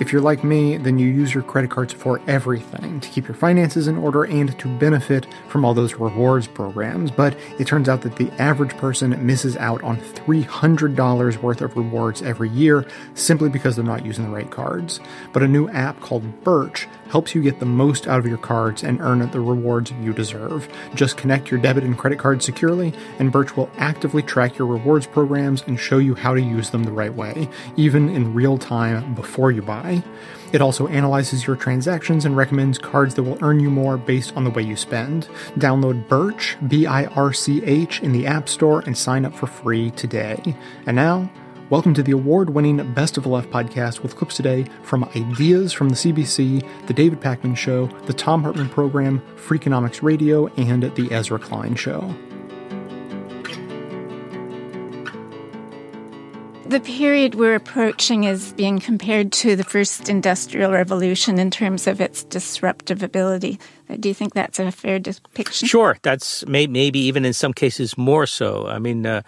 If 0.00 0.12
you're 0.12 0.22
like 0.22 0.42
me, 0.42 0.76
then 0.76 0.98
you 0.98 1.06
use 1.06 1.32
your 1.32 1.44
credit 1.44 1.70
cards 1.70 1.92
for 1.92 2.20
everything 2.26 2.98
to 2.98 3.08
keep 3.08 3.28
your 3.28 3.36
finances 3.36 3.86
in 3.86 3.96
order 3.96 4.24
and 4.24 4.58
to 4.58 4.68
benefit 4.78 5.26
from 5.48 5.64
all 5.64 5.72
those 5.72 5.94
rewards 5.94 6.48
programs. 6.48 7.12
But 7.12 7.36
it 7.60 7.68
turns 7.68 7.88
out 7.88 8.02
that 8.02 8.16
the 8.16 8.30
average 8.42 8.76
person 8.76 9.24
misses 9.24 9.56
out 9.56 9.82
on 9.84 9.98
$300 9.98 11.36
worth 11.38 11.60
of 11.60 11.76
rewards 11.76 12.22
every 12.22 12.48
year 12.48 12.84
simply 13.14 13.48
because 13.48 13.76
they're 13.76 13.84
not 13.84 14.04
using 14.04 14.24
the 14.24 14.30
right 14.30 14.50
cards. 14.50 14.98
But 15.32 15.44
a 15.44 15.48
new 15.48 15.68
app 15.68 16.00
called 16.00 16.42
Birch 16.42 16.88
helps 17.10 17.34
you 17.34 17.42
get 17.42 17.60
the 17.60 17.66
most 17.66 18.06
out 18.06 18.18
of 18.18 18.26
your 18.26 18.38
cards 18.38 18.82
and 18.82 19.00
earn 19.00 19.18
the 19.30 19.40
rewards 19.40 19.92
you 20.00 20.12
deserve. 20.12 20.68
Just 20.94 21.16
connect 21.16 21.50
your 21.50 21.60
debit 21.60 21.84
and 21.84 21.96
credit 21.96 22.18
cards 22.18 22.44
securely, 22.44 22.92
and 23.18 23.32
Birch 23.32 23.56
will 23.56 23.70
actively 23.78 24.22
track 24.22 24.58
your 24.58 24.66
rewards 24.66 25.06
programs 25.06 25.62
and 25.66 25.78
show 25.78 25.98
you 25.98 26.14
how 26.14 26.34
to 26.34 26.40
use 26.40 26.70
them 26.70 26.84
the 26.84 26.92
right 26.92 27.14
way, 27.14 27.48
even 27.76 28.08
in 28.08 28.34
real 28.34 28.58
time 28.58 29.14
before 29.14 29.50
you 29.50 29.62
buy. 29.62 30.02
It 30.52 30.60
also 30.60 30.86
analyzes 30.86 31.48
your 31.48 31.56
transactions 31.56 32.24
and 32.24 32.36
recommends 32.36 32.78
cards 32.78 33.14
that 33.14 33.24
will 33.24 33.42
earn 33.42 33.58
you 33.58 33.70
more 33.70 33.96
based 33.96 34.36
on 34.36 34.44
the 34.44 34.50
way 34.50 34.62
you 34.62 34.76
spend. 34.76 35.28
Download 35.56 36.06
Birch, 36.06 36.56
B 36.68 36.86
I 36.86 37.06
R 37.06 37.32
C 37.32 37.64
H, 37.64 38.00
in 38.02 38.12
the 38.12 38.28
App 38.28 38.48
Store 38.48 38.80
and 38.86 38.96
sign 38.96 39.24
up 39.24 39.34
for 39.34 39.48
free 39.48 39.90
today. 39.90 40.54
And 40.86 40.94
now, 40.94 41.28
Welcome 41.74 41.94
to 41.94 42.04
the 42.04 42.12
award 42.12 42.50
winning 42.50 42.92
Best 42.94 43.16
of 43.16 43.24
the 43.24 43.28
Left 43.28 43.50
podcast 43.50 44.04
with 44.04 44.14
clips 44.14 44.36
today 44.36 44.64
from 44.84 45.02
Ideas 45.16 45.72
from 45.72 45.88
the 45.88 45.96
CBC, 45.96 46.64
The 46.86 46.92
David 46.94 47.20
Pakman 47.20 47.56
Show, 47.56 47.86
The 48.06 48.12
Thom 48.12 48.44
Hartmann 48.44 48.68
Program, 48.68 49.20
Freakonomics 49.34 50.00
Radio, 50.00 50.46
and 50.54 50.84
The 50.94 51.10
Ezra 51.10 51.40
Klein 51.40 51.74
Show. 51.74 52.14
The 56.66 56.78
period 56.78 57.34
we're 57.34 57.56
approaching 57.56 58.22
is 58.22 58.52
being 58.52 58.78
compared 58.78 59.32
to 59.32 59.56
the 59.56 59.64
first 59.64 60.08
industrial 60.08 60.70
revolution 60.70 61.40
in 61.40 61.50
terms 61.50 61.88
of 61.88 62.00
its 62.00 62.22
disruptive 62.22 63.02
ability. 63.02 63.58
Do 63.98 64.08
you 64.08 64.14
think 64.14 64.32
that's 64.32 64.60
a 64.60 64.70
fair 64.70 65.00
depiction? 65.00 65.66
Sure. 65.66 65.96
That's 66.02 66.46
may, 66.46 66.68
maybe 66.68 67.00
even 67.00 67.24
in 67.24 67.32
some 67.32 67.52
cases 67.52 67.98
more 67.98 68.26
so. 68.26 68.68
I 68.68 68.78
mean, 68.78 69.04
uh, 69.04 69.22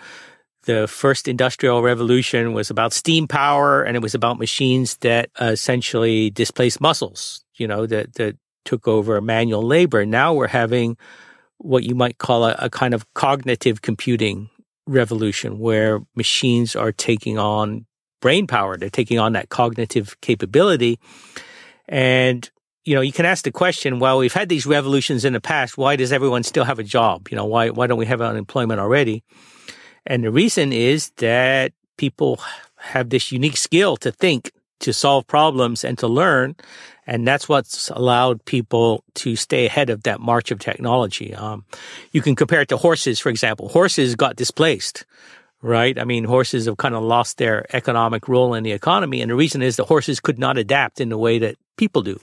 the 0.67 0.87
first 0.87 1.29
industrial 1.29 1.81
revolution 1.81 2.53
was 2.53 2.71
about 2.71 2.93
steam 2.93 3.27
power 3.27 3.83
and 3.83 3.97
it 3.97 4.03
was 4.03 4.15
about 4.15 4.39
machines 4.39 4.97
that 4.99 5.31
uh, 5.41 5.47
essentially 5.47 6.31
displaced 6.31 6.81
muscles, 6.81 7.45
you 7.55 7.67
know, 7.67 7.87
that, 7.87 8.15
that 8.15 8.37
took 8.65 8.87
over 8.87 9.21
manual 9.21 9.63
labor. 9.63 10.05
Now 10.05 10.35
we're 10.35 10.49
having 10.49 10.97
what 11.59 11.85
you 11.85 11.95
might 11.95 12.19
call 12.19 12.45
a, 12.45 12.57
a 12.59 12.69
kind 12.69 12.95
of 12.95 13.07
cognitive 13.15 13.81
computing 13.81 14.51
revolution 14.87 15.59
where 15.59 16.01
machines 16.15 16.77
are 16.77 16.93
taking 16.93 17.39
on 17.39 17.87
brain 18.21 18.47
power. 18.47 18.77
They're 18.77 18.91
taking 18.91 19.19
on 19.19 19.33
that 19.33 19.49
cognitive 19.49 20.21
capability. 20.21 20.99
And, 21.89 22.49
you 22.85 22.95
know, 22.97 23.01
you 23.01 23.13
can 23.13 23.25
ask 23.25 23.45
the 23.45 23.53
question, 23.53 24.01
well, 24.01 24.19
we've 24.19 24.33
had 24.33 24.49
these 24.49 24.67
revolutions 24.67 25.25
in 25.25 25.33
the 25.33 25.41
past. 25.41 25.79
Why 25.79 25.95
does 25.95 26.13
everyone 26.13 26.43
still 26.43 26.65
have 26.65 26.81
a 26.81 26.85
job? 26.85 27.29
You 27.31 27.37
know, 27.37 27.45
why, 27.45 27.71
why 27.71 27.87
don't 27.87 27.99
we 27.99 28.07
have 28.07 28.21
unemployment 28.21 28.81
already? 28.81 29.23
And 30.07 30.25
the 30.25 30.31
reason 30.31 30.73
is 30.73 31.11
that 31.17 31.73
people 31.97 32.41
have 32.77 33.11
this 33.11 33.33
unique 33.33 33.57
skill 33.57 33.97
to 33.99 34.13
think, 34.13 34.53
to 34.81 34.93
solve 34.93 35.27
problems 35.27 35.85
and 35.85 35.99
to 35.99 36.07
learn. 36.07 36.55
And 37.07 37.27
that's 37.27 37.49
what's 37.49 37.89
allowed 37.91 38.45
people 38.45 39.05
to 39.15 39.37
stay 39.37 39.67
ahead 39.67 39.91
of 39.91 40.03
that 40.05 40.21
march 40.21 40.51
of 40.51 40.59
technology. 40.59 41.35
Um, 41.35 41.65
you 42.13 42.21
can 42.21 42.35
compare 42.35 42.61
it 42.61 42.69
to 42.69 42.77
horses, 42.77 43.19
for 43.19 43.31
example. 43.31 43.69
Horses 43.69 44.15
got 44.17 44.37
displaced, 44.37 45.05
right? 45.63 45.99
I 45.99 46.05
mean, 46.05 46.25
horses 46.25 46.67
have 46.67 46.77
kind 46.77 46.95
of 46.95 47.03
lost 47.03 47.39
their 47.39 47.65
economic 47.75 48.29
role 48.29 48.55
in 48.55 48.65
the 48.65 48.73
economy. 48.73 49.23
And 49.23 49.31
the 49.31 49.37
reason 49.37 49.63
is 49.63 49.77
the 49.77 49.85
horses 49.85 50.21
could 50.21 50.39
not 50.39 50.59
adapt 50.59 51.01
in 51.01 51.09
the 51.09 51.19
way 51.19 51.39
that 51.39 51.57
people 51.77 52.03
do. 52.03 52.19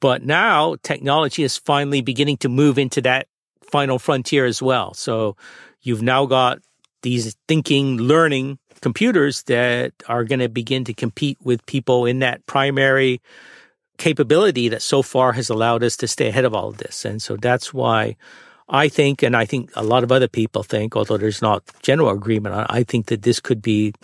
But 0.00 0.24
now 0.24 0.76
technology 0.82 1.42
is 1.42 1.56
finally 1.56 2.00
beginning 2.00 2.38
to 2.38 2.48
move 2.48 2.78
into 2.78 3.02
that 3.02 3.26
final 3.70 3.98
frontier 3.98 4.46
as 4.46 4.62
well. 4.62 4.94
So 4.94 5.36
you've 5.82 6.02
now 6.02 6.26
got 6.26 6.58
these 7.02 7.36
thinking, 7.46 7.96
learning 7.96 8.58
computers 8.80 9.42
that 9.44 9.92
are 10.08 10.24
going 10.24 10.40
to 10.40 10.48
begin 10.48 10.84
to 10.84 10.94
compete 10.94 11.38
with 11.42 11.64
people 11.66 12.06
in 12.06 12.20
that 12.20 12.44
primary 12.46 13.20
capability 13.98 14.68
that 14.68 14.82
so 14.82 15.02
far 15.02 15.32
has 15.32 15.50
allowed 15.50 15.82
us 15.82 15.96
to 15.96 16.06
stay 16.06 16.28
ahead 16.28 16.44
of 16.44 16.54
all 16.54 16.68
of 16.68 16.78
this. 16.78 17.04
And 17.04 17.20
so 17.20 17.36
that's 17.36 17.74
why 17.74 18.16
I 18.68 18.88
think, 18.88 19.22
and 19.22 19.36
I 19.36 19.44
think 19.44 19.70
a 19.74 19.82
lot 19.82 20.04
of 20.04 20.12
other 20.12 20.28
people 20.28 20.62
think, 20.62 20.96
although 20.96 21.16
there's 21.16 21.42
not 21.42 21.64
general 21.82 22.10
agreement, 22.10 22.66
I 22.68 22.84
think 22.84 23.06
that 23.06 23.22
this 23.22 23.40
could 23.40 23.62
be 23.62 23.94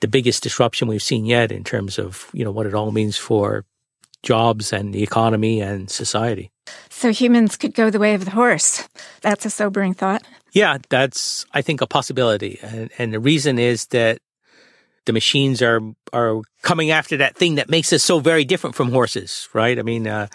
the 0.00 0.08
biggest 0.08 0.42
disruption 0.42 0.88
we've 0.88 1.02
seen 1.02 1.24
yet 1.24 1.50
in 1.50 1.64
terms 1.64 1.98
of, 1.98 2.30
you 2.32 2.44
know, 2.44 2.52
what 2.52 2.66
it 2.66 2.74
all 2.74 2.92
means 2.92 3.16
for 3.16 3.64
jobs 4.22 4.72
and 4.72 4.94
the 4.94 5.02
economy 5.02 5.60
and 5.60 5.90
society. 5.90 6.50
So 6.90 7.12
humans 7.12 7.56
could 7.56 7.74
go 7.74 7.90
the 7.90 7.98
way 7.98 8.14
of 8.14 8.24
the 8.24 8.30
horse. 8.30 8.88
That's 9.20 9.44
a 9.44 9.50
sobering 9.50 9.94
thought. 9.94 10.22
Yeah, 10.54 10.78
that's 10.88 11.44
I 11.52 11.62
think 11.62 11.80
a 11.80 11.86
possibility, 11.86 12.60
and, 12.62 12.88
and 12.96 13.12
the 13.12 13.18
reason 13.18 13.58
is 13.58 13.86
that 13.88 14.20
the 15.04 15.12
machines 15.12 15.60
are 15.60 15.80
are 16.12 16.42
coming 16.62 16.92
after 16.92 17.16
that 17.16 17.36
thing 17.36 17.56
that 17.56 17.68
makes 17.68 17.92
us 17.92 18.04
so 18.04 18.20
very 18.20 18.44
different 18.44 18.76
from 18.76 18.92
horses, 18.92 19.48
right? 19.52 19.76
I 19.78 19.82
mean, 19.82 20.06
uh, 20.06 20.28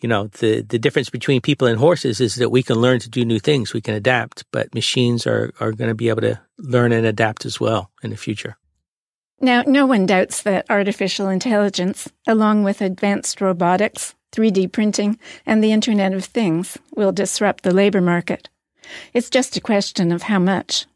you 0.00 0.08
know, 0.08 0.28
the 0.28 0.62
the 0.62 0.78
difference 0.78 1.10
between 1.10 1.40
people 1.40 1.66
and 1.66 1.80
horses 1.80 2.20
is 2.20 2.36
that 2.36 2.50
we 2.50 2.62
can 2.62 2.76
learn 2.76 3.00
to 3.00 3.10
do 3.10 3.24
new 3.24 3.40
things, 3.40 3.74
we 3.74 3.80
can 3.80 3.94
adapt, 3.94 4.44
but 4.52 4.72
machines 4.72 5.26
are 5.26 5.52
are 5.58 5.72
going 5.72 5.90
to 5.90 5.96
be 5.96 6.10
able 6.10 6.22
to 6.22 6.40
learn 6.58 6.92
and 6.92 7.04
adapt 7.04 7.44
as 7.44 7.58
well 7.58 7.90
in 8.04 8.10
the 8.10 8.16
future. 8.16 8.56
Now, 9.40 9.64
no 9.66 9.84
one 9.84 10.06
doubts 10.06 10.42
that 10.42 10.64
artificial 10.70 11.28
intelligence, 11.28 12.08
along 12.26 12.62
with 12.62 12.80
advanced 12.80 13.40
robotics, 13.40 14.14
3D 14.30 14.72
printing, 14.72 15.18
and 15.44 15.62
the 15.62 15.72
Internet 15.72 16.14
of 16.14 16.24
Things, 16.24 16.78
will 16.94 17.12
disrupt 17.12 17.64
the 17.64 17.74
labor 17.74 18.00
market. 18.00 18.48
It's 19.12 19.30
just 19.30 19.56
a 19.56 19.60
question 19.60 20.12
of 20.12 20.22
how 20.22 20.38
much. 20.38 20.86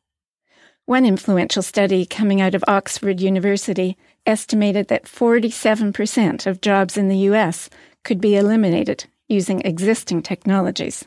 One 0.87 1.07
influential 1.07 1.63
study 1.63 2.05
coming 2.05 2.41
out 2.41 2.55
of 2.55 2.65
Oxford 2.67 3.21
University 3.21 3.97
estimated 4.27 4.89
that 4.89 5.05
47% 5.05 6.47
of 6.47 6.61
jobs 6.61 6.97
in 6.97 7.09
the 7.09 7.19
US 7.31 7.71
could 8.03 8.21
be 8.21 8.37
eliminated 8.37 9.05
using 9.29 9.61
existing 9.63 10.23
technologies. 10.23 11.05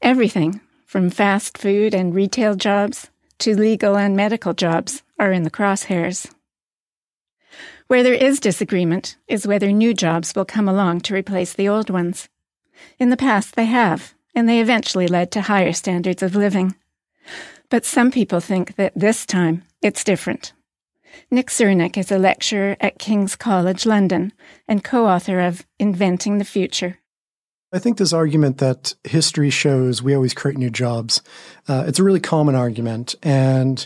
Everything 0.00 0.60
from 0.86 1.10
fast 1.10 1.58
food 1.58 1.94
and 1.94 2.14
retail 2.14 2.54
jobs 2.54 3.10
to 3.40 3.54
legal 3.54 3.96
and 3.96 4.16
medical 4.16 4.54
jobs 4.54 5.02
are 5.18 5.32
in 5.32 5.42
the 5.42 5.50
crosshairs. 5.50 6.32
Where 7.88 8.02
there 8.02 8.14
is 8.14 8.40
disagreement 8.40 9.16
is 9.28 9.46
whether 9.46 9.70
new 9.70 9.94
jobs 9.94 10.34
will 10.34 10.44
come 10.44 10.68
along 10.68 11.00
to 11.02 11.14
replace 11.14 11.52
the 11.52 11.68
old 11.68 11.90
ones. 11.90 12.28
In 12.98 13.10
the 13.10 13.16
past, 13.16 13.54
they 13.54 13.66
have, 13.66 14.14
and 14.38 14.48
they 14.48 14.60
eventually 14.60 15.08
led 15.08 15.32
to 15.32 15.42
higher 15.42 15.72
standards 15.72 16.22
of 16.22 16.36
living. 16.36 16.76
But 17.70 17.84
some 17.84 18.12
people 18.12 18.38
think 18.38 18.76
that 18.76 18.92
this 18.94 19.26
time 19.26 19.64
it's 19.82 20.04
different. 20.04 20.52
Nick 21.28 21.48
Srnicek 21.48 21.96
is 21.96 22.12
a 22.12 22.18
lecturer 22.18 22.76
at 22.80 23.00
King's 23.00 23.34
College 23.34 23.84
London 23.84 24.32
and 24.68 24.84
co 24.84 25.08
author 25.08 25.40
of 25.40 25.66
Inventing 25.80 26.38
the 26.38 26.44
Future. 26.44 26.98
I 27.72 27.80
think 27.80 27.98
this 27.98 28.12
argument 28.12 28.58
that 28.58 28.94
history 29.02 29.50
shows 29.50 30.04
we 30.04 30.14
always 30.14 30.34
create 30.34 30.56
new 30.56 30.70
jobs, 30.70 31.20
uh, 31.66 31.84
it's 31.88 31.98
a 31.98 32.04
really 32.04 32.20
common 32.20 32.54
argument. 32.54 33.16
And 33.24 33.84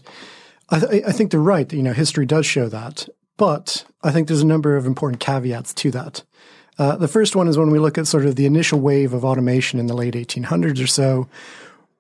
I, 0.68 0.80
th- 0.80 1.04
I 1.06 1.12
think 1.12 1.30
they're 1.30 1.40
right. 1.40 1.72
You 1.72 1.82
know, 1.82 1.94
history 1.94 2.26
does 2.26 2.44
show 2.44 2.68
that. 2.68 3.08
But 3.38 3.86
I 4.02 4.12
think 4.12 4.28
there's 4.28 4.42
a 4.42 4.46
number 4.46 4.76
of 4.76 4.84
important 4.84 5.20
caveats 5.20 5.72
to 5.74 5.90
that. 5.92 6.24
Uh, 6.82 6.96
the 6.96 7.06
first 7.06 7.36
one 7.36 7.46
is 7.46 7.56
when 7.56 7.70
we 7.70 7.78
look 7.78 7.96
at 7.96 8.08
sort 8.08 8.26
of 8.26 8.34
the 8.34 8.44
initial 8.44 8.80
wave 8.80 9.12
of 9.12 9.24
automation 9.24 9.78
in 9.78 9.86
the 9.86 9.94
late 9.94 10.14
1800s 10.14 10.82
or 10.82 10.88
so, 10.88 11.28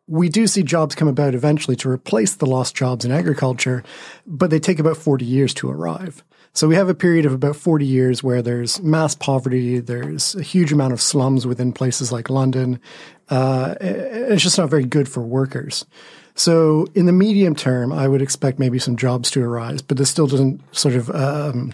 we 0.08 0.28
do 0.28 0.48
see 0.48 0.64
jobs 0.64 0.96
come 0.96 1.06
about 1.06 1.36
eventually 1.36 1.76
to 1.76 1.88
replace 1.88 2.34
the 2.34 2.46
lost 2.46 2.74
jobs 2.74 3.04
in 3.04 3.12
agriculture, 3.12 3.84
but 4.26 4.50
they 4.50 4.58
take 4.58 4.80
about 4.80 4.96
40 4.96 5.24
years 5.24 5.54
to 5.54 5.70
arrive. 5.70 6.24
So 6.52 6.66
we 6.66 6.74
have 6.74 6.88
a 6.88 6.96
period 6.96 7.26
of 7.26 7.32
about 7.32 7.54
40 7.54 7.86
years 7.86 8.24
where 8.24 8.42
there's 8.42 8.82
mass 8.82 9.14
poverty, 9.14 9.78
there's 9.78 10.34
a 10.34 10.42
huge 10.42 10.72
amount 10.72 10.94
of 10.94 11.00
slums 11.00 11.46
within 11.46 11.72
places 11.72 12.10
like 12.10 12.28
London. 12.28 12.80
Uh, 13.28 13.76
it's 13.80 14.42
just 14.42 14.58
not 14.58 14.68
very 14.68 14.84
good 14.84 15.08
for 15.08 15.22
workers. 15.22 15.86
So 16.34 16.88
in 16.96 17.06
the 17.06 17.12
medium 17.12 17.54
term, 17.54 17.92
I 17.92 18.08
would 18.08 18.20
expect 18.20 18.58
maybe 18.58 18.80
some 18.80 18.96
jobs 18.96 19.30
to 19.30 19.44
arise, 19.44 19.80
but 19.80 19.96
this 19.96 20.10
still 20.10 20.26
doesn't 20.26 20.60
sort 20.74 20.96
of 20.96 21.08
um, 21.10 21.72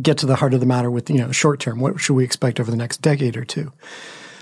get 0.00 0.18
to 0.18 0.26
the 0.26 0.36
heart 0.36 0.54
of 0.54 0.60
the 0.60 0.66
matter 0.66 0.90
with 0.90 1.10
you 1.10 1.18
know 1.18 1.32
short 1.32 1.60
term. 1.60 1.80
What 1.80 2.00
should 2.00 2.14
we 2.14 2.24
expect 2.24 2.60
over 2.60 2.70
the 2.70 2.76
next 2.76 3.02
decade 3.02 3.36
or 3.36 3.44
two? 3.44 3.72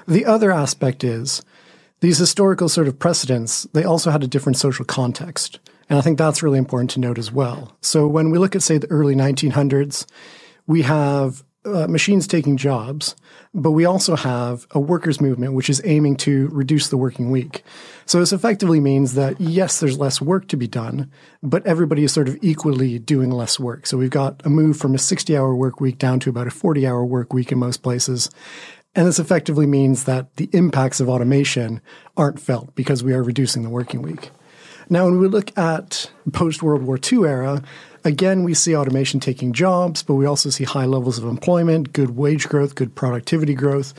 The 0.09 0.25
other 0.25 0.53
aspect 0.53 1.05
is 1.05 1.43
these 2.01 2.19
historical 2.19 2.69
sort 2.69 2.89
of 2.89 2.99
precedents. 2.99 3.65
They 3.73 3.85
also 3.85 4.11
had 4.11 4.23
a 4.23 4.29
different 4.29 4.59
social 4.59 4.85
context, 4.85 5.59
and 5.89 5.99
I 5.99 6.03
think 6.03 6.19
that's 6.19 6.43
really 6.43 6.59
important 6.59 6.91
to 6.91 7.01
note 7.01 7.19
as 7.19 7.33
well. 7.33 7.77
So 7.81 8.07
when 8.07 8.31
we 8.31 8.39
look 8.39 8.55
at 8.55 8.63
say 8.63 8.79
the 8.79 8.91
early 8.91 9.15
1900s, 9.15 10.07
we 10.67 10.83
have 10.83 11.43
uh, 11.67 11.87
machines 11.89 12.27
taking 12.27 12.57
jobs, 12.57 13.17
but 13.53 13.73
we 13.73 13.85
also 13.85 14.17
have 14.17 14.67
a 14.71 14.81
workers' 14.81 15.21
movement 15.21 15.55
which 15.55 15.69
is 15.69 15.83
aiming 15.85 16.17
to 16.17 16.49
reduce 16.49 16.89
the 16.89 16.97
working 16.97 17.31
week. 17.31 17.65
So 18.05 18.21
this 18.21 18.33
effectively 18.33 18.81
means 18.81 19.15
that 19.15 19.41
yes, 19.41 19.81
there's 19.81 19.99
less 19.99 20.21
work 20.21 20.49
to 20.49 20.57
be 20.57 20.67
done, 20.67 21.11
but 21.43 21.67
everybody 21.67 22.05
is 22.05 22.13
sort 22.13 22.29
of 22.29 22.39
equally 22.43 22.99
doing 22.99 23.31
less 23.31 23.59
work. 23.59 23.87
So 23.87 23.97
we've 23.99 24.11
got 24.11 24.41
a 24.45 24.49
move 24.49 24.77
from 24.77 24.95
a 24.95 24.99
60 24.99 25.37
hour 25.37 25.55
work 25.55 25.81
week 25.81 25.99
down 25.99 26.21
to 26.21 26.31
about 26.31 26.47
a 26.47 26.51
40 26.51 26.87
hour 26.87 27.05
work 27.05 27.33
week 27.33 27.51
in 27.51 27.59
most 27.59 27.83
places. 27.83 28.31
And 28.95 29.07
this 29.07 29.19
effectively 29.19 29.67
means 29.67 30.05
that 30.05 30.37
the 30.37 30.49
impacts 30.53 31.01
of 31.01 31.09
automation 31.09 31.83
aren't 32.17 32.41
felt 32.41 32.75
because 32.75 33.05
we 33.05 33.13
are 33.13 33.23
reducing 33.23 33.63
the 33.63 33.69
working 33.69 34.01
week. 34.01 34.31
Now, 34.89 35.05
when 35.07 35.19
we 35.19 35.27
look 35.27 35.57
at 35.59 36.11
post 36.33 36.63
World 36.63 36.83
War 36.83 36.99
II 36.99 37.25
era, 37.25 37.63
again, 38.07 38.45
we 38.45 38.55
see 38.55 38.75
automation 38.75 39.21
taking 39.21 39.53
jobs, 39.53 40.03
but 40.03 40.15
we 40.15 40.27
also 40.27 40.49
see 40.49 40.65
high 40.65 40.87
levels 40.87 41.19
of 41.19 41.25
employment, 41.25 41.93
good 41.93 42.17
wage 42.17 42.49
growth, 42.49 42.75
good 42.75 42.95
productivity 42.95 43.55
growth. 43.55 43.93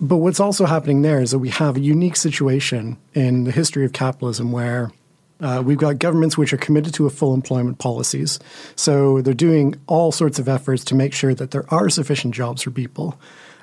But 0.00 0.16
what's 0.16 0.40
also 0.40 0.66
happening 0.66 1.02
there 1.02 1.20
is 1.20 1.30
that 1.30 1.38
we 1.38 1.48
have 1.50 1.76
a 1.76 1.80
unique 1.80 2.16
situation 2.16 2.98
in 3.14 3.44
the 3.44 3.52
history 3.52 3.84
of 3.84 3.92
capitalism 3.92 4.52
where 4.52 4.92
uh, 5.40 5.62
we've 5.64 5.78
got 5.78 5.98
governments 5.98 6.38
which 6.38 6.52
are 6.52 6.58
committed 6.58 6.94
to 6.94 7.06
a 7.06 7.10
full 7.10 7.34
employment 7.34 7.78
policies. 7.78 8.38
So 8.76 9.22
they're 9.22 9.34
doing 9.34 9.76
all 9.86 10.12
sorts 10.12 10.38
of 10.38 10.48
efforts 10.48 10.84
to 10.84 10.94
make 10.94 11.12
sure 11.12 11.34
that 11.34 11.50
there 11.50 11.64
are 11.72 11.88
sufficient 11.88 12.34
jobs 12.34 12.62
for 12.62 12.70
people. 12.70 13.18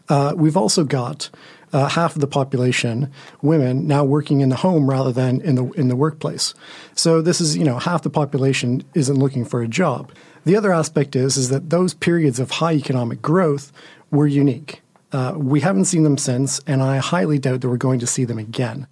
Uh, 0.09 0.33
we've 0.35 0.57
also 0.57 0.83
got 0.83 1.29
uh, 1.73 1.87
half 1.87 2.15
of 2.15 2.21
the 2.21 2.27
population, 2.27 3.11
women, 3.41 3.87
now 3.87 4.03
working 4.03 4.41
in 4.41 4.49
the 4.49 4.55
home 4.55 4.89
rather 4.89 5.11
than 5.11 5.41
in 5.41 5.55
the 5.55 5.65
in 5.71 5.87
the 5.87 5.95
workplace. 5.95 6.53
So 6.95 7.21
this 7.21 7.41
is 7.41 7.57
you 7.57 7.63
know 7.63 7.79
half 7.79 8.03
the 8.03 8.09
population 8.09 8.83
isn't 8.93 9.17
looking 9.17 9.45
for 9.45 9.61
a 9.61 9.67
job. 9.67 10.11
The 10.45 10.55
other 10.55 10.73
aspect 10.73 11.15
is 11.15 11.37
is 11.37 11.49
that 11.49 11.69
those 11.69 11.93
periods 11.93 12.39
of 12.39 12.51
high 12.51 12.73
economic 12.73 13.21
growth 13.21 13.71
were 14.11 14.27
unique. 14.27 14.81
Uh, 15.11 15.33
we 15.35 15.59
haven't 15.61 15.85
seen 15.85 16.03
them 16.03 16.17
since, 16.17 16.59
and 16.67 16.83
I 16.83 16.97
highly 16.97 17.39
doubt 17.39 17.61
that 17.61 17.69
we're 17.69 17.77
going 17.77 17.99
to 17.99 18.07
see 18.07 18.25
them 18.25 18.37
again. 18.37 18.87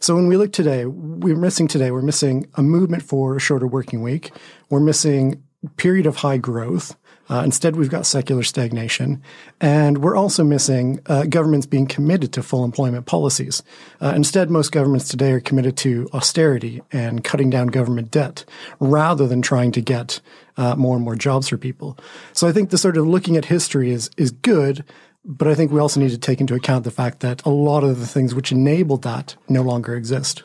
So 0.00 0.14
when 0.14 0.28
we 0.28 0.36
look 0.36 0.52
today, 0.52 0.86
we're 0.86 1.36
missing 1.36 1.68
today, 1.68 1.90
we're 1.90 2.02
missing 2.02 2.48
a 2.54 2.62
movement 2.62 3.02
for 3.02 3.36
a 3.36 3.40
shorter 3.40 3.66
working 3.66 4.00
week. 4.00 4.30
We're 4.70 4.80
missing 4.80 5.42
period 5.76 6.06
of 6.06 6.16
high 6.16 6.36
growth. 6.38 6.96
Uh, 7.30 7.42
instead, 7.44 7.76
we've 7.76 7.90
got 7.90 8.06
secular 8.06 8.42
stagnation. 8.42 9.22
And 9.60 9.98
we're 9.98 10.16
also 10.16 10.44
missing 10.44 11.00
uh, 11.06 11.24
governments 11.24 11.66
being 11.66 11.86
committed 11.86 12.32
to 12.34 12.42
full 12.42 12.64
employment 12.64 13.06
policies. 13.06 13.62
Uh, 14.00 14.12
instead, 14.16 14.50
most 14.50 14.72
governments 14.72 15.08
today 15.08 15.32
are 15.32 15.40
committed 15.40 15.76
to 15.78 16.08
austerity 16.12 16.82
and 16.92 17.22
cutting 17.22 17.50
down 17.50 17.68
government 17.68 18.10
debt 18.10 18.44
rather 18.80 19.26
than 19.26 19.42
trying 19.42 19.72
to 19.72 19.80
get 19.80 20.20
uh, 20.56 20.74
more 20.74 20.96
and 20.96 21.04
more 21.04 21.16
jobs 21.16 21.48
for 21.48 21.58
people. 21.58 21.98
So 22.32 22.48
I 22.48 22.52
think 22.52 22.70
the 22.70 22.78
sort 22.78 22.96
of 22.96 23.06
looking 23.06 23.36
at 23.36 23.44
history 23.44 23.90
is, 23.90 24.10
is 24.16 24.30
good. 24.30 24.84
But 25.24 25.48
I 25.48 25.54
think 25.54 25.72
we 25.72 25.80
also 25.80 26.00
need 26.00 26.10
to 26.10 26.18
take 26.18 26.40
into 26.40 26.54
account 26.54 26.84
the 26.84 26.90
fact 26.90 27.20
that 27.20 27.44
a 27.44 27.50
lot 27.50 27.84
of 27.84 28.00
the 28.00 28.06
things 28.06 28.34
which 28.34 28.50
enabled 28.50 29.02
that 29.02 29.36
no 29.48 29.62
longer 29.62 29.94
exist. 29.94 30.42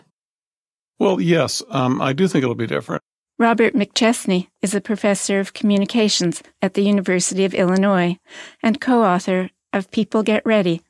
Well, 1.00 1.22
yes, 1.22 1.62
um, 1.70 2.02
I 2.02 2.12
do 2.12 2.28
think 2.28 2.44
it'll 2.44 2.56
be 2.56 2.68
different. 2.68 3.02
Robert 3.40 3.74
McChesney 3.74 4.48
is 4.62 4.76
a 4.76 4.82
professor 4.82 5.40
of 5.40 5.54
communications 5.54 6.44
at 6.62 6.76
the 6.76 6.84
University 6.84 7.46
of 7.46 7.56
Illinois 7.56 8.18
and 8.62 8.80
co 8.80 9.04
author 9.04 9.50
of 9.74 9.90
People 9.90 10.22
Get 10.22 10.46
Ready 10.46 10.82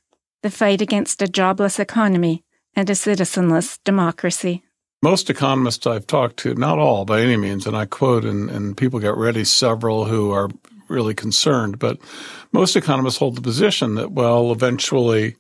The 0.42 0.52
Fight 0.52 0.82
Against 0.82 1.22
a 1.22 1.28
Jobless 1.28 1.80
Economy 1.80 2.44
and 2.76 2.90
a 2.90 2.94
Citizenless 2.94 3.80
Democracy. 3.86 4.62
Most 5.02 5.30
economists 5.30 5.88
I've 5.88 6.06
talked 6.06 6.38
to, 6.38 6.54
not 6.54 6.80
all 6.80 7.06
by 7.06 7.22
any 7.22 7.38
means, 7.38 7.66
and 7.66 7.78
I 7.78 7.86
quote 7.86 8.26
and, 8.26 8.50
and 8.50 8.76
People 8.76 9.00
Get 9.00 9.16
Ready 9.16 9.46
several 9.46 10.06
who 10.06 10.32
are 10.32 10.50
really 10.90 11.14
concerned, 11.14 11.80
but 11.80 11.98
most 12.52 12.76
economists 12.76 13.18
hold 13.18 13.38
the 13.38 13.42
position 13.42 13.96
that, 13.96 14.12
well, 14.12 14.52
eventually 14.52 15.38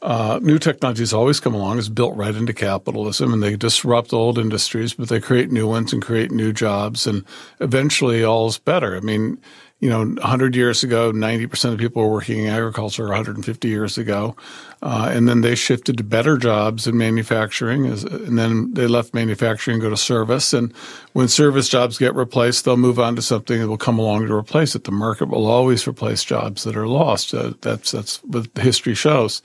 uh, 0.00 0.38
new 0.42 0.58
technologies 0.58 1.12
always 1.12 1.40
come 1.40 1.54
along. 1.54 1.78
It's 1.78 1.88
built 1.88 2.16
right 2.16 2.34
into 2.34 2.52
capitalism, 2.52 3.32
and 3.32 3.42
they 3.42 3.56
disrupt 3.56 4.12
old 4.12 4.38
industries, 4.38 4.94
but 4.94 5.08
they 5.08 5.20
create 5.20 5.50
new 5.50 5.66
ones 5.66 5.92
and 5.92 6.02
create 6.02 6.30
new 6.30 6.52
jobs, 6.52 7.06
and 7.06 7.24
eventually 7.60 8.22
all 8.22 8.46
is 8.46 8.58
better. 8.58 8.96
I 8.96 9.00
mean, 9.00 9.38
you 9.80 9.88
know, 9.88 10.00
100 10.00 10.56
years 10.56 10.82
ago, 10.82 11.12
90% 11.12 11.72
of 11.72 11.78
people 11.78 12.02
were 12.02 12.10
working 12.10 12.40
in 12.40 12.48
agriculture 12.48 13.04
150 13.04 13.68
years 13.68 13.96
ago. 13.96 14.34
Uh, 14.82 15.08
and 15.12 15.28
then 15.28 15.40
they 15.40 15.54
shifted 15.54 15.96
to 15.98 16.04
better 16.04 16.36
jobs 16.36 16.88
in 16.88 16.98
manufacturing. 16.98 17.86
As, 17.86 18.02
and 18.02 18.36
then 18.36 18.74
they 18.74 18.88
left 18.88 19.14
manufacturing 19.14 19.76
and 19.76 19.82
go 19.82 19.90
to 19.90 19.96
service. 19.96 20.52
And 20.52 20.72
when 21.12 21.28
service 21.28 21.68
jobs 21.68 21.96
get 21.96 22.14
replaced, 22.16 22.64
they'll 22.64 22.76
move 22.76 22.98
on 22.98 23.14
to 23.16 23.22
something 23.22 23.60
that 23.60 23.68
will 23.68 23.78
come 23.78 24.00
along 24.00 24.26
to 24.26 24.34
replace 24.34 24.74
it. 24.74 24.82
The 24.82 24.90
market 24.90 25.28
will 25.28 25.46
always 25.46 25.86
replace 25.86 26.24
jobs 26.24 26.64
that 26.64 26.76
are 26.76 26.88
lost. 26.88 27.32
Uh, 27.32 27.52
that's, 27.60 27.92
that's 27.92 28.16
what 28.24 28.48
history 28.58 28.94
shows. 28.94 29.42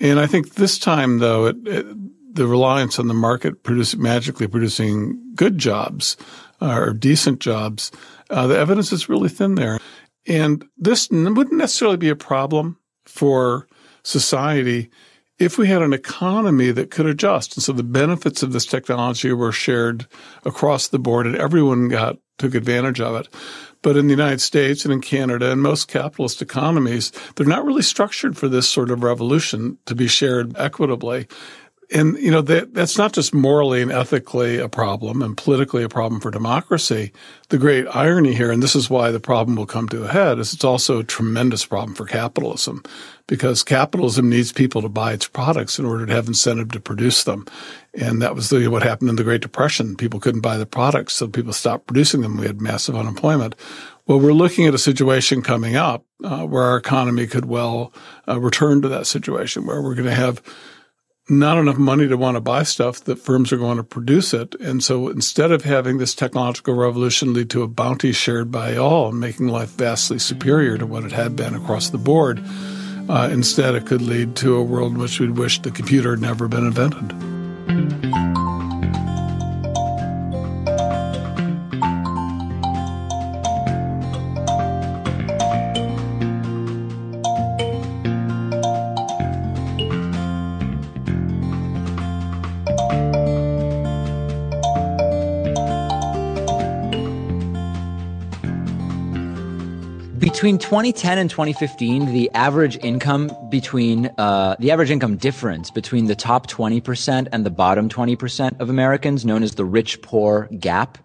And 0.00 0.20
I 0.20 0.26
think 0.26 0.54
this 0.54 0.78
time, 0.78 1.18
though, 1.18 1.46
it, 1.46 1.56
it, 1.66 2.34
the 2.34 2.46
reliance 2.46 2.98
on 2.98 3.08
the 3.08 3.14
market 3.14 3.62
producing 3.62 4.00
magically 4.00 4.46
producing 4.46 5.20
good 5.34 5.58
jobs 5.58 6.16
uh, 6.60 6.78
or 6.78 6.92
decent 6.92 7.40
jobs, 7.40 7.90
uh, 8.30 8.46
the 8.46 8.58
evidence 8.58 8.92
is 8.92 9.08
really 9.08 9.28
thin 9.28 9.54
there. 9.54 9.78
And 10.26 10.64
this 10.76 11.10
wouldn't 11.10 11.52
necessarily 11.52 11.96
be 11.96 12.10
a 12.10 12.16
problem 12.16 12.78
for 13.06 13.66
society 14.02 14.90
if 15.38 15.56
we 15.56 15.68
had 15.68 15.82
an 15.82 15.92
economy 15.92 16.70
that 16.72 16.90
could 16.90 17.06
adjust. 17.06 17.56
And 17.56 17.62
so 17.62 17.72
the 17.72 17.82
benefits 17.82 18.42
of 18.42 18.52
this 18.52 18.66
technology 18.66 19.32
were 19.32 19.52
shared 19.52 20.06
across 20.44 20.88
the 20.88 20.98
board 20.98 21.26
and 21.26 21.36
everyone 21.36 21.88
got 21.88 22.18
took 22.38 22.54
advantage 22.54 23.00
of 23.00 23.16
it. 23.16 23.28
But 23.82 23.96
in 23.96 24.06
the 24.06 24.12
United 24.12 24.40
States 24.40 24.84
and 24.84 24.92
in 24.92 25.00
Canada 25.00 25.52
and 25.52 25.62
most 25.62 25.88
capitalist 25.88 26.42
economies, 26.42 27.12
they're 27.36 27.46
not 27.46 27.64
really 27.64 27.82
structured 27.82 28.36
for 28.36 28.48
this 28.48 28.68
sort 28.68 28.90
of 28.90 29.02
revolution 29.02 29.78
to 29.86 29.94
be 29.94 30.08
shared 30.08 30.56
equitably. 30.56 31.28
And, 31.90 32.18
you 32.18 32.30
know, 32.30 32.42
that, 32.42 32.74
that's 32.74 32.98
not 32.98 33.14
just 33.14 33.32
morally 33.32 33.80
and 33.80 33.90
ethically 33.90 34.58
a 34.58 34.68
problem 34.68 35.22
and 35.22 35.34
politically 35.34 35.82
a 35.82 35.88
problem 35.88 36.20
for 36.20 36.30
democracy. 36.30 37.12
The 37.48 37.56
great 37.56 37.86
irony 37.86 38.34
here, 38.34 38.52
and 38.52 38.62
this 38.62 38.76
is 38.76 38.90
why 38.90 39.10
the 39.10 39.20
problem 39.20 39.56
will 39.56 39.64
come 39.64 39.88
to 39.88 40.04
a 40.04 40.08
head, 40.08 40.38
is 40.38 40.52
it's 40.52 40.64
also 40.64 40.98
a 40.98 41.04
tremendous 41.04 41.64
problem 41.64 41.94
for 41.94 42.04
capitalism 42.04 42.82
because 43.26 43.62
capitalism 43.62 44.28
needs 44.28 44.52
people 44.52 44.82
to 44.82 44.88
buy 44.90 45.14
its 45.14 45.26
products 45.26 45.78
in 45.78 45.86
order 45.86 46.04
to 46.04 46.12
have 46.12 46.28
incentive 46.28 46.72
to 46.72 46.80
produce 46.80 47.24
them. 47.24 47.46
And 47.94 48.20
that 48.20 48.34
was 48.34 48.50
the, 48.50 48.68
what 48.68 48.82
happened 48.82 49.08
in 49.08 49.16
the 49.16 49.24
Great 49.24 49.40
Depression. 49.40 49.96
People 49.96 50.20
couldn't 50.20 50.42
buy 50.42 50.58
the 50.58 50.66
products, 50.66 51.14
so 51.14 51.26
people 51.26 51.54
stopped 51.54 51.86
producing 51.86 52.20
them. 52.20 52.36
We 52.36 52.46
had 52.46 52.60
massive 52.60 52.96
unemployment. 52.96 53.54
Well, 54.06 54.20
we're 54.20 54.32
looking 54.32 54.66
at 54.66 54.74
a 54.74 54.78
situation 54.78 55.42
coming 55.42 55.76
up 55.76 56.04
uh, 56.22 56.46
where 56.46 56.64
our 56.64 56.76
economy 56.76 57.26
could 57.26 57.46
well 57.46 57.94
uh, 58.26 58.38
return 58.38 58.82
to 58.82 58.88
that 58.88 59.06
situation 59.06 59.66
where 59.66 59.80
we're 59.80 59.94
going 59.94 60.08
to 60.08 60.14
have 60.14 60.42
not 61.28 61.58
enough 61.58 61.78
money 61.78 62.08
to 62.08 62.16
want 62.16 62.36
to 62.36 62.40
buy 62.40 62.62
stuff 62.62 63.04
that 63.04 63.16
firms 63.16 63.52
are 63.52 63.58
going 63.58 63.76
to 63.76 63.84
produce 63.84 64.32
it. 64.32 64.54
And 64.56 64.82
so 64.82 65.08
instead 65.08 65.52
of 65.52 65.64
having 65.64 65.98
this 65.98 66.14
technological 66.14 66.74
revolution 66.74 67.34
lead 67.34 67.50
to 67.50 67.62
a 67.62 67.68
bounty 67.68 68.12
shared 68.12 68.50
by 68.50 68.76
all 68.76 69.10
and 69.10 69.20
making 69.20 69.48
life 69.48 69.70
vastly 69.70 70.18
superior 70.18 70.78
to 70.78 70.86
what 70.86 71.04
it 71.04 71.12
had 71.12 71.36
been 71.36 71.54
across 71.54 71.90
the 71.90 71.98
board, 71.98 72.42
uh, 73.08 73.28
instead 73.30 73.74
it 73.74 73.86
could 73.86 74.02
lead 74.02 74.36
to 74.36 74.56
a 74.56 74.62
world 74.62 74.92
in 74.92 74.98
which 74.98 75.20
we'd 75.20 75.36
wish 75.36 75.60
the 75.60 75.70
computer 75.70 76.10
had 76.12 76.20
never 76.20 76.48
been 76.48 76.66
invented. 76.66 78.27
Between 100.48 100.60
2010 100.60 101.18
and 101.18 101.28
2015, 101.28 102.14
the 102.14 102.30
average 102.32 102.82
income 102.82 103.30
between 103.50 104.06
uh, 104.16 104.56
the 104.58 104.70
average 104.70 104.90
income 104.90 105.18
difference 105.18 105.70
between 105.70 106.06
the 106.06 106.14
top 106.14 106.46
20% 106.46 107.28
and 107.30 107.44
the 107.44 107.50
bottom 107.50 107.90
20% 107.90 108.58
of 108.58 108.70
Americans, 108.70 109.26
known 109.26 109.42
as 109.42 109.56
the 109.56 109.66
rich-poor 109.66 110.48
gap, 110.58 110.96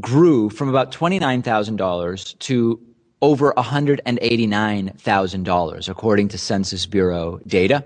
grew 0.00 0.48
from 0.48 0.70
about 0.70 0.92
$29,000 0.92 2.38
to 2.38 2.80
over 3.20 3.52
$189,000, 3.52 5.88
according 5.90 6.28
to 6.28 6.38
Census 6.38 6.86
Bureau 6.86 7.38
data. 7.46 7.84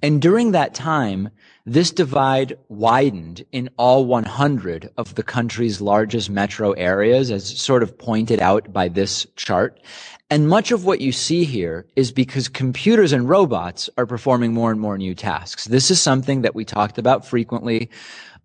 And 0.00 0.22
during 0.22 0.52
that 0.52 0.72
time, 0.72 1.28
this 1.66 1.90
divide 1.90 2.56
widened 2.68 3.44
in 3.50 3.68
all 3.76 4.04
100 4.04 4.90
of 4.96 5.16
the 5.16 5.24
country's 5.24 5.80
largest 5.80 6.30
metro 6.30 6.70
areas, 6.72 7.30
as 7.30 7.58
sort 7.58 7.82
of 7.82 7.98
pointed 7.98 8.40
out 8.40 8.72
by 8.72 8.86
this 8.86 9.26
chart. 9.34 9.80
And 10.28 10.48
much 10.48 10.72
of 10.72 10.84
what 10.84 11.00
you 11.00 11.12
see 11.12 11.44
here 11.44 11.86
is 11.94 12.10
because 12.10 12.48
computers 12.48 13.12
and 13.12 13.28
robots 13.28 13.88
are 13.96 14.06
performing 14.06 14.52
more 14.52 14.72
and 14.72 14.80
more 14.80 14.98
new 14.98 15.14
tasks. 15.14 15.66
This 15.66 15.90
is 15.90 16.00
something 16.00 16.42
that 16.42 16.54
we 16.54 16.64
talked 16.64 16.98
about 16.98 17.24
frequently 17.24 17.90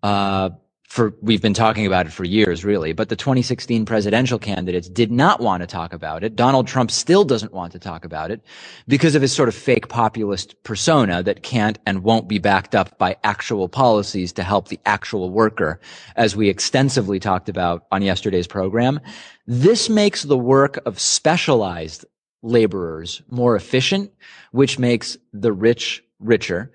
uh, 0.04 0.50
for 0.92 1.14
we've 1.22 1.40
been 1.40 1.54
talking 1.54 1.86
about 1.86 2.04
it 2.04 2.12
for 2.12 2.24
years, 2.24 2.66
really. 2.66 2.92
But 2.92 3.08
the 3.08 3.16
2016 3.16 3.86
presidential 3.86 4.38
candidates 4.38 4.90
did 4.90 5.10
not 5.10 5.40
want 5.40 5.62
to 5.62 5.66
talk 5.66 5.94
about 5.94 6.22
it. 6.22 6.36
Donald 6.36 6.66
Trump 6.66 6.90
still 6.90 7.24
doesn't 7.24 7.54
want 7.54 7.72
to 7.72 7.78
talk 7.78 8.04
about 8.04 8.30
it 8.30 8.42
because 8.86 9.14
of 9.14 9.22
his 9.22 9.32
sort 9.32 9.48
of 9.48 9.54
fake 9.54 9.88
populist 9.88 10.54
persona 10.64 11.22
that 11.22 11.42
can't 11.42 11.78
and 11.86 12.02
won't 12.04 12.28
be 12.28 12.38
backed 12.38 12.74
up 12.74 12.98
by 12.98 13.16
actual 13.24 13.70
policies 13.70 14.34
to 14.34 14.42
help 14.42 14.68
the 14.68 14.78
actual 14.84 15.30
worker, 15.30 15.80
as 16.16 16.36
we 16.36 16.50
extensively 16.50 17.18
talked 17.18 17.48
about 17.48 17.86
on 17.90 18.02
yesterday's 18.02 18.46
program. 18.46 19.00
This 19.46 19.88
makes 19.88 20.24
the 20.24 20.36
work 20.36 20.78
of 20.84 21.00
specialized 21.00 22.04
laborers 22.42 23.22
more 23.30 23.56
efficient, 23.56 24.12
which 24.50 24.78
makes 24.78 25.16
the 25.32 25.54
rich 25.54 26.04
richer 26.20 26.70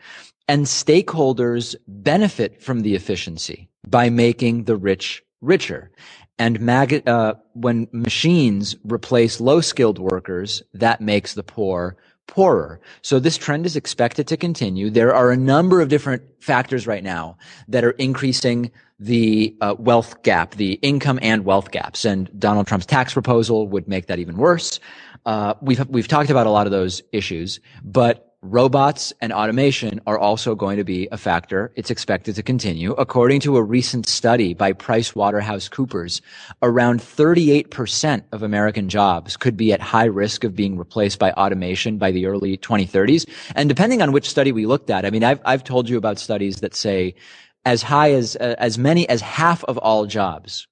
and 0.47 0.65
stakeholders 0.65 1.75
benefit 1.88 2.63
from 2.63 2.79
the 2.79 2.95
efficiency 2.95 3.69
by 3.89 4.10
making 4.10 4.65
the 4.65 4.75
rich 4.75 5.24
richer. 5.41 5.91
And 6.39 6.60
mag- 6.60 7.08
uh, 7.08 7.34
when 7.53 7.88
machines 7.91 8.75
replace 8.84 9.41
low 9.41 9.62
skilled 9.62 9.98
workers, 9.98 10.62
that 10.74 11.01
makes 11.01 11.34
the 11.34 11.44
poor 11.44 11.98
poorer. 12.27 12.79
So 13.01 13.20
this 13.20 13.38
trend 13.38 13.65
is 13.65 13.75
expected 13.75 14.27
to 14.27 14.38
continue. 14.38 14.89
There 14.89 15.15
are 15.15 15.32
a 15.32 15.38
number 15.38 15.82
of 15.82 15.89
different 15.89 16.24
factors 16.39 16.86
right 16.86 17.03
now 17.03 17.38
that 17.70 17.84
are 17.84 17.91
increasing 17.91 18.72
the 19.00 19.56
uh, 19.62 19.75
wealth 19.79 20.22
gap, 20.24 20.56
the 20.56 20.74
income 20.74 21.20
and 21.22 21.46
wealth 21.46 21.72
gaps. 21.72 22.03
And 22.06 22.29
Donald 22.38 22.67
Trump's 22.67 22.86
tax 22.86 23.13
proposal 23.13 23.67
would 23.70 23.88
make 23.88 24.08
that 24.08 24.20
even 24.20 24.38
worse. 24.38 24.79
Uh, 25.25 25.53
we've 25.62 25.88
we've 25.89 26.08
talked 26.08 26.29
about 26.29 26.48
a 26.48 26.51
lot 26.51 26.67
of 26.67 26.72
those 26.72 27.01
issues, 27.12 27.60
but 27.84 28.26
robots 28.41 29.12
and 29.20 29.34
automation 29.34 30.00
are 30.06 30.17
also 30.17 30.53
going 30.53 30.77
to 30.77 30.84
be 30.84 31.08
a 31.12 31.17
factor. 31.17 31.72
It's 31.75 31.89
expected 31.89 32.36
to 32.36 32.44
continue. 32.44 32.94
According 32.94 33.39
to 33.41 33.58
a 33.58 33.63
recent 33.63 34.08
study 34.08 34.53
by 34.53 34.74
PricewaterhouseCoopers, 34.74 36.22
around 36.62 37.00
38% 37.00 38.24
of 38.32 38.44
American 38.44 38.89
jobs 38.89 39.38
could 39.38 39.58
be 39.58 39.74
at 39.74 39.82
high 39.82 40.06
risk 40.06 40.44
of 40.44 40.56
being 40.56 40.77
replaced 40.77 41.17
by 41.17 41.32
automation 41.32 41.98
by 41.98 42.12
the 42.12 42.27
early 42.27 42.58
2030s. 42.58 43.27
And 43.56 43.67
depending 43.67 44.01
on 44.01 44.12
which 44.12 44.29
study 44.29 44.51
we 44.51 44.65
looked 44.65 44.89
at, 44.89 45.06
I 45.06 45.10
mean, 45.10 45.24
I've, 45.24 45.41
I've 45.44 45.63
told 45.63 45.89
you 45.89 45.98
about 45.98 46.20
studies 46.20 46.58
that 46.58 46.75
say 46.75 47.15
as 47.65 47.82
high 47.82 48.12
as, 48.13 48.36
uh, 48.36 48.56
as 48.60 48.77
many 48.77 49.10
as 49.10 49.20
half 49.22 49.63
of 49.65 49.77
all 49.79 50.06
jobs 50.06 50.67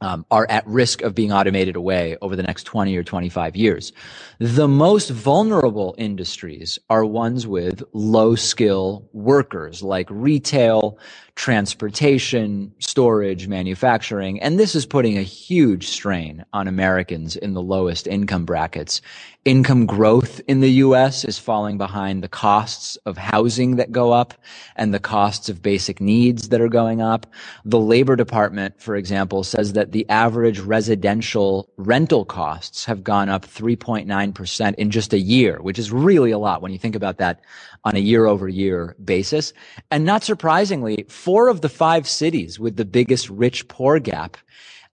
um, 0.00 0.24
are 0.30 0.46
at 0.48 0.66
risk 0.66 1.02
of 1.02 1.14
being 1.14 1.32
automated 1.32 1.76
away 1.76 2.16
over 2.22 2.36
the 2.36 2.42
next 2.42 2.64
20 2.64 2.96
or 2.96 3.02
25 3.02 3.56
years. 3.56 3.92
The 4.38 4.68
most 4.68 5.10
vulnerable 5.10 5.94
industries 5.98 6.78
are 6.88 7.04
ones 7.04 7.46
with 7.46 7.82
low 7.92 8.34
skill 8.34 9.08
workers 9.12 9.82
like 9.82 10.08
retail, 10.10 10.98
transportation, 11.38 12.74
storage, 12.80 13.46
manufacturing. 13.46 14.40
And 14.42 14.58
this 14.58 14.74
is 14.74 14.84
putting 14.84 15.16
a 15.16 15.22
huge 15.22 15.86
strain 15.86 16.44
on 16.52 16.66
Americans 16.66 17.36
in 17.36 17.54
the 17.54 17.62
lowest 17.62 18.08
income 18.08 18.44
brackets. 18.44 19.00
Income 19.44 19.86
growth 19.86 20.40
in 20.48 20.58
the 20.60 20.72
U.S. 20.82 21.24
is 21.24 21.38
falling 21.38 21.78
behind 21.78 22.24
the 22.24 22.28
costs 22.28 22.96
of 23.06 23.16
housing 23.16 23.76
that 23.76 23.92
go 23.92 24.10
up 24.12 24.34
and 24.74 24.92
the 24.92 24.98
costs 24.98 25.48
of 25.48 25.62
basic 25.62 26.00
needs 26.00 26.48
that 26.48 26.60
are 26.60 26.68
going 26.68 27.00
up. 27.00 27.24
The 27.64 27.78
Labor 27.78 28.16
Department, 28.16 28.82
for 28.82 28.96
example, 28.96 29.44
says 29.44 29.74
that 29.74 29.92
the 29.92 30.06
average 30.08 30.58
residential 30.58 31.70
rental 31.76 32.24
costs 32.24 32.84
have 32.84 33.04
gone 33.04 33.28
up 33.28 33.46
3.9% 33.46 34.74
in 34.74 34.90
just 34.90 35.12
a 35.12 35.20
year, 35.20 35.62
which 35.62 35.78
is 35.78 35.92
really 35.92 36.32
a 36.32 36.38
lot 36.38 36.62
when 36.62 36.72
you 36.72 36.78
think 36.78 36.96
about 36.96 37.18
that 37.18 37.40
on 37.84 37.96
a 37.96 38.00
year 38.00 38.26
over 38.26 38.48
year 38.48 38.96
basis. 39.04 39.52
And 39.90 40.04
not 40.04 40.24
surprisingly, 40.24 41.04
four 41.08 41.48
of 41.48 41.60
the 41.60 41.68
five 41.68 42.08
cities 42.08 42.58
with 42.58 42.76
the 42.76 42.84
biggest 42.84 43.28
rich 43.30 43.68
poor 43.68 43.98
gap 43.98 44.36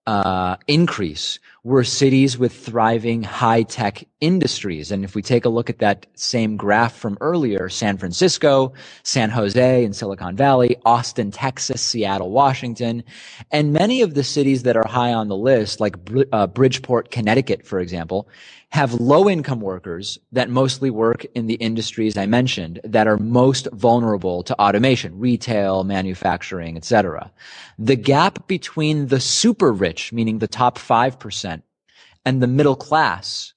uh, 0.08 0.56
increase 0.68 1.40
were 1.64 1.84
cities 1.84 2.38
with 2.38 2.54
thriving 2.54 3.24
high 3.24 3.64
tech 3.64 4.04
industries. 4.22 4.92
And 4.92 5.04
if 5.04 5.16
we 5.16 5.24
take 5.24 5.46
a 5.46 5.50
look 5.50 5.68
at 5.68 5.80
that 5.80 6.06
same 6.14 6.58
graph 6.58 6.96
from 6.96 7.18
earlier, 7.22 7.70
San 7.70 7.98
Francisco, 7.98 8.74
San 9.02 9.32
Jose 9.32 9.84
and 9.84 9.96
Silicon 9.96 10.36
Valley, 10.36 10.78
Austin, 10.86 11.32
Texas, 11.32 11.82
Seattle, 11.82 12.30
Washington, 12.30 13.04
and 13.52 13.74
many 13.74 14.04
of 14.04 14.14
the 14.14 14.24
cities 14.24 14.62
that 14.62 14.78
are 14.78 14.88
high 14.88 15.12
on 15.12 15.28
the 15.28 15.36
list, 15.36 15.80
like 15.80 15.96
uh, 16.32 16.46
Bridgeport, 16.46 17.10
Connecticut, 17.10 17.66
for 17.66 17.80
example, 17.80 18.30
have 18.76 18.94
low 18.96 19.30
income 19.30 19.62
workers 19.62 20.20
that 20.34 20.50
mostly 20.50 20.90
work 20.90 21.26
in 21.34 21.48
the 21.48 21.54
industries 21.56 22.18
I 22.18 22.26
mentioned 22.26 22.82
that 22.84 23.08
are 23.08 23.16
most 23.16 23.70
vulnerable 23.72 24.44
to 24.44 24.62
automation, 24.62 25.18
retail, 25.18 25.86
manufacturing, 25.86 26.76
etc. 26.76 27.32
The 27.80 27.96
gap 27.96 28.48
between 28.48 29.08
the 29.08 29.22
super 29.22 29.72
rich, 29.72 30.12
meaning 30.12 30.40
the 30.40 30.50
top 30.50 30.78
5%, 30.78 31.62
and 32.26 32.44
the 32.44 32.48
middle 32.48 32.76
class, 32.76 33.54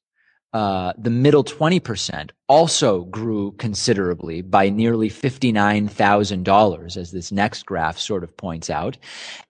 uh, 0.53 0.93
the 0.97 1.11
middle 1.11 1.43
20% 1.43 2.31
also 2.49 3.05
grew 3.05 3.53
considerably 3.59 4.41
by 4.41 4.71
nearly 4.71 5.11
$59,000 5.11 6.97
as 6.97 7.11
this 7.11 7.33
next 7.33 7.67
graph 7.67 7.99
sort 7.99 8.23
of 8.23 8.35
points 8.37 8.71
out. 8.71 8.97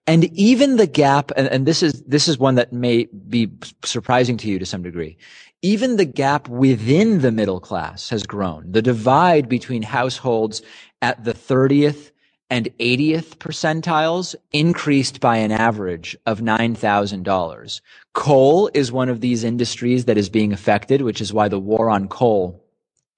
And 0.07 0.25
even 0.33 0.77
the 0.77 0.87
gap, 0.87 1.31
and, 1.37 1.47
and 1.47 1.65
this 1.65 1.83
is, 1.83 2.01
this 2.03 2.27
is 2.27 2.39
one 2.39 2.55
that 2.55 2.73
may 2.73 3.07
be 3.27 3.51
surprising 3.85 4.35
to 4.37 4.47
you 4.49 4.57
to 4.57 4.65
some 4.65 4.81
degree 4.81 5.17
even 5.61 5.97
the 5.97 6.05
gap 6.05 6.47
within 6.47 7.19
the 7.19 7.31
middle 7.31 7.59
class 7.59 8.09
has 8.09 8.23
grown. 8.23 8.71
The 8.71 8.81
divide 8.81 9.49
between 9.49 9.81
households 9.81 10.61
at 11.01 11.23
the 11.23 11.33
30th 11.33 12.11
and 12.49 12.69
80th 12.79 13.37
percentiles 13.37 14.35
increased 14.51 15.19
by 15.19 15.37
an 15.37 15.51
average 15.51 16.17
of 16.25 16.39
$9,000. 16.39 17.81
Coal 18.13 18.71
is 18.73 18.91
one 18.91 19.09
of 19.09 19.21
these 19.21 19.43
industries 19.43 20.05
that 20.05 20.17
is 20.17 20.29
being 20.29 20.51
affected, 20.51 21.01
which 21.01 21.21
is 21.21 21.33
why 21.33 21.47
the 21.47 21.59
war 21.59 21.89
on 21.89 22.07
coal 22.07 22.63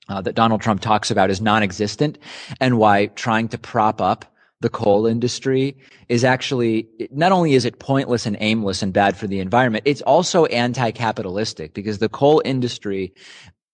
uh, 0.10 0.22
that 0.22 0.36
Donald 0.36 0.62
Trump 0.62 0.82
talks 0.82 1.12
about 1.12 1.30
is 1.30 1.40
non-existent 1.40 2.18
and 2.60 2.78
why 2.78 3.06
trying 3.08 3.48
to 3.48 3.58
prop 3.58 4.02
up 4.02 4.26
the 4.62 4.70
coal 4.70 5.06
industry 5.06 5.76
is 6.08 6.24
actually 6.24 6.88
not 7.12 7.32
only 7.32 7.54
is 7.54 7.66
it 7.66 7.80
pointless 7.80 8.26
and 8.26 8.38
aimless 8.40 8.82
and 8.82 8.94
bad 8.94 9.18
for 9.18 9.28
the 9.28 9.40
environment, 9.40 9.84
it's 9.86 10.02
also 10.04 10.46
anti-capitalistic 10.46 11.74
because 11.74 11.98
the 11.98 12.10
coal 12.10 12.42
industry 12.46 13.14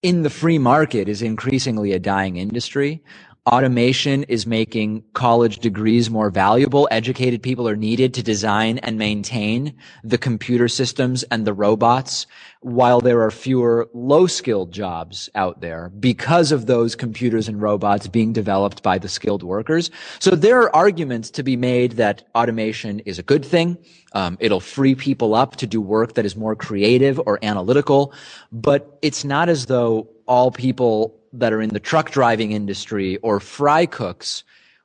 in 0.02 0.24
the 0.24 0.30
free 0.30 0.58
market 0.58 1.10
is 1.10 1.22
increasingly 1.22 1.92
a 1.92 2.00
dying 2.00 2.38
industry. 2.38 3.04
Automation 3.48 4.24
is 4.24 4.46
making 4.46 5.06
college 5.14 5.60
degrees 5.60 6.10
more 6.10 6.30
valuable. 6.30 6.86
Educated 6.92 7.42
people 7.42 7.66
are 7.66 7.78
needed 7.78 8.14
to 8.16 8.22
design 8.22 8.78
and 8.80 8.98
maintain 8.98 9.74
the 10.04 10.18
computer 10.18 10.68
systems 10.68 11.24
and 11.32 11.48
the 11.48 11.54
robots 11.54 12.28
while 12.60 13.00
there 13.00 13.22
are 13.22 13.32
fewer 13.32 13.88
low 13.94 14.28
skilled 14.28 14.74
jobs 14.74 15.30
out 15.34 15.62
there 15.62 15.88
because 15.98 16.52
of 16.52 16.66
those 16.66 16.94
computers 16.94 17.48
and 17.48 17.62
robots 17.62 18.08
being 18.08 18.34
developed 18.34 18.84
by 18.84 18.98
the 18.98 19.08
skilled 19.08 19.44
workers. 19.44 19.92
So 20.20 20.32
there 20.32 20.60
are 20.60 20.76
arguments 20.76 21.30
to 21.32 21.42
be 21.42 21.56
made 21.56 21.94
that 21.94 22.28
automation 22.36 23.00
is 23.02 23.18
a 23.18 23.24
good 23.24 23.46
thing. 23.46 23.78
Um, 24.12 24.36
it'll 24.42 24.60
free 24.60 24.94
people 24.94 25.36
up 25.36 25.56
to 25.58 25.68
do 25.68 25.80
work 25.80 26.16
that 26.16 26.26
is 26.26 26.36
more 26.36 26.58
creative 26.58 27.18
or 27.26 27.40
analytical, 27.42 28.12
but 28.52 29.00
it's 29.02 29.24
not 29.24 29.48
as 29.48 29.68
though 29.68 30.10
all 30.28 30.52
people 30.52 31.17
that 31.34 31.54
are 31.54 31.62
in 31.62 31.70
the 31.70 31.80
truck 31.80 32.12
driving 32.12 32.52
industry 32.52 33.18
or 33.18 33.40
fry 33.40 33.86
cooks 33.86 34.44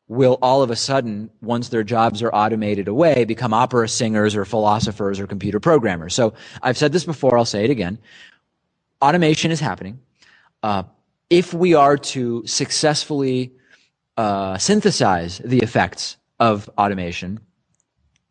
will 0.08 0.38
all 0.42 0.62
of 0.62 0.70
a 0.70 0.76
sudden, 0.76 1.30
once 1.40 1.68
their 1.68 1.82
jobs 1.82 2.22
are 2.22 2.30
automated 2.34 2.86
away, 2.88 3.24
become 3.24 3.54
opera 3.54 3.88
singers 3.88 4.36
or 4.36 4.44
philosophers 4.44 5.18
or 5.18 5.26
computer 5.26 5.58
programmers. 5.58 6.14
So 6.14 6.34
I've 6.60 6.76
said 6.76 6.92
this 6.92 7.04
before, 7.04 7.38
I'll 7.38 7.44
say 7.44 7.64
it 7.64 7.70
again. 7.70 7.98
Automation 9.00 9.50
is 9.50 9.60
happening. 9.60 10.00
Uh, 10.62 10.82
if 11.30 11.54
we 11.54 11.74
are 11.74 11.96
to 11.96 12.46
successfully 12.46 13.52
uh, 14.16 14.58
synthesize 14.58 15.38
the 15.38 15.58
effects 15.60 16.18
of 16.38 16.68
automation, 16.76 17.40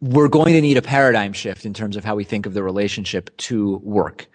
we're 0.01 0.27
going 0.27 0.53
to 0.53 0.61
need 0.61 0.77
a 0.77 0.81
paradigm 0.81 1.31
shift 1.31 1.63
in 1.63 1.73
terms 1.75 1.95
of 1.95 2.03
how 2.03 2.15
we 2.15 2.23
think 2.23 2.47
of 2.47 2.55
the 2.55 2.63
relationship 2.63 3.35
to 3.37 3.77
work. 3.83 4.27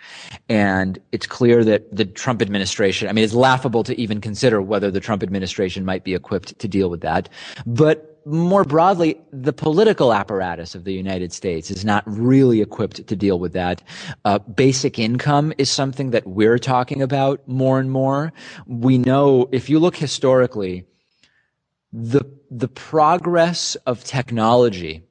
And 0.48 0.98
it's 1.10 1.26
clear 1.26 1.64
that 1.64 1.94
the 1.94 2.04
Trump 2.04 2.40
administration, 2.40 3.08
I 3.08 3.12
mean, 3.12 3.24
it's 3.24 3.34
laughable 3.34 3.82
to 3.82 4.00
even 4.00 4.20
consider 4.20 4.62
whether 4.62 4.92
the 4.92 5.00
Trump 5.00 5.24
administration 5.24 5.84
might 5.84 6.04
be 6.04 6.14
equipped 6.14 6.56
to 6.60 6.68
deal 6.68 6.88
with 6.88 7.00
that. 7.00 7.28
But 7.66 8.22
more 8.26 8.64
broadly, 8.64 9.20
the 9.32 9.52
political 9.52 10.12
apparatus 10.12 10.76
of 10.76 10.84
the 10.84 10.92
United 10.92 11.32
States 11.32 11.70
is 11.70 11.84
not 11.84 12.04
really 12.06 12.60
equipped 12.60 13.06
to 13.06 13.16
deal 13.16 13.38
with 13.40 13.52
that. 13.52 13.82
Uh, 14.24 14.38
basic 14.38 14.98
income 15.00 15.52
is 15.58 15.70
something 15.70 16.10
that 16.10 16.26
we're 16.26 16.58
talking 16.58 17.02
about 17.02 17.46
more 17.48 17.80
and 17.80 17.90
more. 17.90 18.32
We 18.66 18.98
know 18.98 19.48
if 19.50 19.68
you 19.68 19.78
look 19.80 19.96
historically, 19.96 20.84
the, 21.92 22.22
the 22.50 22.68
progress 22.68 23.76
of 23.86 24.04
technology 24.04 25.05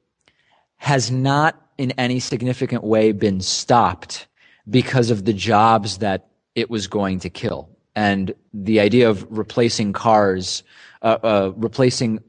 has 0.78 1.10
not 1.10 1.60
in 1.78 1.90
any 1.92 2.20
significant 2.20 2.84
way 2.84 3.12
been 3.12 3.40
stopped 3.40 4.26
because 4.68 5.10
of 5.10 5.24
the 5.24 5.32
jobs 5.32 5.98
that 5.98 6.28
it 6.54 6.70
was 6.70 6.86
going 6.86 7.20
to 7.20 7.30
kill. 7.30 7.68
And 7.94 8.34
the 8.52 8.80
idea 8.80 9.08
of 9.08 9.26
replacing 9.30 9.92
cars, 9.92 10.62
uh, 11.02 11.18
uh, 11.22 11.52
replacing 11.56 12.20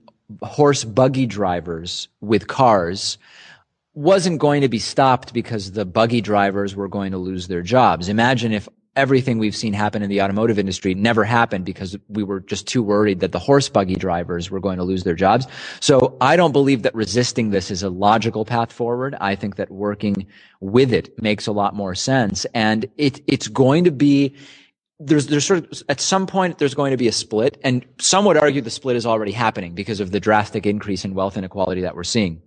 horse 0.41 0.83
buggy 0.83 1.25
drivers 1.25 2.07
with 2.21 2.47
cars 2.47 3.17
wasn't 3.93 4.39
going 4.39 4.61
to 4.61 4.69
be 4.69 4.79
stopped 4.79 5.33
because 5.33 5.71
the 5.71 5.85
buggy 5.85 6.21
drivers 6.21 6.75
were 6.75 6.87
going 6.87 7.11
to 7.11 7.17
lose 7.17 7.47
their 7.47 7.61
jobs. 7.61 8.09
Imagine 8.09 8.51
if 8.51 8.69
everything 8.97 9.37
we've 9.37 9.55
seen 9.55 9.73
happen 9.73 10.01
in 10.01 10.09
the 10.09 10.21
automotive 10.21 10.59
industry 10.59 10.93
never 10.93 11.23
happened 11.23 11.63
because 11.63 11.95
we 12.09 12.23
were 12.23 12.41
just 12.41 12.67
too 12.67 12.83
worried 12.83 13.19
that 13.19 13.31
the 13.31 13.39
horse 13.39 13.69
buggy 13.69 13.95
drivers 13.95 14.49
were 14.49 14.59
going 14.59 14.77
to 14.77 14.83
lose 14.83 15.03
their 15.03 15.15
jobs. 15.15 15.47
So 15.79 16.17
I 16.19 16.35
don't 16.35 16.51
believe 16.51 16.81
that 16.81 16.95
resisting 16.95 17.51
this 17.51 17.71
is 17.71 17.83
a 17.83 17.89
logical 17.89 18.43
path 18.43 18.73
forward. 18.73 19.15
I 19.21 19.35
think 19.35 19.55
that 19.55 19.71
working 19.71 20.27
with 20.59 20.91
it 20.91 21.21
makes 21.21 21.47
a 21.47 21.51
lot 21.51 21.75
more 21.75 21.95
sense. 21.95 22.45
And 22.53 22.87
it, 22.97 23.21
it's 23.27 23.47
going 23.47 23.83
to 23.83 23.91
be, 23.91 24.35
there's, 24.99 25.27
there's 25.27 25.45
sort 25.45 25.71
of, 25.71 25.83
at 25.87 26.01
some 26.01 26.25
point, 26.25 26.57
there's 26.57 26.73
going 26.73 26.91
to 26.91 26.97
be 26.97 27.07
a 27.07 27.11
split. 27.11 27.59
And 27.63 27.85
some 27.99 28.25
would 28.25 28.37
argue 28.37 28.61
the 28.61 28.71
split 28.71 28.95
is 28.95 29.05
already 29.05 29.31
happening 29.31 29.75
because 29.75 29.99
of 29.99 30.11
the 30.11 30.19
drastic 30.19 30.65
increase 30.65 31.05
in 31.05 31.13
wealth 31.13 31.37
inequality 31.37 31.81
that 31.81 31.95
we're 31.95 32.03
seeing. 32.03 32.41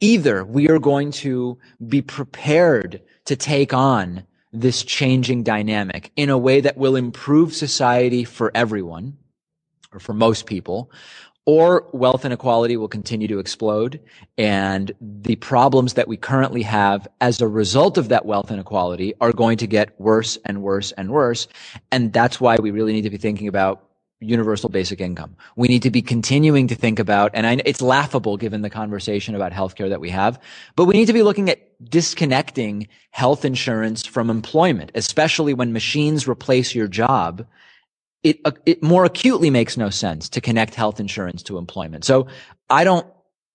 Either 0.00 0.44
we 0.44 0.68
are 0.68 0.80
going 0.80 1.12
to 1.12 1.56
be 1.86 2.02
prepared 2.02 3.00
to 3.26 3.36
take 3.36 3.72
on 3.72 4.24
this 4.54 4.82
changing 4.82 5.42
dynamic 5.42 6.12
in 6.16 6.30
a 6.30 6.38
way 6.38 6.60
that 6.60 6.78
will 6.78 6.96
improve 6.96 7.52
society 7.52 8.24
for 8.24 8.52
everyone 8.54 9.18
or 9.92 9.98
for 9.98 10.14
most 10.14 10.46
people 10.46 10.90
or 11.46 11.86
wealth 11.92 12.24
inequality 12.24 12.76
will 12.76 12.88
continue 12.88 13.28
to 13.28 13.38
explode 13.38 14.00
and 14.38 14.92
the 15.00 15.36
problems 15.36 15.94
that 15.94 16.08
we 16.08 16.16
currently 16.16 16.62
have 16.62 17.06
as 17.20 17.40
a 17.40 17.48
result 17.48 17.98
of 17.98 18.08
that 18.08 18.24
wealth 18.24 18.50
inequality 18.50 19.12
are 19.20 19.32
going 19.32 19.58
to 19.58 19.66
get 19.66 19.98
worse 20.00 20.38
and 20.46 20.62
worse 20.62 20.92
and 20.92 21.10
worse. 21.10 21.46
And 21.92 22.12
that's 22.12 22.40
why 22.40 22.56
we 22.56 22.70
really 22.70 22.92
need 22.92 23.02
to 23.02 23.10
be 23.10 23.18
thinking 23.18 23.48
about 23.48 23.90
universal 24.20 24.68
basic 24.68 25.00
income. 25.00 25.36
We 25.56 25.68
need 25.68 25.82
to 25.82 25.90
be 25.90 26.02
continuing 26.02 26.68
to 26.68 26.74
think 26.74 26.98
about, 26.98 27.32
and 27.34 27.46
I, 27.46 27.60
it's 27.64 27.82
laughable 27.82 28.36
given 28.36 28.62
the 28.62 28.70
conversation 28.70 29.34
about 29.34 29.52
healthcare 29.52 29.88
that 29.88 30.00
we 30.00 30.10
have, 30.10 30.40
but 30.76 30.86
we 30.86 30.94
need 30.94 31.06
to 31.06 31.12
be 31.12 31.22
looking 31.22 31.50
at 31.50 31.60
disconnecting 31.90 32.88
health 33.10 33.44
insurance 33.44 34.06
from 34.06 34.30
employment, 34.30 34.92
especially 34.94 35.54
when 35.54 35.72
machines 35.72 36.26
replace 36.26 36.74
your 36.74 36.88
job. 36.88 37.46
It, 38.22 38.40
it 38.64 38.82
more 38.82 39.04
acutely 39.04 39.50
makes 39.50 39.76
no 39.76 39.90
sense 39.90 40.30
to 40.30 40.40
connect 40.40 40.74
health 40.74 40.98
insurance 40.98 41.42
to 41.44 41.58
employment. 41.58 42.04
So 42.04 42.28
I 42.70 42.84
don't 42.84 43.06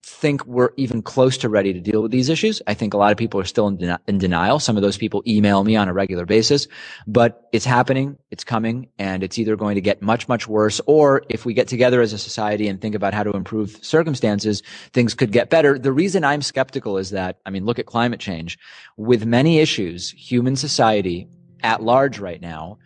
think 0.03 0.45
we're 0.45 0.69
even 0.77 1.01
close 1.01 1.37
to 1.37 1.49
ready 1.49 1.73
to 1.73 1.79
deal 1.79 2.01
with 2.01 2.11
these 2.11 2.29
issues. 2.29 2.61
I 2.67 2.73
think 2.73 2.93
a 2.93 2.97
lot 2.97 3.11
of 3.11 3.17
people 3.17 3.39
are 3.39 3.45
still 3.45 3.67
in, 3.67 3.77
den- 3.77 3.99
in, 4.07 4.17
denial. 4.17 4.59
Some 4.59 4.77
of 4.77 4.81
those 4.81 4.97
people 4.97 5.21
email 5.27 5.63
me 5.63 5.75
on 5.75 5.89
a 5.89 5.93
regular 5.93 6.25
basis, 6.25 6.67
but 7.05 7.47
it's 7.51 7.65
happening, 7.65 8.17
it's 8.31 8.43
coming, 8.43 8.87
and 8.97 9.23
it's 9.23 9.37
either 9.37 9.55
going 9.55 9.75
to 9.75 9.81
get 9.81 10.01
much, 10.01 10.27
much 10.27 10.47
worse, 10.47 10.79
or 10.87 11.23
if 11.29 11.45
we 11.45 11.53
get 11.53 11.67
together 11.67 12.01
as 12.01 12.13
a 12.13 12.17
society 12.17 12.67
and 12.67 12.81
think 12.81 12.95
about 12.95 13.13
how 13.13 13.23
to 13.23 13.31
improve 13.31 13.77
circumstances, 13.83 14.63
things 14.93 15.13
could 15.13 15.31
get 15.31 15.49
better. 15.49 15.77
The 15.77 15.91
reason 15.91 16.23
I'm 16.23 16.41
skeptical 16.41 16.97
is 16.97 17.09
that, 17.09 17.37
I 17.45 17.49
mean, 17.49 17.65
look 17.65 17.79
at 17.79 17.85
climate 17.85 18.19
change. 18.19 18.57
With 18.95 19.25
many 19.25 19.59
issues, 19.59 20.11
human 20.11 20.55
society 20.55 21.27
at 21.61 21.83
large 21.83 22.19
right 22.19 22.41
now 22.41 22.77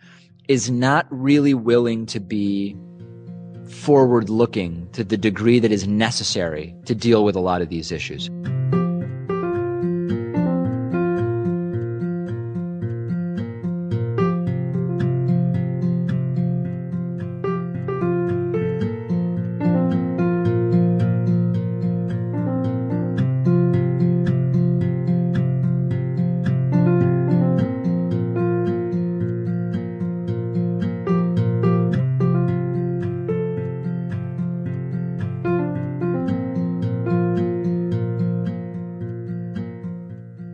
is 0.48 0.70
not 0.70 1.06
really 1.10 1.54
willing 1.54 2.06
to 2.06 2.20
be 2.20 2.76
forward 3.74 4.30
looking 4.30 4.88
to 4.92 5.04
the 5.04 5.16
degree 5.16 5.58
that 5.58 5.72
is 5.72 5.86
necessary 5.86 6.74
to 6.86 6.94
deal 6.94 7.24
with 7.24 7.36
a 7.36 7.40
lot 7.40 7.60
of 7.60 7.68
these 7.68 7.92
issues. 7.92 8.30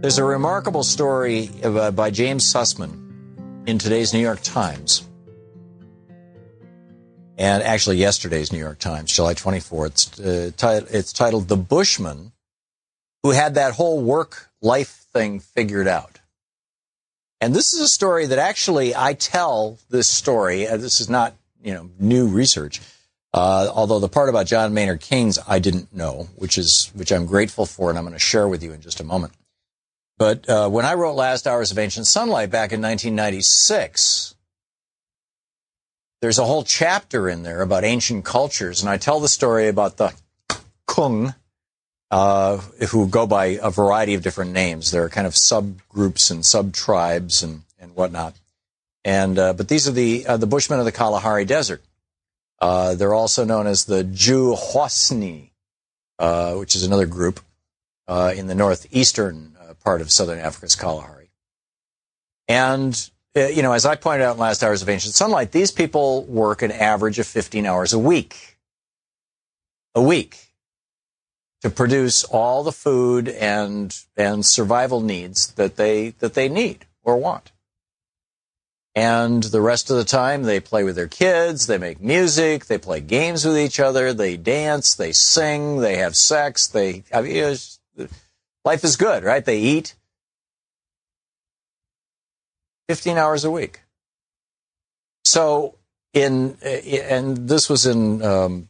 There's 0.00 0.16
a 0.16 0.25
remarkable 0.25 0.83
story 0.83 1.50
uh, 1.62 1.90
by 1.90 2.11
James 2.11 2.49
Suzman 2.49 3.65
in 3.67 3.76
today's 3.76 4.15
New 4.15 4.21
York 4.21 4.41
Times. 4.43 5.06
And 7.36 7.63
actually, 7.63 7.99
yesterday's 7.99 8.50
New 8.50 8.58
York 8.58 8.78
Times, 8.78 9.13
July 9.15 9.34
24th. 9.34 9.86
It's, 9.89 10.21
uh, 10.21 10.50
t- 10.56 10.97
it's 10.97 11.13
titled 11.13 11.49
The 11.49 11.58
Bushman 11.58 12.32
Who 13.23 13.32
Had 13.32 13.56
That 13.56 13.75
Whole 13.75 14.00
Work 14.00 14.49
Life 14.63 15.04
Thing 15.13 15.39
Figured 15.39 15.86
Out. 15.86 16.21
And 17.43 17.54
this 17.54 17.75
is 17.75 17.82
a 17.82 17.89
story 17.89 18.25
that 18.25 18.39
actually 18.39 18.97
I 18.97 19.13
tell 19.13 19.78
this 19.91 20.08
story. 20.08 20.67
Uh, 20.67 20.78
this 20.78 20.99
is 21.02 21.10
not, 21.10 21.34
you 21.63 21.75
know, 21.75 21.91
new 21.99 22.26
research. 22.26 22.80
Uh, 23.34 23.71
although 23.71 23.99
the 23.99 24.08
part 24.08 24.30
about 24.30 24.47
John 24.47 24.73
Maynard 24.73 25.02
Keynes 25.02 25.39
I 25.47 25.58
didn't 25.58 25.95
know, 25.95 26.28
which 26.36 26.56
is 26.56 26.91
which 26.95 27.13
I'm 27.13 27.26
grateful 27.26 27.67
for, 27.67 27.91
and 27.91 27.99
I'm 27.99 28.04
going 28.04 28.15
to 28.15 28.19
share 28.19 28.49
with 28.49 28.63
you 28.63 28.73
in 28.73 28.80
just 28.80 28.99
a 28.99 29.04
moment. 29.04 29.34
But 30.21 30.47
uh, 30.50 30.69
when 30.69 30.85
I 30.85 30.93
wrote 30.93 31.15
Last 31.15 31.47
Hours 31.47 31.71
of 31.73 31.78
Ancient 31.78 32.06
Sunlight 32.06 32.50
back 32.50 32.73
in 32.73 32.83
1996, 32.83 34.35
there's 36.21 36.39
a 36.39 36.45
whole 36.45 36.63
chapter 36.63 37.26
in 37.26 37.43
there 37.43 37.63
about 37.63 37.85
ancient 37.85 38.26
cultures, 38.26 38.83
and 38.83 38.91
I 38.91 38.99
tell 38.99 39.19
the 39.21 39.30
story 39.30 39.67
about 39.67 39.97
the 39.97 40.13
Kung, 40.87 41.35
uh, 42.11 42.59
who 42.91 43.09
go 43.09 43.26
by 43.26 43.59
a 43.63 43.71
variety 43.71 44.13
of 44.13 44.23
different 44.23 44.52
names. 44.52 44.91
There 44.91 45.02
are 45.04 45.09
kind 45.09 45.26
of 45.26 45.33
subgroups 45.33 46.30
and 46.30 46.45
sub-tribes 46.45 47.43
and, 47.43 47.63
and 47.78 47.97
whatnot. 47.97 48.35
And 49.02 49.39
uh, 49.39 49.54
but 49.54 49.69
these 49.69 49.89
are 49.89 49.93
the 49.93 50.26
uh, 50.26 50.37
the 50.37 50.47
Bushmen 50.47 50.80
of 50.80 50.85
the 50.85 50.93
Kalahari 50.93 51.47
Desert. 51.47 51.83
Uh, 52.61 52.95
they're 52.95 53.15
also 53.15 53.47
known 53.47 53.67
as 53.67 53.87
the 53.87 54.04
Ju/'hoansi, 54.04 55.49
uh, 56.19 56.56
which 56.56 56.76
is 56.76 56.85
another 56.85 57.06
group 57.06 57.41
in 58.06 58.49
the 58.49 58.54
northeastern 58.54 59.56
part 59.82 60.00
of 60.00 60.10
southern 60.10 60.38
Africa's 60.38 60.76
Kalahari. 60.76 61.30
And, 62.49 63.10
uh, 63.36 63.47
you 63.47 63.62
know, 63.62 63.73
as 63.73 63.86
I 63.86 63.95
pointed 63.97 64.25
out 64.25 64.34
in 64.34 64.40
Last 64.40 64.62
Hours 64.62 64.82
of 64.82 64.88
Ancient 64.88 65.14
Sunlight, 65.14 65.52
these 65.52 65.71
people 65.71 66.25
work 66.25 66.62
an 66.62 66.73
average 66.73 67.19
of 67.19 67.26
15 67.26 67.66
hours 67.66 67.93
a 67.93 67.99
week. 67.99 68.58
A 69.95 70.02
week 70.02 70.50
to 71.62 71.71
produce 71.71 72.25
all 72.25 72.62
the 72.62 72.73
food 72.73 73.28
and, 73.28 73.97
and 74.16 74.45
survival 74.47 75.00
needs 75.00 75.52
that 75.54 75.76
they, 75.76 76.10
that 76.21 76.34
they 76.34 76.49
need 76.49 76.86
or 77.02 77.16
want. 77.16 77.52
And 78.95 79.45
the 79.45 79.60
rest 79.60 79.90
of 79.90 79.97
the 79.97 80.04
time, 80.04 80.43
they 80.43 80.58
play 80.58 80.82
with 80.82 80.97
their 80.97 81.06
kids, 81.06 81.66
they 81.66 81.78
make 81.78 82.00
music, 82.00 82.66
they 82.66 82.78
play 82.78 83.00
games 83.00 83.45
with 83.45 83.56
each 83.56 83.78
other, 83.78 84.12
they 84.12 84.36
dance, 84.36 84.95
they 84.95 85.12
sing, 85.12 85.78
they 85.78 85.97
have 85.97 86.16
sex, 86.16 86.66
they, 86.66 87.04
I 87.14 87.23
mean, 87.23 87.54
Life 88.65 88.85
is 88.85 88.97
good, 88.97 89.25
right? 89.25 89.45
They 89.45 89.59
eat 89.59 89.95
15 92.89 93.17
hours 93.17 93.45
a 93.45 93.51
week. 93.51 93.81
So 95.25 95.77
in, 96.13 96.57
and 96.63 97.49
this 97.49 97.69
was 97.69 97.87
in 97.87 98.23
um, 98.23 98.69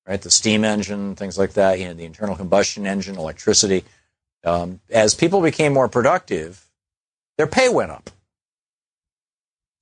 right, 0.07 0.20
the 0.20 0.31
steam 0.31 0.62
engine, 0.62 1.16
things 1.16 1.38
like 1.38 1.55
that, 1.55 1.79
you 1.79 1.87
know, 1.87 1.94
the 1.94 2.05
internal 2.05 2.37
combustion 2.37 2.87
engine, 2.87 3.16
electricity, 3.16 3.83
um, 4.44 4.81
as 4.90 5.14
people 5.14 5.40
became 5.40 5.72
more 5.72 5.88
productive, 5.88 6.66
their 7.38 7.46
pay 7.46 7.70
went 7.70 7.92
up 7.92 8.11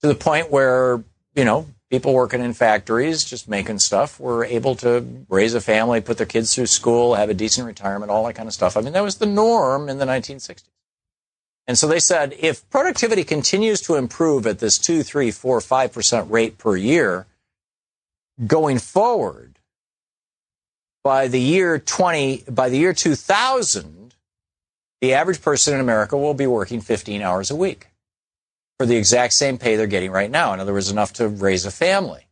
to 0.05 0.09
the 0.09 0.15
point 0.15 0.51
where, 0.51 1.03
you 1.35 1.47
know, 1.47 1.67
people 1.89 2.13
working 2.13 2.43
in 2.43 2.53
factories, 2.53 3.25
just 3.25 3.49
making 3.49 3.79
stuff, 3.79 4.21
were 4.21 4.45
able 4.45 4.75
to 4.75 5.25
raise 5.31 5.55
a 5.55 5.63
family, 5.63 5.99
put 6.03 6.19
their 6.19 6.27
kids 6.27 6.55
through 6.55 6.67
school, 6.67 7.15
have 7.15 7.31
a 7.31 7.35
decent 7.35 7.67
retirement, 7.67 8.11
all 8.11 8.27
that 8.27 8.35
kind 8.35 8.47
of 8.47 8.53
stuff. 8.53 8.77
I 8.77 8.83
mean, 8.83 8.93
that 8.93 9.03
was 9.03 9.17
the 9.17 9.25
norm 9.25 9.89
in 9.89 9.97
the 9.97 10.05
1960s. 10.05 10.69
And 11.67 11.79
so 11.79 11.89
they 11.89 12.01
said 12.01 12.35
if 12.39 12.69
productivity 12.69 13.25
continues 13.25 13.81
to 13.81 13.95
improve 13.95 14.47
at 14.47 14.59
this 14.59 14.77
two, 14.77 15.03
three, 15.03 15.31
four, 15.31 15.59
five 15.63 15.91
percent 15.91 16.31
rate 16.31 16.59
per 16.59 16.77
year 16.77 17.25
going 18.47 18.79
forward, 18.79 19.59
by 21.03 21.29
the 21.29 21.41
year 21.41 21.79
20, 21.79 22.45
by 22.51 22.69
the 22.69 22.77
year 22.77 22.93
2000, 22.93 24.15
the 25.01 25.15
average 25.15 25.41
person 25.41 25.73
in 25.73 25.81
America 25.81 26.15
will 26.19 26.35
be 26.35 26.47
working 26.47 26.83
15 26.83 27.23
hours 27.23 27.51
a 27.51 27.57
week 27.57 27.87
for 28.85 28.89
the 28.89 28.97
exact 28.99 29.33
same 29.33 29.57
pay 29.57 29.77
they're 29.77 29.87
getting 29.87 30.11
right 30.11 30.31
now. 30.31 30.53
In 30.53 30.61
other 30.61 30.75
words, 30.75 30.91
enough 30.91 31.15
to 31.15 31.27
raise 31.27 31.65
a 31.65 31.71
family. 31.71 32.29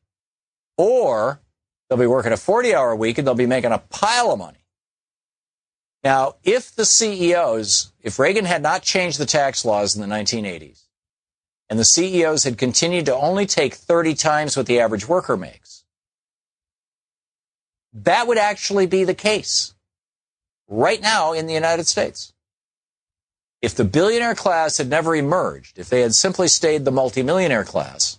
Or 0.77 1.41
they'll 1.89 1.99
be 1.99 2.07
working 2.07 2.31
a 2.31 2.37
40 2.37 2.75
hour 2.75 2.95
week 2.95 3.17
and 3.17 3.27
they'll 3.27 3.35
be 3.35 3.47
making 3.47 3.73
a 3.73 3.79
pile 3.79 4.33
of 4.33 4.39
money. 4.39 4.67
Now, 6.05 6.35
if 6.45 6.75
the 6.75 6.85
CEOs, 6.85 7.93
if 8.03 8.19
Reagan 8.19 8.45
had 8.45 8.61
not 8.61 8.83
changed 8.83 9.19
the 9.19 9.25
tax 9.25 9.65
laws 9.65 9.97
in 9.97 10.03
the 10.03 10.15
1980s, 10.15 10.83
and 11.71 11.79
the 11.79 11.85
CEOs 11.85 12.45
had 12.45 12.59
continued 12.59 13.07
to 13.07 13.17
only 13.17 13.47
take 13.47 13.73
30 13.73 14.13
times 14.13 14.55
what 14.55 14.67
the 14.67 14.79
average 14.79 15.09
worker 15.09 15.39
makes, 15.39 15.85
that 17.95 18.27
would 18.27 18.37
actually 18.37 18.85
be 18.85 19.05
the 19.05 19.15
case 19.15 19.73
right 20.69 21.01
now 21.01 21.33
in 21.33 21.47
the 21.47 21.55
United 21.55 21.87
States. 21.87 22.32
If 23.63 23.77
the 23.77 23.85
billionaire 23.85 24.35
class 24.35 24.79
had 24.79 24.89
never 24.89 25.15
emerged, 25.15 25.79
if 25.79 25.89
they 25.89 26.01
had 26.01 26.17
simply 26.17 26.49
stayed 26.49 26.85
the 26.85 26.91
multimillionaire 26.91 27.65
class, 27.65 28.19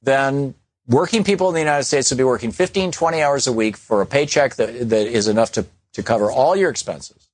then 0.00 0.54
working 0.86 1.24
people 1.24 1.48
in 1.48 1.54
the 1.54 1.60
United 1.60 1.82
States 1.82 2.10
would 2.10 2.18
be 2.18 2.24
working 2.24 2.52
15, 2.52 2.92
20 2.92 3.20
hours 3.20 3.48
a 3.48 3.52
week 3.52 3.76
for 3.76 4.00
a 4.00 4.06
paycheck 4.06 4.54
that, 4.54 4.88
that 4.90 5.06
is 5.08 5.26
enough 5.26 5.50
to, 5.52 5.66
to 5.94 6.02
cover 6.04 6.30
all 6.30 6.54
your 6.54 6.70
expenses. 6.70 7.28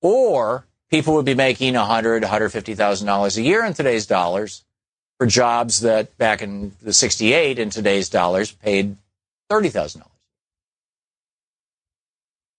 Or 0.00 0.64
people 0.90 1.14
would 1.14 1.24
be 1.24 1.34
making 1.34 1.74
$100, 1.74 2.22
$150,000 2.22 3.36
a 3.36 3.42
year 3.42 3.64
in 3.64 3.74
today's 3.74 4.06
dollars 4.06 4.64
for 5.18 5.26
jobs 5.26 5.80
that 5.80 6.16
back 6.18 6.40
in 6.40 6.72
the 6.82 6.92
68 6.92 7.58
in 7.58 7.70
today's 7.70 8.08
dollars 8.08 8.52
paid 8.52 8.96
$30,000. 9.50 10.02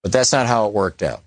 But 0.03 0.11
that's 0.11 0.33
not 0.33 0.47
how 0.47 0.67
it 0.67 0.73
worked 0.73 1.01
out. 1.01 1.24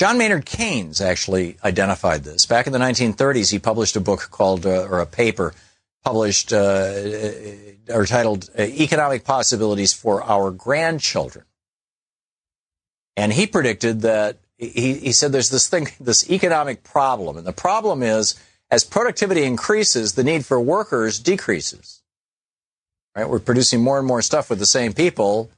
John 0.00 0.16
Maynard 0.16 0.46
Keynes 0.46 1.02
actually 1.02 1.58
identified 1.62 2.24
this. 2.24 2.46
Back 2.46 2.66
in 2.66 2.72
the 2.72 2.78
1930s, 2.78 3.50
he 3.50 3.58
published 3.58 3.96
a 3.96 4.00
book 4.00 4.30
called, 4.30 4.64
uh, 4.64 4.88
or 4.88 5.00
a 5.00 5.04
paper 5.04 5.52
published 6.02 6.54
uh, 6.54 6.94
or 7.90 8.06
titled 8.06 8.48
uh, 8.58 8.62
Economic 8.62 9.24
Possibilities 9.24 9.92
for 9.92 10.22
Our 10.22 10.52
Grandchildren. 10.52 11.44
And 13.14 13.30
he 13.30 13.46
predicted 13.46 14.00
that 14.00 14.38
he, 14.56 14.94
he 14.94 15.12
said 15.12 15.32
there's 15.32 15.50
this 15.50 15.68
thing, 15.68 15.88
this 16.00 16.30
economic 16.30 16.82
problem. 16.82 17.36
And 17.36 17.46
the 17.46 17.52
problem 17.52 18.02
is 18.02 18.40
as 18.70 18.84
productivity 18.84 19.42
increases, 19.42 20.14
the 20.14 20.24
need 20.24 20.46
for 20.46 20.58
workers 20.58 21.18
decreases. 21.18 22.00
Right? 23.14 23.28
We're 23.28 23.38
producing 23.38 23.82
more 23.82 23.98
and 23.98 24.06
more 24.06 24.22
stuff 24.22 24.48
with 24.48 24.60
the 24.60 24.64
same 24.64 24.94
people. 24.94 25.50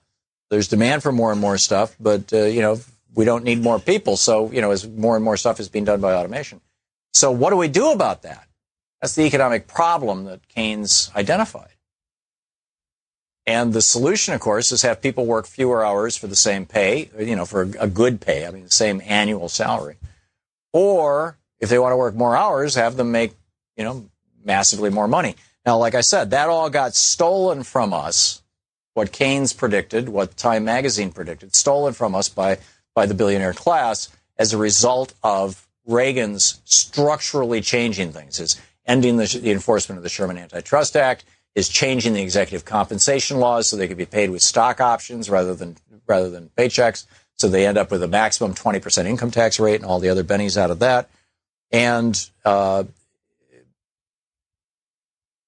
There's 0.50 0.66
demand 0.66 1.04
for 1.04 1.12
more 1.12 1.30
and 1.30 1.40
more 1.40 1.58
stuff, 1.58 1.94
but 2.00 2.32
uh, 2.32 2.46
you 2.46 2.60
know 2.60 2.80
we 3.14 3.24
don't 3.24 3.44
need 3.44 3.60
more 3.60 3.78
people. 3.78 4.16
So 4.16 4.50
you 4.50 4.60
know, 4.60 4.70
as 4.70 4.88
more 4.88 5.16
and 5.16 5.24
more 5.24 5.36
stuff 5.36 5.60
is 5.60 5.68
being 5.68 5.84
done 5.84 6.00
by 6.00 6.14
automation. 6.14 6.60
So 7.12 7.30
what 7.30 7.50
do 7.50 7.56
we 7.56 7.68
do 7.68 7.90
about 7.90 8.22
that? 8.22 8.46
That's 9.00 9.14
the 9.14 9.24
economic 9.24 9.66
problem 9.66 10.24
that 10.24 10.48
Keynes 10.48 11.10
identified. 11.14 11.68
And 13.46 13.72
the 13.72 13.82
solution, 13.82 14.34
of 14.34 14.40
course, 14.40 14.70
is 14.70 14.82
have 14.82 15.02
people 15.02 15.26
work 15.26 15.46
fewer 15.46 15.84
hours 15.84 16.16
for 16.16 16.28
the 16.28 16.36
same 16.36 16.64
pay, 16.64 17.10
you 17.18 17.34
know, 17.34 17.44
for 17.44 17.62
a 17.62 17.88
good 17.88 18.20
pay, 18.20 18.46
I 18.46 18.50
mean, 18.50 18.64
the 18.64 18.70
same 18.70 19.02
annual 19.04 19.48
salary. 19.48 19.96
Or 20.72 21.38
if 21.58 21.68
they 21.68 21.78
want 21.78 21.92
to 21.92 21.96
work 21.96 22.14
more 22.14 22.36
hours, 22.36 22.76
have 22.76 22.96
them 22.96 23.10
make, 23.10 23.32
you 23.76 23.84
know, 23.84 24.08
massively 24.44 24.90
more 24.90 25.08
money. 25.08 25.34
Now, 25.66 25.76
like 25.78 25.94
I 25.94 26.00
said, 26.00 26.30
that 26.30 26.48
all 26.48 26.70
got 26.70 26.94
stolen 26.94 27.64
from 27.64 27.92
us. 27.92 28.42
What 28.94 29.10
Keynes 29.10 29.52
predicted, 29.52 30.08
what 30.08 30.36
Time 30.36 30.64
magazine 30.64 31.12
predicted, 31.12 31.56
stolen 31.56 31.94
from 31.94 32.14
us 32.14 32.28
by, 32.28 32.58
by 32.94 33.06
the 33.06 33.14
billionaire 33.14 33.54
class 33.54 34.08
as 34.38 34.52
a 34.52 34.58
result 34.58 35.14
of 35.22 35.66
Reagan's 35.86 36.60
structurally 36.64 37.60
changing 37.60 38.12
things. 38.12 38.36
His 38.38 38.60
ending 38.86 39.16
the, 39.16 39.26
the 39.26 39.52
enforcement 39.52 39.98
of 39.98 40.02
the 40.02 40.08
Sherman 40.08 40.38
Antitrust 40.38 40.96
Act, 40.96 41.24
is 41.54 41.68
changing 41.68 42.14
the 42.14 42.22
executive 42.22 42.64
compensation 42.64 43.38
laws 43.38 43.68
so 43.68 43.76
they 43.76 43.88
could 43.88 43.98
be 43.98 44.06
paid 44.06 44.30
with 44.30 44.42
stock 44.42 44.80
options 44.80 45.28
rather 45.28 45.54
than 45.54 45.76
rather 46.06 46.30
than 46.30 46.50
paychecks. 46.56 47.06
So 47.34 47.48
they 47.48 47.66
end 47.66 47.78
up 47.78 47.90
with 47.90 48.02
a 48.02 48.08
maximum 48.08 48.54
20% 48.54 49.06
income 49.06 49.30
tax 49.30 49.58
rate 49.58 49.76
and 49.76 49.84
all 49.84 49.98
the 49.98 50.08
other 50.08 50.24
bennies 50.24 50.56
out 50.56 50.70
of 50.70 50.78
that. 50.80 51.08
And 51.70 52.30
uh, 52.44 52.84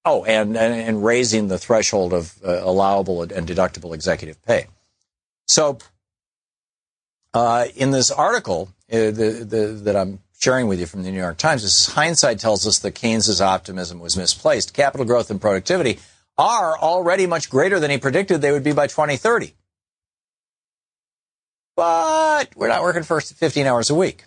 oh, 0.03 0.23
and, 0.25 0.57
and, 0.57 0.73
and 0.73 1.05
raising 1.05 1.47
the 1.47 1.57
threshold 1.57 2.13
of 2.13 2.33
uh, 2.43 2.61
allowable 2.63 3.21
and 3.21 3.47
deductible 3.47 3.93
executive 3.93 4.41
pay. 4.43 4.67
So 5.47 5.77
uh, 7.35 7.67
in 7.75 7.91
this 7.91 8.09
article 8.09 8.69
uh, 8.91 9.11
the, 9.11 9.45
the, 9.47 9.57
that 9.83 9.95
I'm 9.95 10.19
sharing 10.39 10.67
with 10.67 10.79
you 10.79 10.85
from 10.85 11.03
the 11.03 11.11
New 11.11 11.19
York 11.19 11.37
Times 11.37 11.63
is 11.63 11.87
hindsight 11.87 12.39
tells 12.39 12.65
us 12.65 12.79
that 12.79 12.91
Keynes's 12.91 13.41
optimism 13.41 13.99
was 13.99 14.15
misplaced. 14.15 14.73
Capital 14.73 15.05
growth 15.05 15.29
and 15.29 15.39
productivity 15.41 15.99
are 16.37 16.77
already 16.77 17.27
much 17.27 17.49
greater 17.49 17.79
than 17.79 17.91
he 17.91 17.97
predicted 17.97 18.41
they 18.41 18.51
would 18.51 18.63
be 18.63 18.71
by 18.71 18.87
2030. 18.87 19.53
But 21.75 22.55
we're 22.55 22.69
not 22.69 22.83
working 22.83 23.03
for 23.03 23.19
15 23.19 23.65
hours 23.65 23.89
a 23.89 23.95
week. 23.95 24.23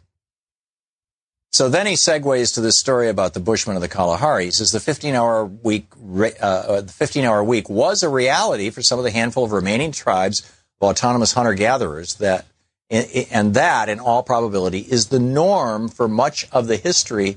So 1.51 1.71
then 1.71 1.87
he 1.87 1.95
segues 1.95 2.55
to 2.55 2.61
this 2.61 2.79
story 2.79 3.09
about 3.09 3.33
the 3.33 3.41
Bushmen 3.41 3.75
of 3.75 3.81
the 3.81 3.89
Kalahari. 3.89 4.47
He 4.47 4.51
says 4.51 4.71
the 4.71 4.81
15 4.81 5.15
hour 5.15 5.47
week, 5.47 5.87
uh, 5.97 6.45
uh, 6.45 6.81
the 6.83 6.93
15 6.93 7.25
hour 7.25 7.43
week 7.43 7.71
was 7.71 8.03
a 8.03 8.09
reality 8.11 8.69
for 8.69 8.83
some 8.83 8.99
of 8.99 9.05
the 9.05 9.11
handful 9.11 9.45
of 9.45 9.53
remaining 9.53 9.93
tribes 9.93 10.41
of 10.81 10.91
autonomous 10.91 11.33
hunter 11.33 11.55
gatherers 11.55 12.17
that 12.17 12.45
and 12.91 13.55
that, 13.55 13.89
in 13.89 14.01
all 14.01 14.23
probability, 14.23 14.81
is 14.81 15.09
the 15.09 15.19
norm 15.19 15.89
for 15.89 16.09
much 16.09 16.49
of 16.53 16.67
the 16.67 16.77
history 16.77 17.37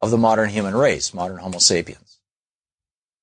of 0.00 0.10
the 0.10 0.18
modern 0.18 0.48
human 0.48 0.74
race, 0.74 1.14
modern 1.14 1.38
Homo 1.38 1.58
sapiens. 1.58 2.18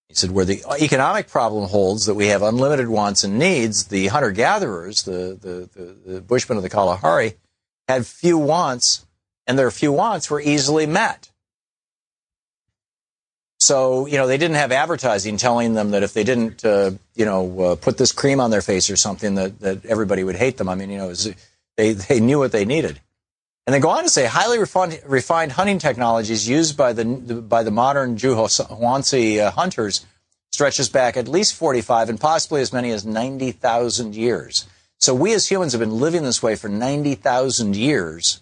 He 0.07 0.15
said, 0.15 0.31
where 0.31 0.45
the 0.45 0.63
economic 0.79 1.27
problem 1.27 1.67
holds 1.69 2.05
that 2.05 2.13
we 2.13 2.27
have 2.27 2.41
unlimited 2.41 2.87
wants 2.87 3.23
and 3.23 3.37
needs, 3.37 3.85
the 3.85 4.07
hunter 4.07 4.31
gatherers, 4.31 5.03
the, 5.03 5.37
the, 5.41 5.69
the, 5.73 6.13
the 6.13 6.21
Bushmen 6.21 6.57
of 6.57 6.63
the 6.63 6.69
Kalahari, 6.69 7.35
had 7.87 8.05
few 8.05 8.37
wants, 8.37 9.05
and 9.45 9.59
their 9.59 9.71
few 9.71 9.91
wants 9.91 10.29
were 10.29 10.39
easily 10.39 10.85
met. 10.85 11.29
So, 13.59 14.05
you 14.05 14.17
know, 14.17 14.27
they 14.27 14.37
didn't 14.37 14.57
have 14.57 14.71
advertising 14.71 15.37
telling 15.37 15.73
them 15.73 15.91
that 15.91 16.03
if 16.03 16.13
they 16.13 16.23
didn't, 16.23 16.63
uh, 16.63 16.91
you 17.15 17.25
know, 17.25 17.59
uh, 17.61 17.75
put 17.75 17.97
this 17.97 18.11
cream 18.11 18.39
on 18.39 18.51
their 18.51 18.61
face 18.61 18.89
or 18.89 18.95
something, 18.95 19.35
that, 19.35 19.59
that 19.61 19.85
everybody 19.85 20.23
would 20.23 20.35
hate 20.35 20.57
them. 20.57 20.69
I 20.69 20.75
mean, 20.75 20.89
you 20.89 20.97
know, 20.97 21.05
it 21.05 21.09
was, 21.09 21.33
they, 21.77 21.93
they 21.93 22.19
knew 22.19 22.39
what 22.39 22.51
they 22.51 22.65
needed. 22.65 22.99
And 23.65 23.73
they 23.73 23.79
go 23.79 23.89
on 23.89 24.03
to 24.03 24.09
say 24.09 24.25
highly 24.25 24.59
refined, 24.59 25.01
refined 25.05 25.53
hunting 25.53 25.79
technologies 25.79 26.47
used 26.47 26.77
by 26.77 26.93
the, 26.93 27.05
by 27.05 27.63
the 27.63 27.71
modern 27.71 28.15
Ju/'hoansi 28.15 29.39
uh, 29.39 29.51
hunters 29.51 30.05
stretches 30.51 30.87
back 30.87 31.17
at 31.17 31.27
least 31.27 31.55
45 31.55 32.09
and 32.09 32.19
possibly 32.19 32.61
as 32.61 32.71
many 32.71 32.91
as 32.91 33.05
90,000 33.05 34.15
years. 34.15 34.67
So 34.99 35.13
we 35.13 35.33
as 35.33 35.49
humans 35.49 35.73
have 35.73 35.79
been 35.79 35.99
living 35.99 36.23
this 36.23 36.41
way 36.41 36.55
for 36.55 36.69
90,000 36.69 37.75
years. 37.75 38.41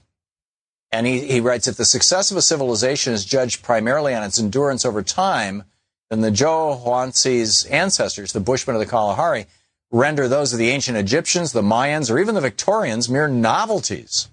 And 0.91 1.08
he, 1.08 1.22
he 1.22 1.39
writes, 1.39 1.67
if 1.67 1.78
the 1.78 1.86
success 1.86 2.30
of 2.30 2.38
a 2.38 2.41
civilization 2.41 3.13
is 3.13 3.26
judged 3.26 3.63
primarily 3.63 4.13
on 4.13 4.24
its 4.24 4.39
endurance 4.39 4.86
over 4.86 5.02
time, 5.02 5.63
then 6.10 6.22
the 6.22 6.30
Ju/'hoansi's 6.30 7.65
ancestors, 7.65 8.34
the 8.34 8.39
Bushmen 8.39 8.76
of 8.76 8.80
the 8.80 8.86
Kalahari, 8.86 9.48
render 9.93 10.27
those 10.27 10.51
of 10.51 10.60
the 10.60 10.69
ancient 10.69 10.97
Egyptians, 10.97 11.53
the 11.53 11.62
Mayans, 11.62 12.12
or 12.12 12.19
even 12.19 12.36
the 12.36 12.41
Victorians 12.41 13.08
mere 13.08 13.27
novelties. 13.27 14.27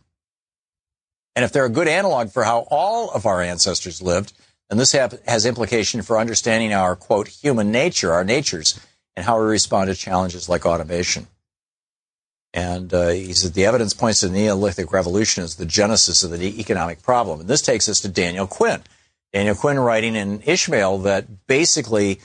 And 1.36 1.44
if 1.44 1.52
they're 1.52 1.66
a 1.66 1.70
good 1.70 1.86
analog 1.86 2.30
for 2.30 2.42
how 2.42 2.66
all 2.70 3.10
of 3.10 3.26
our 3.26 3.40
ancestors 3.42 4.02
lived, 4.02 4.32
then 4.68 4.78
this 4.78 4.92
has 4.92 5.46
implication 5.46 6.02
for 6.02 6.18
understanding 6.18 6.72
our, 6.72 6.96
quote, 6.96 7.28
human 7.28 7.70
nature, 7.70 8.12
our 8.12 8.24
natures, 8.24 8.80
and 9.14 9.26
how 9.26 9.38
we 9.38 9.46
respond 9.46 9.88
to 9.88 9.94
challenges 9.94 10.48
like 10.48 10.64
automation. 10.64 11.26
And 12.54 12.92
uh, 12.92 13.08
he 13.08 13.32
said 13.32 13.52
the 13.52 13.66
evidence 13.66 13.92
points 13.92 14.20
to 14.20 14.28
the 14.28 14.34
Neolithic 14.34 14.92
Revolution 14.92 15.44
as 15.44 15.56
the 15.56 15.66
genesis 15.66 16.22
of 16.22 16.30
the 16.30 16.60
economic 16.60 17.02
problem. 17.02 17.40
And 17.40 17.48
this 17.48 17.62
takes 17.62 17.88
us 17.88 18.00
to 18.00 18.08
Daniel 18.08 18.46
Quinn. 18.46 18.82
Daniel 19.32 19.54
Quinn 19.54 19.78
writing 19.78 20.16
in 20.16 20.42
Ishmael 20.44 20.98
that 20.98 21.46
basically 21.46 22.20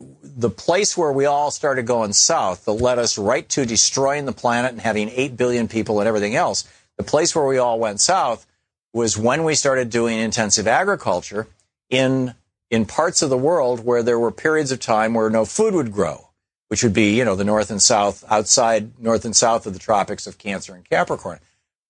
the 0.00 0.50
place 0.50 0.96
where 0.96 1.12
we 1.12 1.26
all 1.26 1.50
started 1.50 1.86
going 1.86 2.12
south 2.12 2.64
that 2.64 2.72
led 2.72 2.98
us 2.98 3.16
right 3.16 3.48
to 3.50 3.64
destroying 3.64 4.24
the 4.24 4.32
planet 4.32 4.72
and 4.72 4.80
having 4.80 5.08
8 5.08 5.36
billion 5.36 5.68
people 5.68 6.00
and 6.00 6.08
everything 6.08 6.34
else, 6.34 6.64
the 6.96 7.04
place 7.04 7.34
where 7.34 7.46
we 7.46 7.58
all 7.58 7.78
went 7.78 8.00
south 8.00 8.46
was 8.92 9.18
when 9.18 9.44
we 9.44 9.54
started 9.54 9.90
doing 9.90 10.18
intensive 10.18 10.66
agriculture 10.66 11.46
in, 11.90 12.34
in 12.70 12.86
parts 12.86 13.22
of 13.22 13.30
the 13.30 13.38
world 13.38 13.84
where 13.84 14.02
there 14.02 14.18
were 14.18 14.30
periods 14.30 14.72
of 14.72 14.80
time 14.80 15.14
where 15.14 15.30
no 15.30 15.44
food 15.44 15.74
would 15.74 15.92
grow, 15.92 16.28
which 16.68 16.82
would 16.82 16.92
be, 16.92 17.16
you 17.16 17.24
know, 17.24 17.34
the 17.34 17.44
north 17.44 17.70
and 17.70 17.82
south, 17.82 18.24
outside 18.30 18.98
north 18.98 19.24
and 19.24 19.36
south 19.36 19.66
of 19.66 19.72
the 19.72 19.78
tropics 19.78 20.26
of 20.26 20.38
Cancer 20.38 20.74
and 20.74 20.88
Capricorn. 20.88 21.40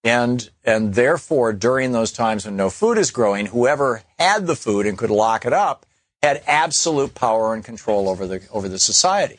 And, 0.03 0.51
and 0.64 0.95
therefore, 0.95 1.55
during 1.55 1.93
those 1.93 2.12
times 2.12 2.45
when 2.45 2.57
no 2.57 2.69
food 2.69 2.99
is 2.99 3.11
growing, 3.11 3.47
whoever 3.47 4.03
had 4.19 4.47
the 4.47 4.57
food 4.57 4.87
and 4.87 4.99
could 4.99 5.11
lock 5.11 5.47
it 5.47 5.53
up 5.55 5.87
had 6.25 6.43
absolute 6.47 7.15
power 7.15 7.55
and 7.55 7.65
control 7.65 8.09
over 8.09 8.27
the, 8.27 8.43
over 8.51 8.69
the 8.69 8.79
society. 8.79 9.39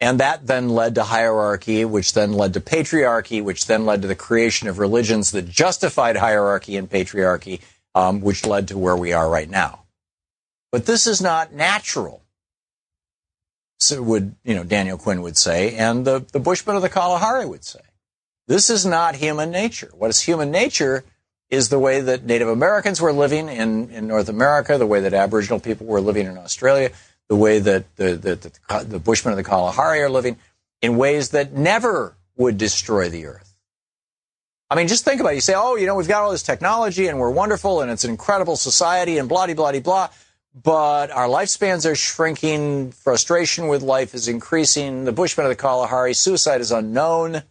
And 0.00 0.20
that 0.20 0.46
then 0.46 0.68
led 0.70 0.94
to 0.94 1.04
hierarchy, 1.04 1.84
which 1.84 2.14
then 2.14 2.32
led 2.32 2.54
to 2.54 2.60
patriarchy, 2.60 3.42
which 3.42 3.66
then 3.66 3.84
led 3.84 4.02
to 4.02 4.08
the 4.08 4.14
creation 4.14 4.68
of 4.68 4.78
religions 4.78 5.30
that 5.32 5.48
justified 5.48 6.16
hierarchy 6.16 6.76
and 6.76 6.88
patriarchy, 6.88 7.60
um, 7.94 8.20
which 8.20 8.46
led 8.46 8.68
to 8.68 8.78
where 8.78 8.96
we 8.96 9.12
are 9.12 9.28
right 9.28 9.50
now. 9.50 9.84
But 10.72 10.86
this 10.86 11.06
is 11.06 11.20
not 11.20 11.52
natural. 11.52 12.22
So 13.78 14.02
would, 14.02 14.36
you 14.44 14.54
know, 14.54 14.64
Daniel 14.64 14.98
Quinn 14.98 15.22
would 15.22 15.36
say, 15.36 15.74
and 15.74 16.06
the, 16.06 16.24
the 16.32 16.40
Bushmen 16.40 16.76
of 16.76 16.82
the 16.82 16.88
Kalahari 16.88 17.46
would 17.46 17.64
say. 17.64 17.80
This 18.46 18.70
is 18.70 18.84
not 18.84 19.16
human 19.16 19.50
nature. 19.50 19.90
What 19.94 20.10
is 20.10 20.20
human 20.20 20.50
nature 20.50 21.04
is 21.50 21.68
the 21.68 21.78
way 21.78 22.00
that 22.00 22.24
Native 22.24 22.48
Americans 22.48 23.00
were 23.00 23.12
living 23.12 23.48
in, 23.48 23.90
in 23.90 24.06
North 24.06 24.28
America, 24.28 24.78
the 24.78 24.86
way 24.86 25.00
that 25.00 25.12
Aboriginal 25.12 25.58
people 25.58 25.86
were 25.86 26.00
living 26.00 26.26
in 26.26 26.38
Australia, 26.38 26.90
the 27.28 27.36
way 27.36 27.58
that 27.58 27.96
the, 27.96 28.14
the, 28.14 28.36
the, 28.36 28.84
the 28.84 28.98
Bushmen 28.98 29.32
of 29.32 29.36
the 29.36 29.44
Kalahari 29.44 30.00
are 30.00 30.10
living, 30.10 30.36
in 30.80 30.96
ways 30.96 31.30
that 31.30 31.52
never 31.52 32.14
would 32.36 32.56
destroy 32.56 33.08
the 33.08 33.26
earth. 33.26 33.54
I 34.70 34.76
mean, 34.76 34.86
just 34.86 35.04
think 35.04 35.20
about 35.20 35.32
it. 35.32 35.36
You 35.36 35.40
say, 35.40 35.54
oh, 35.56 35.74
you 35.74 35.86
know, 35.86 35.96
we've 35.96 36.06
got 36.06 36.22
all 36.22 36.30
this 36.30 36.44
technology 36.44 37.08
and 37.08 37.18
we're 37.18 37.30
wonderful 37.30 37.80
and 37.80 37.90
it's 37.90 38.04
an 38.04 38.10
incredible 38.10 38.56
society 38.56 39.18
and 39.18 39.28
blah, 39.28 39.46
blah, 39.46 39.72
blah, 39.72 39.80
blah 39.80 40.08
but 40.54 41.10
our 41.10 41.28
lifespans 41.28 41.88
are 41.88 41.94
shrinking. 41.94 42.92
Frustration 42.92 43.68
with 43.68 43.82
life 43.82 44.14
is 44.14 44.28
increasing. 44.28 45.04
The 45.04 45.12
Bushmen 45.12 45.46
of 45.46 45.50
the 45.50 45.56
Kalahari, 45.56 46.14
suicide 46.14 46.60
is 46.60 46.72
unknown. 46.72 47.42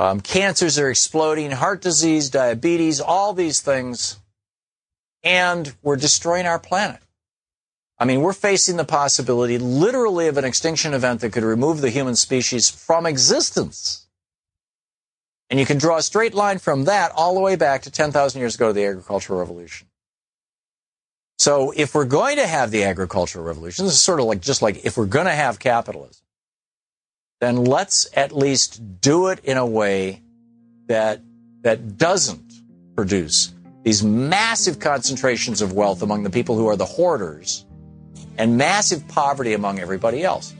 Um, 0.00 0.22
cancers 0.22 0.78
are 0.78 0.88
exploding, 0.88 1.50
heart 1.50 1.82
disease, 1.82 2.30
diabetes, 2.30 3.02
all 3.02 3.34
these 3.34 3.60
things. 3.60 4.18
And 5.22 5.74
we're 5.82 5.96
destroying 5.96 6.46
our 6.46 6.58
planet. 6.58 7.02
I 7.98 8.06
mean, 8.06 8.22
we're 8.22 8.32
facing 8.32 8.78
the 8.78 8.86
possibility 8.86 9.58
literally 9.58 10.26
of 10.26 10.38
an 10.38 10.46
extinction 10.46 10.94
event 10.94 11.20
that 11.20 11.34
could 11.34 11.42
remove 11.42 11.82
the 11.82 11.90
human 11.90 12.16
species 12.16 12.70
from 12.70 13.04
existence. 13.04 14.06
And 15.50 15.60
you 15.60 15.66
can 15.66 15.76
draw 15.76 15.98
a 15.98 16.02
straight 16.02 16.32
line 16.32 16.60
from 16.60 16.84
that 16.84 17.12
all 17.14 17.34
the 17.34 17.40
way 17.40 17.56
back 17.56 17.82
to 17.82 17.90
10,000 17.90 18.40
years 18.40 18.54
ago 18.54 18.68
to 18.68 18.72
the 18.72 18.86
agricultural 18.86 19.38
revolution. 19.38 19.86
So 21.38 21.74
if 21.76 21.94
we're 21.94 22.06
going 22.06 22.36
to 22.36 22.46
have 22.46 22.70
the 22.70 22.84
agricultural 22.84 23.44
revolution, 23.44 23.84
this 23.84 23.96
is 23.96 24.00
sort 24.00 24.20
of 24.20 24.24
like 24.24 24.40
just 24.40 24.62
like 24.62 24.82
if 24.82 24.96
we're 24.96 25.04
going 25.04 25.26
to 25.26 25.32
have 25.32 25.58
capitalism, 25.58 26.24
then 27.40 27.64
let's 27.64 28.08
at 28.14 28.36
least 28.36 29.00
do 29.00 29.28
it 29.28 29.40
in 29.44 29.56
a 29.56 29.66
way 29.66 30.22
that 30.86 31.20
that 31.62 31.98
doesn't 31.98 32.52
produce 32.94 33.52
these 33.82 34.02
massive 34.02 34.78
concentrations 34.78 35.62
of 35.62 35.72
wealth 35.72 36.02
among 36.02 36.22
the 36.22 36.30
people 36.30 36.56
who 36.56 36.66
are 36.68 36.76
the 36.76 36.84
hoarders 36.84 37.64
and 38.36 38.56
massive 38.56 39.06
poverty 39.08 39.54
among 39.54 39.78
everybody 39.78 40.22
else. 40.22 40.54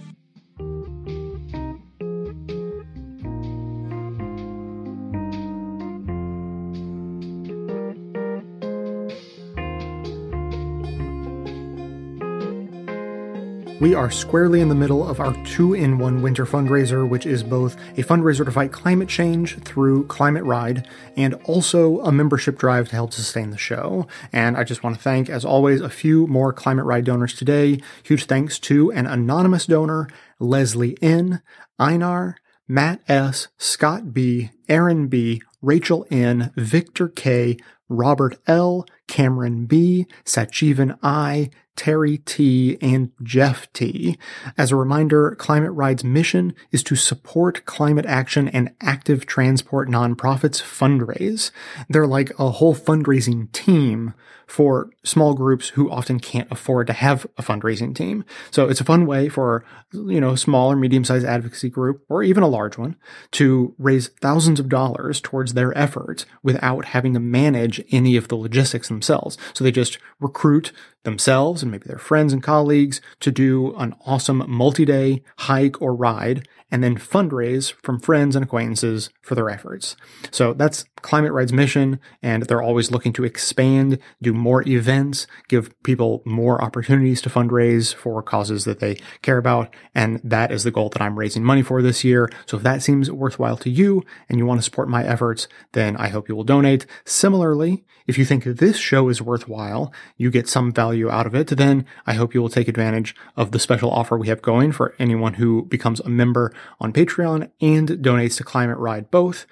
We 13.81 13.95
are 13.95 14.11
squarely 14.11 14.61
in 14.61 14.69
the 14.69 14.75
middle 14.75 15.09
of 15.09 15.21
our 15.21 15.33
two 15.43 15.73
in 15.73 15.97
one 15.97 16.21
winter 16.21 16.45
fundraiser, 16.45 17.09
which 17.09 17.25
is 17.25 17.43
both 17.43 17.77
a 17.97 18.03
fundraiser 18.03 18.45
to 18.45 18.53
fight 18.53 18.73
climate 18.73 19.09
change 19.09 19.59
through 19.61 20.05
Climate 20.05 20.45
Ride 20.45 20.87
and 21.17 21.33
also 21.45 22.01
a 22.01 22.13
membership 22.13 22.59
drive 22.59 22.91
to 22.91 22.97
help 22.97 23.15
sustain 23.15 23.49
the 23.49 23.57
show. 23.57 24.07
And 24.35 24.59
I 24.59 24.65
just 24.65 24.83
want 24.85 24.97
to 24.97 25.03
thank, 25.03 25.31
as 25.31 25.47
always, 25.47 25.81
a 25.81 25.89
few 25.89 26.27
more 26.27 26.53
Climate 26.53 26.85
Ride 26.85 27.07
donors 27.07 27.33
today. 27.33 27.81
Huge 28.03 28.27
thanks 28.27 28.59
to 28.59 28.93
an 28.93 29.07
anonymous 29.07 29.65
donor, 29.65 30.11
Leslie 30.39 30.99
N., 31.01 31.41
Einar, 31.79 32.37
Matt 32.69 33.01
S., 33.09 33.49
Scott 33.57 34.13
B., 34.13 34.51
Aaron 34.69 35.09
B., 35.09 35.41
Rachel 35.63 36.07
N., 36.11 36.53
Victor 36.55 37.09
K., 37.09 37.57
Robert 37.89 38.39
L., 38.47 38.85
Cameron 39.09 39.65
B., 39.65 40.07
Sachivan 40.27 40.99
I., 41.03 41.49
Terry 41.77 42.19
T., 42.19 42.77
and 42.81 43.11
Jeff 43.23 43.73
T. 43.73 44.19
As 44.59 44.71
a 44.71 44.77
reminder, 44.77 45.35
Climate 45.37 45.73
Ride's 45.73 46.05
mission 46.05 46.55
is 46.73 46.83
to 46.85 46.97
support 46.97 47.65
climate 47.65 48.07
action 48.07 48.49
and 48.49 48.75
active 48.81 49.27
transport 49.27 49.89
nonprofits 49.89 50.63
fundraise. 50.63 51.51
They're 51.89 52.07
like 52.07 52.33
a 52.39 52.51
whole 52.51 52.75
fundraising 52.75 53.51
team 53.53 54.15
for 54.51 54.91
small 55.05 55.33
groups 55.35 55.69
who 55.71 55.89
often 55.91 56.19
can't 56.19 56.51
afford 56.51 56.89
to 56.89 56.93
have 56.93 57.25
a 57.39 57.43
fundraising 57.43 57.95
team. 57.95 58.25
So 58.51 58.69
it's 58.69 58.81
a 58.81 58.85
fun 58.85 59.07
way 59.07 59.29
for, 59.29 59.65
you 59.93 60.21
know, 60.21 60.35
small 60.35 60.73
or 60.73 60.77
medium 60.77 61.05
sized 61.05 61.25
advocacy 61.25 61.71
group 61.71 62.05
or 62.09 62.25
even 62.25 62.43
a 62.43 62.49
large 62.49 62.77
one 62.77 62.97
to 63.33 63.77
raise 63.79 64.09
thousands 64.21 64.59
of 64.59 64.69
dollars 64.69 65.21
towards 65.21 65.55
their 65.55 65.77
efforts 65.79 66.27
without 66.43 66.87
having 66.87 67.15
to 67.15 67.21
manage 67.21 67.81
any 67.93 68.17
of 68.17 68.27
the 68.27 68.35
logistics 68.35 68.89
themselves. 68.89 69.39
So 69.55 69.63
they 69.63 69.71
just 69.71 69.99
recruit 70.19 70.73
themselves 71.03 71.63
and 71.63 71.71
maybe 71.71 71.87
their 71.87 71.99
friends 71.99 72.33
and 72.33 72.43
colleagues 72.43 73.01
to 73.21 73.31
do 73.31 73.75
an 73.77 73.95
awesome 74.07 74.45
multi-day 74.47 75.23
hike 75.39 75.81
or 75.81 75.95
ride 75.95 76.47
and 76.71 76.85
then 76.85 76.97
fundraise 76.97 77.73
from 77.83 77.99
friends 77.99 78.37
and 78.37 78.45
acquaintances 78.45 79.11
for 79.23 79.35
their 79.35 79.51
efforts. 79.51 79.97
So 80.31 80.53
that's 80.53 80.85
Climate 81.03 81.33
Ride's 81.33 81.53
mission, 81.53 81.99
and 82.23 82.45
they're 82.45 82.63
always 82.63 82.91
looking 82.91 83.13
to 83.15 83.25
expand, 83.25 83.99
do 84.21 84.33
more 84.33 84.63
events, 84.69 85.27
give 85.49 85.75
people 85.83 86.23
more 86.25 86.63
opportunities 86.63 87.23
to 87.23 87.31
fundraise 87.31 87.95
for 87.95 88.23
causes 88.23 88.65
that 88.67 88.81
they 88.81 88.99
care 89.23 89.39
about, 89.39 89.75
and 89.95 90.21
that 90.23 90.53
is 90.53 90.63
the 90.63 90.71
goal 90.71 90.91
that 90.91 91.03
I'm 91.03 91.19
raising 91.19 91.43
money 91.43 91.63
for 91.63 91.83
this 91.83 92.05
year. 92.05 92.31
So 92.47 92.59
if 92.59 92.63
that 92.63 92.83
seems 92.83 93.11
worthwhile 93.11 93.57
to 93.59 93.71
you 93.71 94.05
and 94.29 94.39
you 94.39 94.47
want 94.47 94.61
to 94.61 94.65
support 94.65 94.89
my 94.89 95.05
efforts, 95.05 95.49
then 95.73 95.97
I 95.97 96.09
hope 96.09 96.29
you 96.29 96.37
will 96.37 96.45
donate. 96.45 96.87
Similarly, 97.05 97.85
if 98.07 98.19
you 98.19 98.25
think 98.25 98.45
this 98.45 98.77
show 98.77 99.09
is 99.09 99.23
worthwhile, 99.23 99.93
you 100.17 100.31
get 100.31 100.49
some 100.49 100.71
value 100.71 100.90
out 101.11 101.27
of 101.27 101.35
it, 101.35 101.49
then 101.49 101.85
I 102.07 102.15
hope 102.15 102.35
you 102.35 102.43
will 102.43 102.49
take 102.49 102.69
advantage 102.69 103.15
of 103.37 103.53
the 103.53 103.59
special 103.59 103.91
offer 103.91 104.17
we 104.17 104.29
have 104.29 104.43
going 104.43 104.73
for 104.73 104.95
anyone 104.99 105.35
who 105.35 105.65
becomes 105.67 106.01
a 106.01 106.09
member 106.09 106.53
on 106.81 106.93
Patreon 106.93 107.51
and 107.61 107.89
donates 107.89 108.37
to 108.39 108.45
Climate 108.45 108.79
Ride 108.79 109.11
both. 109.11 109.47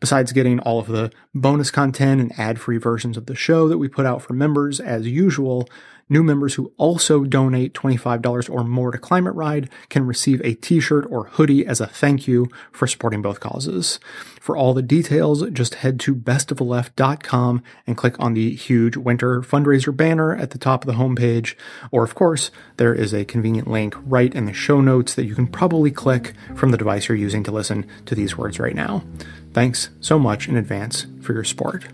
Besides 0.00 0.32
getting 0.32 0.60
all 0.60 0.80
of 0.80 0.86
the 0.86 1.12
bonus 1.34 1.70
content 1.70 2.20
and 2.20 2.38
ad 2.38 2.58
free 2.58 2.78
versions 2.78 3.16
of 3.16 3.26
the 3.26 3.34
show 3.34 3.68
that 3.68 3.78
we 3.78 3.86
put 3.86 4.06
out 4.06 4.22
for 4.22 4.32
members 4.32 4.80
as 4.80 5.06
usual, 5.06 5.68
new 6.10 6.22
members 6.22 6.54
who 6.54 6.72
also 6.76 7.24
donate 7.24 7.72
$25 7.72 8.50
or 8.50 8.64
more 8.64 8.90
to 8.90 8.98
Climate 8.98 9.34
Ride 9.34 9.70
can 9.88 10.06
receive 10.06 10.42
a 10.44 10.54
t 10.54 10.80
shirt 10.80 11.06
or 11.08 11.28
hoodie 11.28 11.64
as 11.64 11.80
a 11.80 11.86
thank 11.86 12.28
you 12.28 12.48
for 12.72 12.86
supporting 12.86 13.22
both 13.22 13.40
causes. 13.40 13.98
For 14.40 14.56
all 14.56 14.74
the 14.74 14.82
details, 14.82 15.48
just 15.50 15.76
head 15.76 16.00
to 16.00 16.14
bestoftheleft.com 16.14 17.62
and 17.86 17.96
click 17.96 18.18
on 18.18 18.34
the 18.34 18.54
huge 18.54 18.96
winter 18.96 19.42
fundraiser 19.42 19.96
banner 19.96 20.34
at 20.34 20.50
the 20.50 20.58
top 20.58 20.82
of 20.82 20.86
the 20.86 21.02
homepage. 21.02 21.54
Or, 21.90 22.02
of 22.02 22.14
course, 22.14 22.50
there 22.76 22.94
is 22.94 23.12
a 23.12 23.24
convenient 23.24 23.68
link 23.68 23.94
right 24.04 24.34
in 24.34 24.46
the 24.46 24.52
show 24.52 24.80
notes 24.80 25.14
that 25.14 25.26
you 25.26 25.34
can 25.34 25.46
probably 25.46 25.90
click 25.90 26.34
from 26.56 26.70
the 26.70 26.78
device 26.78 27.08
you're 27.08 27.16
using 27.16 27.44
to 27.44 27.52
listen 27.52 27.86
to 28.06 28.14
these 28.14 28.36
words 28.36 28.58
right 28.58 28.74
now. 28.74 29.04
Thanks 29.52 29.90
so 30.00 30.18
much 30.18 30.48
in 30.48 30.56
advance 30.56 31.06
for 31.20 31.34
your 31.34 31.44
support. 31.44 31.84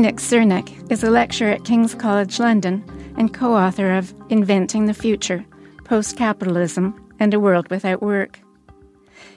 Nick 0.00 0.16
Srnicek 0.16 0.90
is 0.90 1.04
a 1.04 1.10
lecturer 1.10 1.50
at 1.50 1.66
King's 1.66 1.94
College 1.94 2.38
London 2.38 2.82
and 3.18 3.34
co 3.34 3.54
author 3.54 3.92
of 3.92 4.14
Inventing 4.30 4.86
the 4.86 4.94
Future 4.94 5.44
Post 5.84 6.16
Capitalism 6.16 7.12
and 7.18 7.34
a 7.34 7.38
World 7.38 7.68
Without 7.68 8.00
Work. 8.00 8.40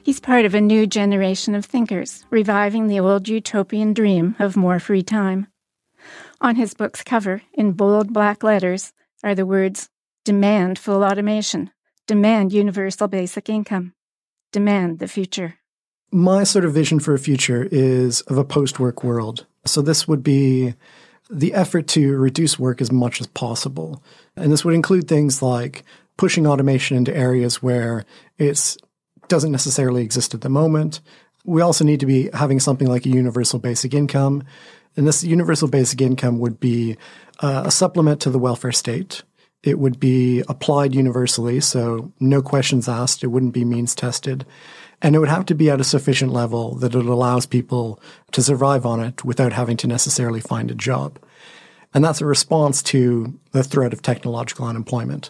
He's 0.04 0.22
part 0.22 0.46
of 0.46 0.56
a 0.56 0.62
new 0.62 0.88
generation 0.88 1.54
of 1.54 1.66
thinkers, 1.66 2.26
reviving 2.30 2.88
the 2.88 3.02
old 3.02 3.28
utopian 3.28 3.94
dream 3.94 4.38
of 4.40 4.56
more 4.56 4.80
free 4.80 5.04
time. 5.04 5.48
On 6.40 6.56
his 6.56 6.74
book's 6.74 7.04
cover, 7.04 7.42
in 7.54 7.74
bold 7.74 8.14
black 8.14 8.42
letters, 8.42 8.94
are 9.22 9.36
the 9.36 9.46
words 9.46 9.90
Demand 10.24 10.80
full 10.80 11.04
automation, 11.04 11.72
demand 12.08 12.54
universal 12.54 13.10
basic 13.10 13.50
income, 13.50 13.96
demand 14.54 15.00
the 15.00 15.10
future. 15.10 15.56
My 16.10 16.46
sort 16.46 16.64
of 16.64 16.74
vision 16.74 17.02
for 17.02 17.14
a 17.14 17.20
future 17.20 17.68
is 17.70 18.22
of 18.22 18.38
a 18.38 18.46
post 18.46 18.80
work 18.80 19.04
world. 19.04 19.46
So 19.66 19.82
this 19.82 20.08
would 20.08 20.24
be 20.24 20.74
the 21.30 21.54
effort 21.54 21.88
to 21.90 22.18
reduce 22.18 22.60
work 22.60 22.82
as 22.82 22.92
much 22.92 23.22
as 23.22 23.28
possible. 23.28 24.04
And 24.36 24.52
this 24.52 24.66
would 24.66 24.76
include 24.76 25.08
things 25.08 25.42
like 25.42 25.84
pushing 26.18 26.46
automation 26.46 26.98
into 26.98 27.16
areas 27.16 27.64
where 27.64 28.06
it 28.38 28.78
doesn't 29.30 29.52
necessarily 29.52 30.04
exist 30.04 30.34
at 30.34 30.42
the 30.42 30.50
moment. 30.50 31.00
We 31.46 31.62
also 31.62 31.84
need 31.86 32.02
to 32.02 32.06
be 32.06 32.30
having 32.34 32.60
something 32.60 32.88
like 32.88 33.06
a 33.06 33.10
universal 33.10 33.60
basic 33.60 33.94
income 33.94 34.44
And 34.96 35.08
this 35.08 35.24
universal 35.24 35.68
basic 35.68 36.02
income 36.02 36.40
would 36.40 36.60
be 36.60 36.98
uh, 37.40 37.64
a 37.66 37.72
supplement 37.72 38.22
to 38.22 38.30
the 38.30 38.40
welfare 38.40 38.72
state. 38.72 39.24
It 39.64 39.80
would 39.80 40.00
be 40.00 40.44
applied 40.50 40.94
universally, 40.94 41.62
so 41.62 42.12
no 42.20 42.42
questions 42.42 42.90
asked. 42.90 43.24
It 43.24 43.28
wouldn't 43.28 43.54
be 43.54 43.64
means 43.64 43.96
tested. 43.96 44.46
And 45.02 45.16
it 45.16 45.20
would 45.20 45.30
have 45.30 45.46
to 45.48 45.56
be 45.56 45.70
at 45.70 45.82
a 45.82 45.86
sufficient 45.86 46.32
level 46.32 46.76
that 46.76 46.96
it 46.96 47.06
allows 47.06 47.46
people 47.46 48.00
to 48.32 48.44
survive 48.44 48.86
on 48.86 49.00
it 49.00 49.24
without 49.24 49.54
having 49.54 49.78
to 49.78 49.88
necessarily 49.88 50.42
find 50.42 50.70
a 50.70 50.76
job. 50.76 51.20
And 51.94 52.04
that's 52.04 52.22
a 52.22 52.26
response 52.26 52.82
to 52.84 53.40
the 53.52 53.64
threat 53.64 53.94
of 53.94 54.02
technological 54.02 54.66
unemployment. 54.66 55.30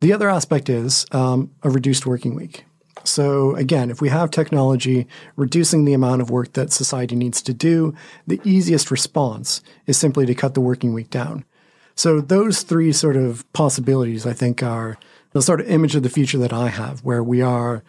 The 0.00 0.12
other 0.12 0.28
aspect 0.28 0.68
is 0.68 1.06
um, 1.12 1.50
a 1.62 1.70
reduced 1.70 2.06
working 2.06 2.34
week. 2.34 2.64
So 3.04 3.54
again, 3.56 3.90
if 3.90 4.00
we 4.00 4.08
have 4.08 4.30
technology 4.30 5.06
reducing 5.36 5.84
the 5.84 5.92
amount 5.92 6.22
of 6.22 6.30
work 6.30 6.54
that 6.54 6.72
society 6.72 7.16
needs 7.16 7.42
to 7.42 7.52
do, 7.52 7.94
the 8.26 8.40
easiest 8.44 8.90
response 8.90 9.60
is 9.86 9.96
simply 9.96 10.26
to 10.26 10.34
cut 10.34 10.54
the 10.54 10.60
working 10.60 10.94
week 10.94 11.10
down. 11.10 11.44
So 11.94 12.20
those 12.20 12.62
three 12.62 12.92
sort 12.92 13.16
of 13.16 13.50
possibilities, 13.52 14.26
I 14.26 14.32
think, 14.32 14.62
are 14.62 14.98
the 15.32 15.42
sort 15.42 15.60
of 15.60 15.68
image 15.68 15.94
of 15.94 16.02
the 16.02 16.08
future 16.08 16.38
that 16.38 16.52
I 16.52 16.68
have, 16.68 17.00
where 17.04 17.22
we 17.22 17.42
are 17.42 17.82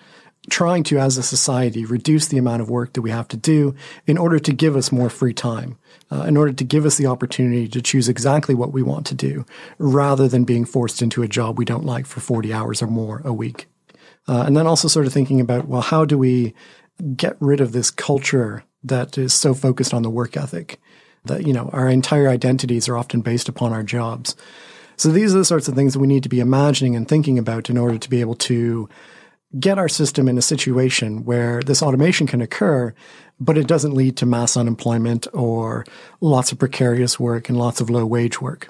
trying 0.49 0.83
to, 0.83 0.99
as 0.99 1.17
a 1.17 1.23
society, 1.23 1.85
reduce 1.85 2.27
the 2.27 2.37
amount 2.37 2.61
of 2.61 2.69
work 2.69 2.93
that 2.93 3.01
we 3.01 3.11
have 3.11 3.27
to 3.29 3.37
do 3.37 3.75
in 4.05 4.17
order 4.17 4.39
to 4.39 4.53
give 4.53 4.75
us 4.75 4.91
more 4.91 5.09
free 5.09 5.33
time, 5.33 5.77
uh, 6.11 6.21
in 6.21 6.37
order 6.37 6.53
to 6.53 6.63
give 6.63 6.85
us 6.85 6.97
the 6.97 7.07
opportunity 7.07 7.67
to 7.67 7.81
choose 7.81 8.07
exactly 8.07 8.53
what 8.53 8.71
we 8.71 8.83
want 8.83 9.05
to 9.07 9.15
do, 9.15 9.45
rather 9.79 10.27
than 10.27 10.43
being 10.43 10.65
forced 10.65 11.01
into 11.01 11.23
a 11.23 11.27
job 11.27 11.57
we 11.57 11.65
don't 11.65 11.85
like 11.85 12.05
for 12.05 12.19
40 12.19 12.53
hours 12.53 12.81
or 12.81 12.87
more 12.87 13.21
a 13.25 13.33
week. 13.33 13.67
Uh, 14.27 14.43
and 14.45 14.55
then 14.55 14.67
also 14.67 14.87
sort 14.87 15.05
of 15.05 15.13
thinking 15.13 15.39
about, 15.39 15.67
well, 15.67 15.81
how 15.81 16.05
do 16.05 16.17
we 16.17 16.53
get 17.15 17.35
rid 17.39 17.61
of 17.61 17.71
this 17.71 17.91
culture 17.91 18.63
that 18.83 19.17
is 19.17 19.33
so 19.33 19.53
focused 19.53 19.93
on 19.93 20.03
the 20.03 20.09
work 20.09 20.37
ethic? 20.37 20.79
That, 21.25 21.45
you 21.45 21.53
know, 21.53 21.69
our 21.73 21.89
entire 21.89 22.29
identities 22.29 22.87
are 22.87 22.97
often 22.97 23.21
based 23.21 23.49
upon 23.49 23.73
our 23.73 23.83
jobs. 23.83 24.35
So 24.97 25.09
these 25.09 25.35
are 25.35 25.39
the 25.39 25.45
sorts 25.45 25.67
of 25.67 25.75
things 25.75 25.93
that 25.93 25.99
we 25.99 26.07
need 26.07 26.23
to 26.23 26.29
be 26.29 26.39
imagining 26.39 26.95
and 26.95 27.07
thinking 27.07 27.37
about 27.37 27.69
in 27.69 27.77
order 27.77 27.97
to 27.97 28.09
be 28.09 28.21
able 28.21 28.35
to 28.35 28.87
get 29.59 29.77
our 29.77 29.89
system 29.89 30.27
in 30.27 30.37
a 30.37 30.41
situation 30.41 31.25
where 31.25 31.61
this 31.61 31.81
automation 31.81 32.27
can 32.27 32.41
occur, 32.41 32.93
but 33.39 33.57
it 33.57 33.67
doesn't 33.67 33.93
lead 33.93 34.17
to 34.17 34.25
mass 34.25 34.57
unemployment 34.57 35.27
or 35.33 35.85
lots 36.21 36.51
of 36.51 36.59
precarious 36.59 37.19
work 37.19 37.49
and 37.49 37.57
lots 37.57 37.81
of 37.81 37.89
low 37.89 38.05
wage 38.05 38.41
work. 38.41 38.69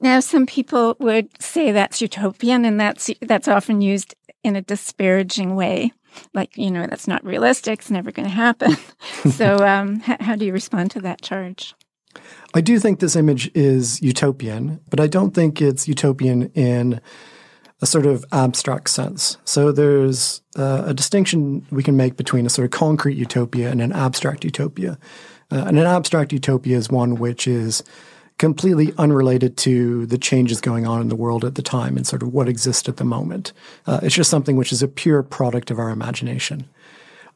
Now, 0.00 0.20
some 0.20 0.46
people 0.46 0.96
would 1.00 1.28
say 1.42 1.72
that's 1.72 2.00
utopian, 2.00 2.64
and 2.64 2.80
that's 2.80 3.10
that's 3.20 3.48
often 3.48 3.80
used 3.80 4.14
in 4.44 4.54
a 4.54 4.62
disparaging 4.62 5.56
way, 5.56 5.92
like 6.34 6.56
you 6.56 6.70
know 6.70 6.86
that's 6.86 7.08
not 7.08 7.24
realistic, 7.24 7.80
it's 7.80 7.90
never 7.90 8.10
going 8.10 8.28
to 8.28 8.34
happen. 8.34 8.76
so, 9.30 9.66
um, 9.66 10.02
h- 10.08 10.20
how 10.20 10.36
do 10.36 10.44
you 10.44 10.52
respond 10.52 10.90
to 10.92 11.00
that 11.02 11.22
charge? 11.22 11.74
I 12.54 12.60
do 12.60 12.78
think 12.78 13.00
this 13.00 13.16
image 13.16 13.50
is 13.54 14.00
utopian, 14.02 14.80
but 14.90 15.00
I 15.00 15.06
don't 15.06 15.34
think 15.34 15.60
it's 15.60 15.86
utopian 15.86 16.50
in 16.54 17.00
a 17.80 17.86
sort 17.86 18.06
of 18.06 18.24
abstract 18.32 18.90
sense. 18.90 19.36
So 19.44 19.70
there's 19.70 20.42
uh, 20.56 20.84
a 20.86 20.94
distinction 20.94 21.64
we 21.70 21.82
can 21.82 21.96
make 21.96 22.16
between 22.16 22.46
a 22.46 22.50
sort 22.50 22.64
of 22.64 22.70
concrete 22.72 23.16
utopia 23.16 23.70
and 23.70 23.80
an 23.80 23.92
abstract 23.92 24.44
utopia. 24.44 24.98
Uh, 25.50 25.64
and 25.66 25.78
an 25.78 25.86
abstract 25.86 26.32
utopia 26.32 26.76
is 26.76 26.90
one 26.90 27.14
which 27.14 27.46
is 27.46 27.82
completely 28.38 28.92
unrelated 28.98 29.56
to 29.58 30.06
the 30.06 30.18
changes 30.18 30.60
going 30.60 30.86
on 30.86 31.00
in 31.00 31.08
the 31.08 31.16
world 31.16 31.44
at 31.44 31.56
the 31.56 31.62
time 31.62 31.96
and 31.96 32.06
sort 32.06 32.22
of 32.22 32.32
what 32.32 32.48
exists 32.48 32.88
at 32.88 32.96
the 32.96 33.04
moment. 33.04 33.52
Uh, 33.86 34.00
it's 34.02 34.14
just 34.14 34.30
something 34.30 34.56
which 34.56 34.72
is 34.72 34.82
a 34.82 34.88
pure 34.88 35.22
product 35.22 35.70
of 35.70 35.78
our 35.78 35.90
imagination. 35.90 36.68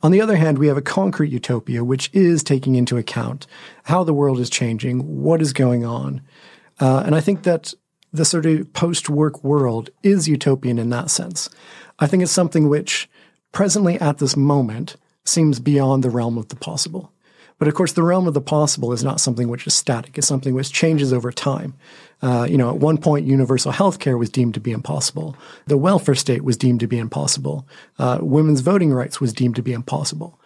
On 0.02 0.10
the 0.10 0.20
other 0.20 0.36
hand, 0.36 0.58
we 0.58 0.66
have 0.66 0.76
a 0.76 0.82
concrete 0.82 1.30
utopia, 1.30 1.84
which 1.84 2.10
is 2.12 2.42
taking 2.42 2.74
into 2.74 2.96
account 2.96 3.46
how 3.84 4.02
the 4.02 4.14
world 4.14 4.40
is 4.40 4.50
changing, 4.50 5.22
what 5.22 5.40
is 5.40 5.52
going 5.52 5.84
on. 5.84 6.22
Uh, 6.80 7.02
and 7.04 7.14
I 7.14 7.20
think 7.20 7.42
that 7.42 7.74
the 8.12 8.24
sort 8.24 8.46
of 8.46 8.72
post 8.72 9.08
work 9.08 9.42
world 9.44 9.90
is 10.02 10.28
utopian 10.28 10.78
in 10.78 10.90
that 10.90 11.10
sense. 11.10 11.48
I 11.98 12.06
think 12.06 12.22
it's 12.22 12.32
something 12.32 12.68
which 12.68 13.08
presently 13.52 14.00
at 14.00 14.18
this 14.18 14.36
moment 14.36 14.96
seems 15.24 15.60
beyond 15.60 16.02
the 16.02 16.10
realm 16.10 16.36
of 16.36 16.48
the 16.48 16.56
possible. 16.56 17.12
But 17.62 17.68
of 17.68 17.74
course, 17.74 17.92
the 17.92 18.02
realm 18.02 18.26
of 18.26 18.34
the 18.34 18.40
possible 18.40 18.92
is 18.92 19.04
not 19.04 19.20
something 19.20 19.46
which 19.46 19.68
is 19.68 19.74
static. 19.74 20.18
It's 20.18 20.26
something 20.26 20.52
which 20.52 20.72
changes 20.72 21.12
over 21.12 21.30
time. 21.30 21.74
Uh, 22.20 22.44
you 22.50 22.58
know, 22.58 22.70
at 22.70 22.78
one 22.78 22.98
point, 22.98 23.24
universal 23.24 23.70
health 23.70 24.00
care 24.00 24.18
was 24.18 24.30
deemed 24.30 24.54
to 24.54 24.60
be 24.60 24.72
impossible. 24.72 25.36
The 25.68 25.76
welfare 25.76 26.16
state 26.16 26.42
was 26.42 26.56
deemed 26.56 26.80
to 26.80 26.88
be 26.88 26.98
impossible. 26.98 27.68
Uh, 28.00 28.18
women's 28.20 28.62
voting 28.62 28.92
rights 28.92 29.20
was 29.20 29.32
deemed 29.32 29.54
to 29.54 29.62
be 29.62 29.72
impossible. 29.72 30.40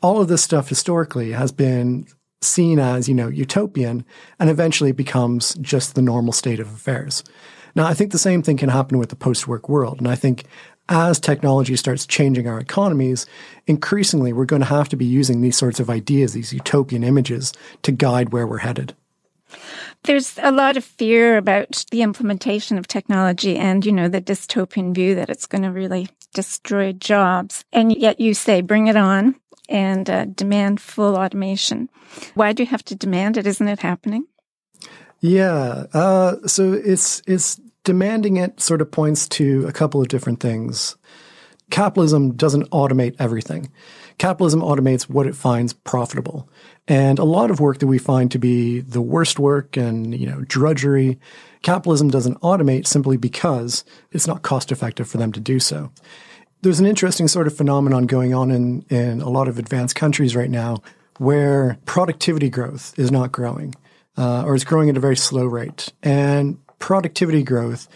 All 0.00 0.20
of 0.20 0.28
this 0.28 0.44
stuff 0.44 0.68
historically 0.68 1.32
has 1.32 1.50
been 1.50 2.06
seen 2.40 2.78
as, 2.78 3.08
you 3.08 3.16
know, 3.16 3.26
utopian 3.26 4.04
and 4.38 4.48
eventually 4.48 4.92
becomes 4.92 5.54
just 5.54 5.96
the 5.96 6.02
normal 6.02 6.32
state 6.32 6.60
of 6.60 6.72
affairs. 6.72 7.24
Now, 7.74 7.86
I 7.86 7.94
think 7.94 8.12
the 8.12 8.18
same 8.18 8.42
thing 8.42 8.56
can 8.56 8.68
happen 8.68 8.96
with 8.96 9.08
the 9.08 9.16
post 9.16 9.48
work 9.48 9.68
world. 9.68 9.98
And 9.98 10.06
I 10.06 10.14
think 10.14 10.44
as 10.88 11.20
technology 11.20 11.76
starts 11.76 12.06
changing 12.06 12.48
our 12.48 12.58
economies, 12.58 13.26
increasingly 13.66 14.32
we're 14.32 14.44
going 14.44 14.62
to 14.62 14.66
have 14.66 14.88
to 14.88 14.96
be 14.96 15.04
using 15.04 15.40
these 15.40 15.56
sorts 15.56 15.78
of 15.78 15.90
ideas, 15.90 16.32
these 16.32 16.52
utopian 16.52 17.04
images, 17.04 17.52
to 17.82 17.92
guide 17.92 18.32
where 18.32 18.46
we're 18.46 18.58
headed. 18.58 18.94
There's 20.04 20.38
a 20.42 20.52
lot 20.52 20.76
of 20.76 20.84
fear 20.84 21.36
about 21.36 21.84
the 21.90 22.02
implementation 22.02 22.78
of 22.78 22.86
technology 22.86 23.56
and, 23.56 23.84
you 23.84 23.92
know, 23.92 24.08
the 24.08 24.20
dystopian 24.20 24.94
view 24.94 25.14
that 25.16 25.28
it's 25.28 25.46
going 25.46 25.62
to 25.62 25.70
really 25.70 26.08
destroy 26.32 26.92
jobs. 26.92 27.64
And 27.72 27.94
yet 27.94 28.20
you 28.20 28.34
say, 28.34 28.60
bring 28.60 28.86
it 28.86 28.96
on 28.96 29.34
and 29.68 30.08
uh, 30.08 30.24
demand 30.24 30.80
full 30.80 31.16
automation. 31.16 31.90
Why 32.34 32.52
do 32.52 32.62
you 32.62 32.68
have 32.68 32.84
to 32.86 32.94
demand 32.94 33.36
it? 33.36 33.46
Isn't 33.46 33.68
it 33.68 33.80
happening? 33.80 34.24
Yeah. 35.20 35.86
Uh, 35.92 36.36
so 36.46 36.72
it's 36.72 37.22
it's 37.26 37.60
demanding 37.84 38.36
it 38.36 38.60
sort 38.60 38.80
of 38.80 38.90
points 38.90 39.28
to 39.28 39.66
a 39.66 39.72
couple 39.72 40.00
of 40.00 40.08
different 40.08 40.40
things. 40.40 40.96
Capitalism 41.70 42.34
doesn't 42.34 42.68
automate 42.70 43.14
everything. 43.18 43.70
Capitalism 44.18 44.60
automates 44.60 45.04
what 45.04 45.26
it 45.26 45.36
finds 45.36 45.72
profitable. 45.72 46.48
And 46.88 47.18
a 47.18 47.24
lot 47.24 47.50
of 47.50 47.60
work 47.60 47.78
that 47.78 47.86
we 47.86 47.98
find 47.98 48.30
to 48.32 48.38
be 48.38 48.80
the 48.80 49.00
worst 49.00 49.38
work 49.38 49.76
and, 49.76 50.18
you 50.18 50.26
know, 50.26 50.42
drudgery, 50.42 51.18
capitalism 51.62 52.10
doesn't 52.10 52.40
automate 52.40 52.86
simply 52.86 53.16
because 53.16 53.84
it's 54.10 54.26
not 54.26 54.42
cost 54.42 54.72
effective 54.72 55.08
for 55.08 55.18
them 55.18 55.32
to 55.32 55.40
do 55.40 55.60
so 55.60 55.90
there's 56.62 56.80
an 56.80 56.86
interesting 56.86 57.28
sort 57.28 57.46
of 57.46 57.56
phenomenon 57.56 58.06
going 58.06 58.34
on 58.34 58.50
in, 58.50 58.84
in 58.90 59.20
a 59.20 59.28
lot 59.28 59.48
of 59.48 59.58
advanced 59.58 59.96
countries 59.96 60.36
right 60.36 60.50
now 60.50 60.82
where 61.18 61.78
productivity 61.86 62.50
growth 62.50 62.98
is 62.98 63.10
not 63.10 63.32
growing 63.32 63.74
uh, 64.16 64.44
or 64.44 64.54
is 64.54 64.64
growing 64.64 64.88
at 64.88 64.96
a 64.96 65.00
very 65.00 65.16
slow 65.16 65.44
rate. 65.44 65.92
And 66.02 66.58
productivity 66.80 67.44
growth 67.44 67.86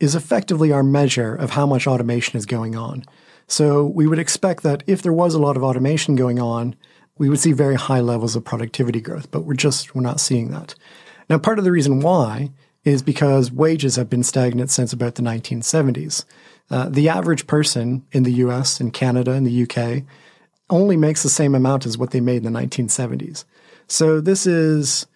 is 0.00 0.16
effectively 0.16 0.72
our 0.72 0.82
measure 0.82 1.34
of 1.34 1.50
how 1.50 1.66
much 1.66 1.86
automation 1.86 2.36
is 2.36 2.46
going 2.46 2.74
on. 2.74 3.04
So 3.46 3.84
we 3.84 4.06
would 4.06 4.18
expect 4.18 4.62
that 4.64 4.82
if 4.86 5.02
there 5.02 5.12
was 5.12 5.34
a 5.34 5.38
lot 5.38 5.56
of 5.56 5.62
automation 5.62 6.16
going 6.16 6.40
on, 6.40 6.74
we 7.18 7.28
would 7.28 7.38
see 7.38 7.52
very 7.52 7.74
high 7.74 8.00
levels 8.00 8.34
of 8.34 8.44
productivity 8.44 9.00
growth, 9.00 9.30
but 9.30 9.44
we're 9.44 9.54
just 9.54 9.94
we're 9.94 10.00
not 10.00 10.20
seeing 10.20 10.50
that. 10.50 10.74
Now, 11.28 11.38
part 11.38 11.58
of 11.58 11.64
the 11.64 11.72
reason 11.72 12.00
why 12.00 12.50
is 12.84 13.02
because 13.02 13.52
wages 13.52 13.96
have 13.96 14.08
been 14.08 14.22
stagnant 14.22 14.70
since 14.70 14.92
about 14.92 15.16
the 15.16 15.22
1970s. 15.22 16.24
Uh, 16.70 16.88
the 16.88 17.08
average 17.08 17.46
person 17.46 18.06
in 18.12 18.22
the 18.22 18.32
US 18.32 18.80
and 18.80 18.92
Canada 18.92 19.32
and 19.32 19.46
the 19.46 19.62
UK 19.64 20.04
only 20.70 20.96
makes 20.96 21.22
the 21.22 21.28
same 21.28 21.54
amount 21.54 21.84
as 21.84 21.98
what 21.98 22.12
they 22.12 22.20
made 22.20 22.44
in 22.44 22.52
the 22.52 22.58
1970s. 22.58 23.44
So 23.86 24.20
this 24.20 24.46
is 24.46 25.06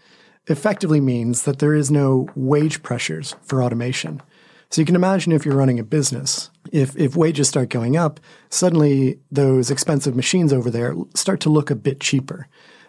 effectively 0.46 1.00
means 1.00 1.42
that 1.42 1.58
there 1.58 1.74
is 1.74 1.90
no 1.90 2.28
wage 2.34 2.82
pressures 2.82 3.34
for 3.42 3.62
automation. 3.62 4.22
So 4.70 4.80
you 4.80 4.86
can 4.86 4.96
imagine 4.96 5.32
if 5.32 5.44
you're 5.44 5.56
running 5.56 5.78
a 5.78 5.84
business, 5.84 6.50
if, 6.72 6.96
if 6.96 7.16
wages 7.16 7.48
start 7.48 7.68
going 7.68 7.96
up, 7.96 8.20
suddenly 8.48 9.20
those 9.30 9.70
expensive 9.70 10.16
machines 10.16 10.52
over 10.52 10.70
there 10.70 10.94
start 11.14 11.40
to 11.40 11.50
look 11.50 11.70
a 11.70 11.76
bit 11.76 12.00
cheaper. 12.00 12.48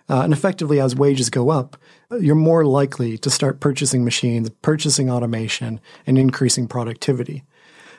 Uh, 0.10 0.22
and 0.22 0.34
effectively, 0.34 0.80
as 0.80 0.96
wages 0.96 1.30
go 1.30 1.50
up, 1.50 1.78
you're 2.20 2.36
more 2.36 2.64
likely 2.66 3.18
to 3.18 3.30
start 3.30 3.60
purchasing 3.60 4.04
machines, 4.04 4.50
purchasing 4.62 5.10
automation, 5.10 5.80
and 6.06 6.18
increasing 6.18 6.68
productivity. 6.68 7.44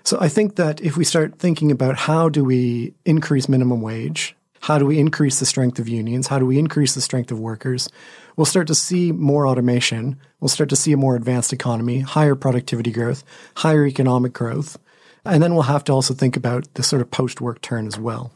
So 0.04 0.16
I 0.20 0.28
think 0.28 0.54
that 0.54 0.80
if 0.80 0.96
we 0.96 1.04
start 1.04 1.40
thinking 1.40 1.72
about 1.72 1.96
how 1.96 2.28
do 2.28 2.44
we 2.44 2.94
increase 3.04 3.48
minimum 3.48 3.80
wage, 3.80 4.35
how 4.60 4.78
do 4.78 4.86
we 4.86 4.98
increase 4.98 5.38
the 5.38 5.46
strength 5.46 5.78
of 5.78 5.88
unions, 5.88 6.26
how 6.26 6.38
do 6.38 6.46
we 6.46 6.58
increase 6.58 6.94
the 6.94 7.00
strength 7.00 7.30
of 7.30 7.38
workers, 7.38 7.88
we'll 8.36 8.44
start 8.44 8.66
to 8.68 8.74
see 8.74 9.12
more 9.12 9.46
automation, 9.46 10.18
we'll 10.40 10.48
start 10.48 10.68
to 10.70 10.76
see 10.76 10.92
a 10.92 10.96
more 10.96 11.16
advanced 11.16 11.52
economy, 11.52 12.00
higher 12.00 12.34
productivity 12.34 12.90
growth, 12.90 13.24
higher 13.56 13.86
economic 13.86 14.32
growth. 14.32 14.78
And 15.24 15.42
then 15.42 15.54
we'll 15.54 15.64
have 15.64 15.84
to 15.84 15.92
also 15.92 16.14
think 16.14 16.36
about 16.36 16.72
the 16.74 16.82
sort 16.82 17.02
of 17.02 17.10
post 17.10 17.40
work 17.40 17.60
turn 17.60 17.86
as 17.86 17.98
well. 17.98 18.32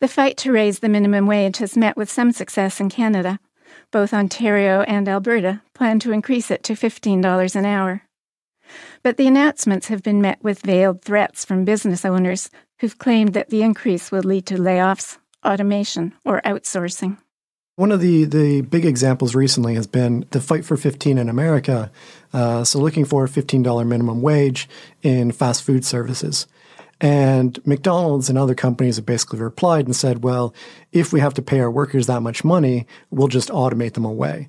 The 0.00 0.08
fight 0.08 0.36
to 0.38 0.52
raise 0.52 0.80
the 0.80 0.90
minimum 0.90 1.26
wage 1.26 1.56
has 1.58 1.76
met 1.76 1.96
with 1.96 2.10
some 2.10 2.32
success 2.32 2.80
in 2.80 2.90
Canada. 2.90 3.40
Both 3.90 4.12
Ontario 4.12 4.82
and 4.82 5.08
Alberta 5.08 5.62
plan 5.74 5.98
to 6.00 6.12
increase 6.12 6.50
it 6.50 6.62
to 6.64 6.74
$15 6.74 7.56
an 7.56 7.64
hour. 7.64 8.02
But 9.02 9.16
the 9.16 9.26
announcements 9.26 9.88
have 9.88 10.02
been 10.02 10.20
met 10.20 10.42
with 10.42 10.60
veiled 10.60 11.02
threats 11.02 11.44
from 11.44 11.64
business 11.64 12.04
owners 12.04 12.50
who've 12.78 12.98
claimed 12.98 13.34
that 13.34 13.50
the 13.50 13.62
increase 13.62 14.10
will 14.10 14.22
lead 14.22 14.46
to 14.46 14.54
layoffs, 14.56 15.18
automation, 15.44 16.14
or 16.24 16.40
outsourcing. 16.42 17.18
One 17.76 17.92
of 17.92 18.00
the, 18.00 18.24
the 18.24 18.62
big 18.62 18.86
examples 18.86 19.34
recently 19.34 19.74
has 19.74 19.86
been 19.86 20.24
the 20.30 20.40
Fight 20.40 20.64
for 20.64 20.78
15 20.78 21.18
in 21.18 21.28
America. 21.28 21.90
Uh, 22.32 22.64
so, 22.64 22.78
looking 22.78 23.04
for 23.04 23.24
a 23.24 23.28
$15 23.28 23.86
minimum 23.86 24.22
wage 24.22 24.66
in 25.02 25.30
fast 25.30 25.62
food 25.62 25.84
services. 25.84 26.46
And 27.00 27.58
McDonald's 27.66 28.30
and 28.30 28.38
other 28.38 28.54
companies 28.54 28.96
have 28.96 29.04
basically 29.04 29.40
replied 29.40 29.84
and 29.84 29.94
said, 29.94 30.24
well, 30.24 30.54
if 30.92 31.12
we 31.12 31.20
have 31.20 31.34
to 31.34 31.42
pay 31.42 31.60
our 31.60 31.70
workers 31.70 32.06
that 32.06 32.22
much 32.22 32.42
money, 32.42 32.86
we'll 33.10 33.28
just 33.28 33.50
automate 33.50 33.92
them 33.92 34.06
away. 34.06 34.48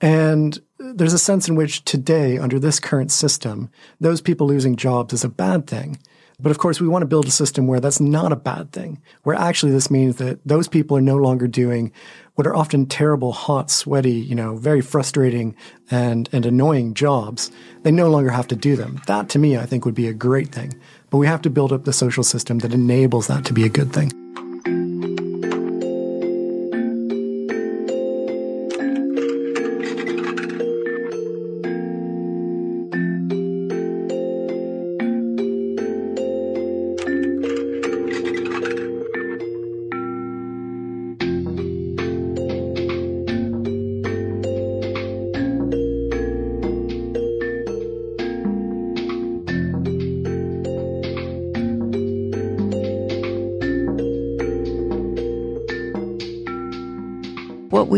And 0.00 0.58
there's 0.78 1.12
a 1.12 1.18
sense 1.18 1.48
in 1.48 1.56
which 1.56 1.84
today, 1.84 2.38
under 2.38 2.58
this 2.58 2.80
current 2.80 3.10
system, 3.10 3.70
those 3.98 4.20
people 4.20 4.46
losing 4.46 4.76
jobs 4.76 5.12
is 5.12 5.24
a 5.24 5.28
bad 5.28 5.66
thing. 5.66 5.98
But 6.42 6.50
of 6.50 6.58
course, 6.58 6.80
we 6.80 6.88
want 6.88 7.02
to 7.02 7.06
build 7.06 7.26
a 7.26 7.30
system 7.30 7.66
where 7.66 7.80
that's 7.80 8.00
not 8.00 8.32
a 8.32 8.36
bad 8.36 8.72
thing, 8.72 9.00
where 9.22 9.36
actually 9.36 9.72
this 9.72 9.90
means 9.90 10.16
that 10.16 10.40
those 10.44 10.68
people 10.68 10.96
are 10.96 11.02
no 11.02 11.16
longer 11.16 11.46
doing 11.46 11.92
what 12.34 12.46
are 12.46 12.56
often 12.56 12.86
terrible, 12.86 13.32
hot, 13.32 13.70
sweaty, 13.70 14.12
you 14.12 14.34
know, 14.34 14.56
very 14.56 14.80
frustrating 14.80 15.54
and, 15.90 16.28
and 16.32 16.46
annoying 16.46 16.94
jobs. 16.94 17.50
They 17.82 17.90
no 17.90 18.08
longer 18.08 18.30
have 18.30 18.48
to 18.48 18.56
do 18.56 18.76
them. 18.76 19.00
That 19.06 19.28
to 19.30 19.38
me, 19.38 19.58
I 19.58 19.66
think 19.66 19.84
would 19.84 19.94
be 19.94 20.08
a 20.08 20.14
great 20.14 20.50
thing. 20.50 20.72
But 21.10 21.18
we 21.18 21.26
have 21.26 21.42
to 21.42 21.50
build 21.50 21.72
up 21.72 21.84
the 21.84 21.92
social 21.92 22.24
system 22.24 22.58
that 22.60 22.72
enables 22.72 23.26
that 23.26 23.44
to 23.46 23.52
be 23.52 23.64
a 23.64 23.68
good 23.68 23.92
thing. 23.92 24.10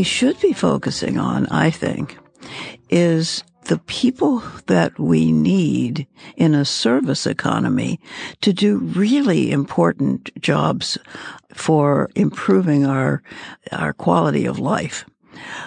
We 0.03 0.05
should 0.05 0.41
be 0.41 0.53
focusing 0.53 1.17
on, 1.17 1.47
I 1.47 1.71
think, 1.71 2.19
is 2.91 3.45
the 3.67 3.79
people 3.79 4.43
that 4.67 4.99
we 4.99 5.31
need 5.31 6.09
in 6.37 6.57
a 6.57 6.65
service 6.65 7.25
economy 7.25 8.01
to 8.41 8.53
do 8.53 8.79
really 8.79 9.53
important 9.53 10.29
jobs 10.43 10.99
for 11.55 12.11
improving 12.17 12.85
our, 12.85 13.23
our 13.71 13.93
quality 13.93 14.45
of 14.45 14.59
life. 14.59 15.05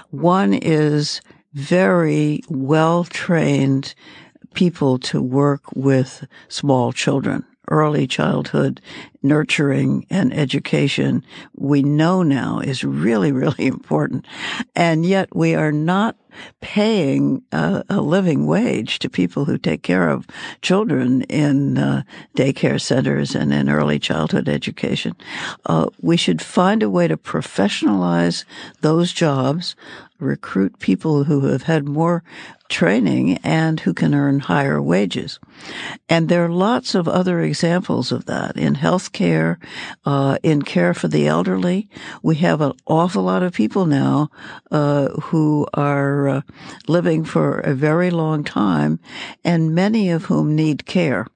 One 0.10 0.54
is 0.54 1.22
very 1.54 2.42
well 2.50 3.06
trained 3.06 3.96
people 4.54 5.00
to 5.00 5.22
work 5.22 5.62
with 5.74 6.28
small 6.50 6.92
children 6.92 7.46
early 7.70 8.07
childhood 8.07 8.82
nurturing 9.26 10.05
and 10.09 10.32
education 10.34 11.24
we 11.55 11.82
know 11.82 12.22
now 12.22 12.59
is 12.59 12.84
really, 12.84 13.32
really 13.32 13.66
important. 13.66 14.26
And 14.76 15.05
yet 15.05 15.36
we 15.36 15.55
are 15.55 15.72
not 15.72 16.16
paying 16.61 17.41
a, 17.51 17.84
a 17.89 18.01
living 18.01 18.45
wage 18.45 18.99
to 18.99 19.09
people 19.09 19.45
who 19.45 19.57
take 19.57 19.84
care 19.84 20.09
of 20.09 20.28
children 20.61 21.22
in 21.24 21.78
uh, 21.78 22.03
daycare 22.36 22.80
centers 22.80 23.36
and 23.36 23.53
in 23.53 23.70
early 23.70 23.99
childhood 23.99 24.49
education. 24.49 25.16
Uh, 25.66 25.88
we 26.01 26.18
should 26.18 26.41
find 26.41 26.84
a 26.84 26.89
way 26.89 27.07
to 27.07 27.18
professionalize 27.18 28.43
those 28.82 29.13
jobs 29.13 29.76
recruit 30.20 30.80
people 30.80 31.26
who 31.26 31.45
have 31.47 31.63
had 31.63 31.88
more 31.88 32.24
training 32.70 33.38
and 33.43 33.80
who 33.80 33.93
can 33.93 34.13
earn 34.13 34.39
higher 34.39 34.82
wages. 34.82 35.39
And 36.09 36.30
there 36.30 36.45
are 36.45 36.49
lots 36.49 36.95
of 36.95 37.07
other 37.07 37.41
examples 37.41 38.11
of 38.11 38.26
that 38.26 38.57
in 38.57 38.76
healthcare, 38.76 39.57
uh, 40.05 40.38
in 40.43 40.61
care 40.61 40.93
for 40.93 41.07
the 41.07 41.28
elderly. 41.28 41.89
We 42.24 42.36
have 42.38 42.61
an 42.61 42.74
awful 42.86 43.24
lot 43.24 43.43
of 43.43 43.53
people 43.53 43.86
now 43.86 44.30
uh, 44.72 45.09
who 45.09 45.68
are 45.74 46.28
uh, 46.28 46.41
living 46.88 47.24
for 47.24 47.59
a 47.59 47.74
very 47.74 48.09
long 48.09 48.43
time, 48.43 48.99
and 49.43 49.76
many 49.76 50.09
of 50.09 50.26
whom 50.26 50.55
need 50.55 50.86
care. 50.86 51.28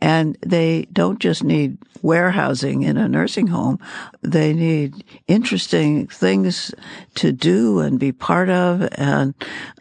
And 0.00 0.36
they 0.40 0.86
don't 0.92 1.18
just 1.18 1.42
need 1.44 1.78
warehousing 2.02 2.82
in 2.82 2.98
a 2.98 3.08
nursing 3.08 3.46
home. 3.46 3.78
They 4.20 4.52
need 4.52 5.04
interesting 5.26 6.06
things 6.06 6.74
to 7.14 7.32
do 7.32 7.80
and 7.80 7.98
be 7.98 8.12
part 8.12 8.50
of 8.50 8.86
and 8.92 9.34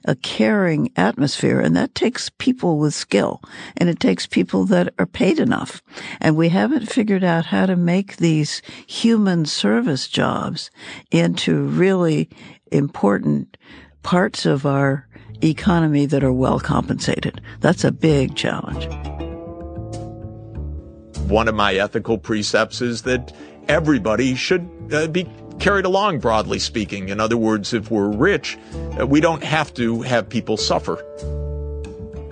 a 0.05 0.15
caring 0.15 0.89
atmosphere. 0.95 1.59
And 1.59 1.75
that 1.75 1.95
takes 1.95 2.29
people 2.29 2.79
with 2.79 2.93
skill 2.93 3.41
and 3.75 3.89
it 3.89 3.99
takes 3.99 4.25
people 4.25 4.63
that 4.65 4.93
are 4.97 5.05
paid 5.05 5.37
enough. 5.37 5.81
And 6.21 6.37
we 6.37 6.49
haven't 6.49 6.91
figured 6.91 7.23
out 7.25 7.47
how 7.47 7.65
to 7.65 7.75
make 7.75 8.17
these 8.17 8.61
human 8.87 9.45
service 9.45 10.07
jobs 10.07 10.71
into 11.11 11.63
really 11.63 12.29
important 12.71 13.57
parts 14.01 14.45
of 14.45 14.65
our 14.65 15.07
economy 15.43 16.05
that 16.05 16.23
are 16.23 16.31
well 16.31 16.59
compensated. 16.59 17.41
That's 17.59 17.83
a 17.83 17.91
big 17.91 18.35
challenge 18.35 18.87
one 21.27 21.47
of 21.47 21.55
my 21.55 21.75
ethical 21.75 22.17
precepts 22.17 22.81
is 22.81 23.03
that 23.03 23.33
everybody 23.67 24.35
should 24.35 24.69
uh, 24.91 25.07
be 25.07 25.27
carried 25.59 25.85
along, 25.85 26.19
broadly 26.19 26.59
speaking. 26.59 27.09
In 27.09 27.19
other 27.19 27.37
words, 27.37 27.73
if 27.73 27.89
we're 27.89 28.09
rich, 28.09 28.57
uh, 28.99 29.07
we 29.07 29.21
don't 29.21 29.43
have 29.43 29.73
to 29.75 30.01
have 30.01 30.27
people 30.27 30.57
suffer. 30.57 31.03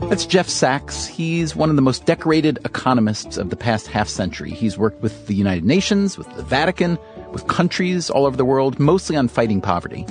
That's 0.10 0.26
Jeff 0.26 0.50
Sachs. 0.50 1.06
He's 1.06 1.56
one 1.56 1.70
of 1.70 1.78
the 1.78 1.82
most 1.82 2.06
decorated 2.06 2.60
economists 2.66 3.38
of 3.38 3.50
the 3.50 3.56
past 3.56 3.88
half 3.88 4.10
century. 4.10 4.52
He's 4.52 4.78
worked 4.78 5.02
with 5.02 5.28
the 5.28 5.34
United 5.34 5.64
Nations, 5.64 6.18
with 6.18 6.30
the 6.36 6.44
Vatican, 6.44 6.98
with 7.32 7.48
countries 7.48 8.10
all 8.10 8.26
over 8.26 8.36
the 8.36 8.44
world, 8.44 8.80
mostly 8.80 9.16
on 9.16 9.28
fighting 9.30 9.62
poverty. 9.62 10.06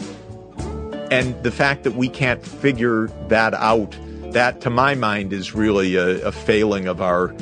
And 1.11 1.41
the 1.43 1.51
fact 1.51 1.83
that 1.83 1.97
we 1.97 2.09
can't 2.09 2.43
figure 2.43 3.09
that 3.29 3.53
out, 3.53 3.95
that 4.33 4.61
to 4.63 4.71
my 4.71 4.95
mind 4.95 5.33
is 5.33 5.55
really 5.55 5.97
a, 5.97 6.25
a 6.25 6.33
failing 6.33 6.87
of 6.87 7.03
our 7.03 7.35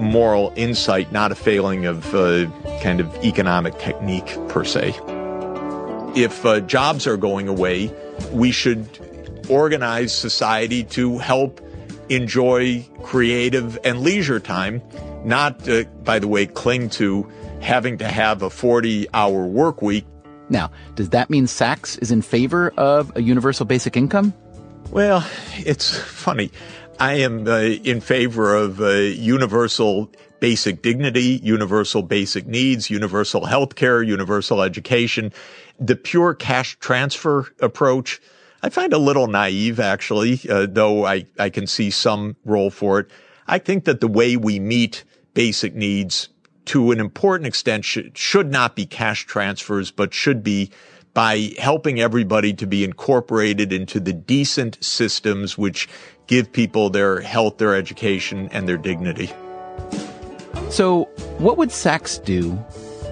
moral 0.00 0.52
insight, 0.56 1.12
not 1.12 1.32
a 1.32 1.34
failing 1.34 1.86
of 1.86 2.14
uh, 2.14 2.46
kind 2.82 3.00
of 3.00 3.14
economic 3.24 3.78
technique 3.78 4.36
per 4.48 4.64
se. 4.64 4.94
If 6.16 6.44
uh, 6.44 6.60
jobs 6.60 7.06
are 7.06 7.16
going 7.16 7.48
away, 7.48 7.94
we 8.32 8.50
should 8.50 8.86
organize 9.48 10.12
society 10.12 10.84
to 10.84 11.18
help 11.18 11.60
enjoy 12.08 12.84
creative 13.02 13.78
and 13.84 14.00
leisure 14.00 14.40
time, 14.40 14.82
not, 15.24 15.68
uh, 15.68 15.84
by 16.04 16.18
the 16.18 16.28
way, 16.28 16.46
cling 16.46 16.90
to 16.90 17.30
having 17.60 17.98
to 17.98 18.08
have 18.08 18.42
a 18.42 18.50
40 18.50 19.06
hour 19.14 19.46
work 19.46 19.82
week. 19.82 20.06
Now, 20.48 20.70
does 20.96 21.10
that 21.10 21.30
mean 21.30 21.46
Sachs 21.46 21.96
is 21.98 22.10
in 22.10 22.22
favor 22.22 22.70
of 22.76 23.14
a 23.16 23.22
universal 23.22 23.66
basic 23.66 23.96
income? 23.96 24.34
Well, 24.90 25.24
it's 25.58 25.96
funny. 25.96 26.50
I 27.00 27.14
am 27.14 27.48
uh, 27.48 27.60
in 27.60 28.02
favor 28.02 28.54
of 28.54 28.78
uh, 28.78 28.90
universal 28.90 30.12
basic 30.38 30.82
dignity, 30.82 31.40
universal 31.42 32.02
basic 32.02 32.46
needs, 32.46 32.90
universal 32.90 33.46
health 33.46 33.74
care, 33.74 34.02
universal 34.02 34.60
education. 34.60 35.32
The 35.78 35.96
pure 35.96 36.34
cash 36.34 36.78
transfer 36.78 37.46
approach, 37.60 38.20
I 38.62 38.68
find 38.68 38.92
a 38.92 38.98
little 38.98 39.28
naive, 39.28 39.80
actually, 39.80 40.40
uh, 40.50 40.66
though 40.68 41.06
I, 41.06 41.24
I 41.38 41.48
can 41.48 41.66
see 41.66 41.88
some 41.90 42.36
role 42.44 42.68
for 42.68 43.00
it. 43.00 43.10
I 43.46 43.58
think 43.58 43.86
that 43.86 44.00
the 44.00 44.08
way 44.08 44.36
we 44.36 44.60
meet 44.60 45.04
basic 45.32 45.74
needs 45.74 46.28
to 46.66 46.90
an 46.90 47.00
important 47.00 47.46
extent 47.46 47.86
should, 47.86 48.16
should 48.16 48.50
not 48.50 48.76
be 48.76 48.84
cash 48.84 49.24
transfers, 49.24 49.90
but 49.90 50.12
should 50.12 50.44
be 50.44 50.70
by 51.14 51.52
helping 51.58 52.00
everybody 52.00 52.52
to 52.54 52.66
be 52.66 52.84
incorporated 52.84 53.72
into 53.72 54.00
the 54.00 54.12
decent 54.12 54.82
systems 54.82 55.58
which 55.58 55.88
give 56.26 56.52
people 56.52 56.90
their 56.90 57.20
health, 57.20 57.58
their 57.58 57.74
education, 57.74 58.48
and 58.52 58.68
their 58.68 58.76
dignity. 58.76 59.30
So, 60.70 61.04
what 61.38 61.58
would 61.58 61.72
Sachs 61.72 62.18
do 62.18 62.56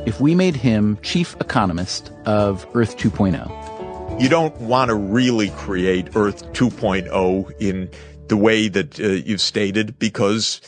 if 0.06 0.20
we 0.20 0.34
made 0.34 0.54
him 0.54 0.98
chief 1.02 1.34
economist 1.40 2.12
of 2.24 2.66
Earth 2.74 2.96
2.0? 2.96 4.20
You 4.20 4.28
don't 4.28 4.56
want 4.60 4.90
to 4.90 4.94
really 4.94 5.50
create 5.50 6.16
Earth 6.16 6.52
2.0 6.52 7.52
in 7.60 7.90
the 8.28 8.36
way 8.36 8.68
that 8.68 9.00
uh, 9.00 9.08
you've 9.08 9.40
stated 9.40 9.98
because 9.98 10.60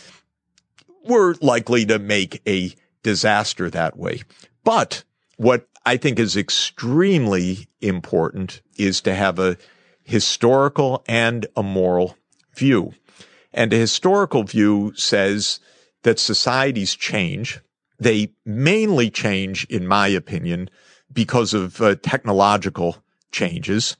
we're 1.04 1.34
likely 1.40 1.86
to 1.86 1.98
make 1.98 2.42
a 2.46 2.74
disaster 3.02 3.70
that 3.70 3.96
way. 3.96 4.22
But 4.64 5.04
what 5.36 5.69
I 5.84 5.96
think 5.96 6.18
is 6.18 6.36
extremely 6.36 7.68
important 7.80 8.60
is 8.76 9.00
to 9.02 9.14
have 9.14 9.38
a 9.38 9.56
historical 10.02 11.02
and 11.06 11.46
a 11.56 11.62
moral 11.62 12.16
view. 12.54 12.92
And 13.52 13.72
a 13.72 13.76
historical 13.76 14.44
view 14.44 14.92
says 14.94 15.60
that 16.02 16.18
societies 16.18 16.94
change. 16.94 17.60
They 17.98 18.32
mainly 18.44 19.10
change, 19.10 19.64
in 19.66 19.86
my 19.86 20.08
opinion, 20.08 20.70
because 21.12 21.54
of 21.54 21.80
uh, 21.80 21.96
technological 21.96 22.98
changes, 23.32 23.96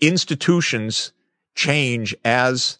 institutions 0.00 1.12
change 1.54 2.14
as 2.24 2.78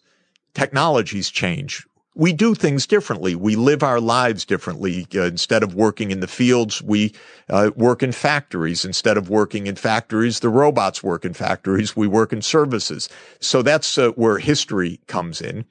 technologies 0.53 1.29
change. 1.29 1.85
We 2.17 2.31
do 2.31 2.55
things 2.55 2.87
differently. 2.87 3.35
We 3.35 3.57
live 3.57 3.83
our 3.83 3.99
lives 3.99 4.45
differently. 4.45 5.05
Uh, 5.13 5.23
instead 5.23 5.63
of 5.63 5.75
working 5.75 6.11
in 6.11 6.21
the 6.21 6.27
fields, 6.27 6.81
we 6.81 7.13
uh, 7.49 7.71
work 7.75 8.01
in 8.01 8.13
factories. 8.13 8.85
Instead 8.85 9.17
of 9.17 9.29
working 9.29 9.67
in 9.67 9.75
factories, 9.75 10.39
the 10.39 10.49
robots 10.49 11.03
work 11.03 11.25
in 11.25 11.33
factories. 11.33 11.95
We 11.95 12.07
work 12.07 12.31
in 12.31 12.41
services. 12.41 13.09
So 13.41 13.61
that's 13.61 13.97
uh, 13.97 14.11
where 14.11 14.39
history 14.39 15.01
comes 15.07 15.41
in. 15.41 15.65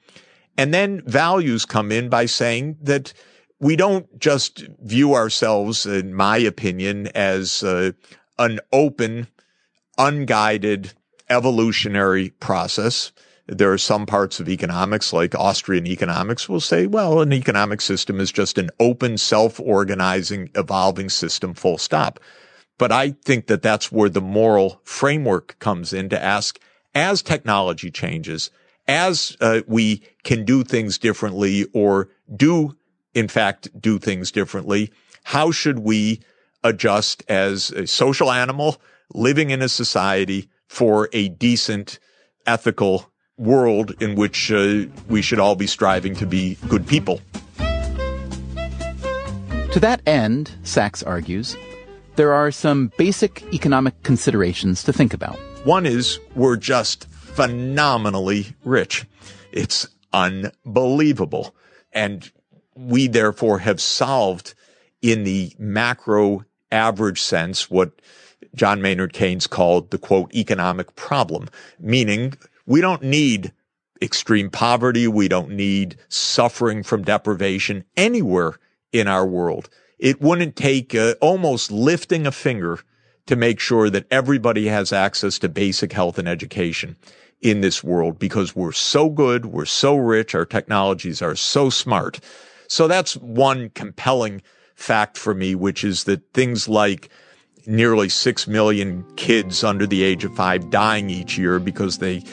And 0.55 0.73
then 0.73 1.01
values 1.05 1.65
come 1.65 1.91
in 1.91 2.09
by 2.09 2.27
saying 2.27 2.77
that 2.81 3.11
we 3.59 3.75
don't 3.75 4.19
just 4.19 4.67
view 4.83 5.15
ourselves, 5.15 5.85
in 5.85 6.13
my 6.13 6.37
opinion, 6.37 7.07
as 7.15 7.63
uh, 7.63 7.91
an 8.37 8.59
open, 8.71 9.27
unguided 9.97 10.93
evolutionary 11.29 12.29
process. 12.29 13.11
There 13.47 13.71
are 13.71 13.77
some 13.77 14.05
parts 14.05 14.39
of 14.39 14.49
economics, 14.49 15.13
like 15.13 15.35
Austrian 15.35 15.85
economics, 15.85 16.49
will 16.49 16.59
say, 16.59 16.87
well, 16.87 17.21
an 17.21 17.31
economic 17.31 17.79
system 17.79 18.19
is 18.19 18.31
just 18.31 18.57
an 18.57 18.71
open, 18.79 19.17
self-organizing, 19.17 20.49
evolving 20.55 21.09
system, 21.09 21.53
full 21.53 21.77
stop. 21.77 22.19
But 22.77 22.91
I 22.91 23.11
think 23.23 23.47
that 23.47 23.61
that's 23.61 23.91
where 23.91 24.09
the 24.09 24.21
moral 24.21 24.81
framework 24.83 25.57
comes 25.59 25.93
in 25.93 26.09
to 26.09 26.21
ask, 26.21 26.59
as 26.95 27.21
technology 27.21 27.91
changes, 27.91 28.49
as 28.87 29.37
uh, 29.41 29.61
we 29.67 30.01
can 30.23 30.43
do 30.43 30.63
things 30.63 30.97
differently 30.97 31.65
or 31.73 32.09
do, 32.35 32.75
in 33.13 33.27
fact, 33.27 33.69
do 33.79 33.99
things 33.99 34.31
differently, 34.31 34.91
how 35.23 35.51
should 35.51 35.79
we 35.79 36.21
adjust 36.63 37.23
as 37.27 37.69
a 37.71 37.85
social 37.85 38.31
animal 38.31 38.81
living 39.13 39.51
in 39.51 39.61
a 39.61 39.69
society 39.69 40.49
for 40.67 41.09
a 41.13 41.29
decent, 41.29 41.99
ethical 42.45 43.11
world 43.37 43.93
in 44.01 44.15
which 44.15 44.51
uh, 44.51 44.85
we 45.09 45.21
should 45.21 45.39
all 45.39 45.55
be 45.55 45.67
striving 45.67 46.15
to 46.15 46.25
be 46.25 46.57
good 46.67 46.87
people. 46.87 47.21
To 49.71 49.79
that 49.81 50.01
end, 50.07 50.51
Sachs 50.63 51.03
argues, 51.03 51.57
there 52.15 52.33
are 52.33 52.49
some 52.49 52.93
basic 52.97 53.43
economic 53.53 54.01
considerations 54.03 54.83
to 54.83 54.93
think 54.93 55.13
about. 55.13 55.35
One 55.65 55.85
is 55.85 56.19
we're 56.33 56.55
just 56.55 57.09
phenomenally 57.09 58.47
rich. 58.63 59.05
It's 59.51 59.87
unbelievable. 60.13 61.53
And 61.91 62.31
we 62.75 63.07
therefore 63.07 63.59
have 63.59 63.81
solved 63.81 64.53
in 65.01 65.25
the 65.25 65.53
macro 65.59 66.45
average 66.71 67.21
sense 67.21 67.69
what 67.69 68.01
John 68.55 68.81
Maynard 68.81 69.11
Keynes 69.11 69.47
called 69.47 69.91
the 69.91 69.97
quote 69.97 70.33
economic 70.33 70.95
problem, 70.95 71.49
meaning 71.79 72.33
we 72.65 72.81
don't 72.81 73.03
need 73.03 73.53
extreme 74.01 74.49
poverty. 74.49 75.07
We 75.07 75.27
don't 75.27 75.51
need 75.51 75.97
suffering 76.09 76.83
from 76.83 77.03
deprivation 77.03 77.85
anywhere 77.95 78.55
in 78.91 79.07
our 79.07 79.25
world. 79.25 79.69
It 79.99 80.21
wouldn't 80.21 80.55
take 80.55 80.93
uh, 80.93 81.15
almost 81.21 81.71
lifting 81.71 82.27
a 82.27 82.31
finger 82.31 82.79
to 83.27 83.35
make 83.35 83.59
sure 83.59 83.89
that 83.89 84.05
everybody 84.11 84.67
has 84.67 84.93
access 84.93 85.39
to 85.39 85.49
basic 85.49 85.93
health 85.93 86.19
and 86.19 86.27
education 86.27 86.95
in 87.41 87.61
this 87.61 87.83
world 87.83 88.19
because 88.19 88.55
we're 88.55 88.71
so 88.71 89.09
good. 89.09 89.47
We're 89.47 89.65
so 89.65 89.95
rich. 89.95 90.35
Our 90.35 90.45
technologies 90.45 91.21
are 91.21 91.35
so 91.35 91.69
smart. 91.69 92.19
So 92.67 92.87
that's 92.87 93.15
one 93.17 93.69
compelling 93.69 94.41
fact 94.75 95.17
for 95.17 95.33
me, 95.33 95.55
which 95.55 95.83
is 95.83 96.03
that 96.03 96.33
things 96.33 96.67
like 96.67 97.09
nearly 97.67 98.09
6 98.09 98.47
million 98.47 99.03
kids 99.15 99.63
under 99.63 99.87
the 99.87 100.03
age 100.03 100.23
of 100.23 100.35
five 100.35 100.69
dying 100.69 101.09
each 101.09 101.37
year 101.37 101.59
because 101.59 101.97
they 101.97 102.23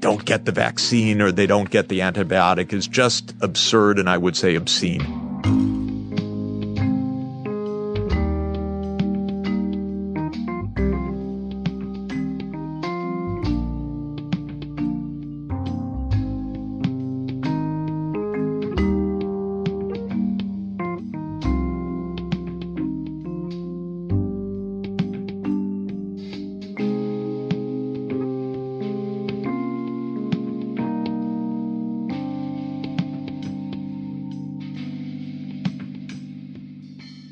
don't 0.00 0.24
get 0.24 0.44
the 0.44 0.52
vaccine 0.52 1.20
or 1.20 1.30
they 1.30 1.46
don't 1.46 1.70
get 1.70 1.88
the 1.88 2.00
antibiotic 2.00 2.72
is 2.72 2.86
just 2.86 3.34
absurd 3.40 3.98
and 3.98 4.08
I 4.08 4.16
would 4.16 4.36
say 4.36 4.56
obscene. 4.56 5.79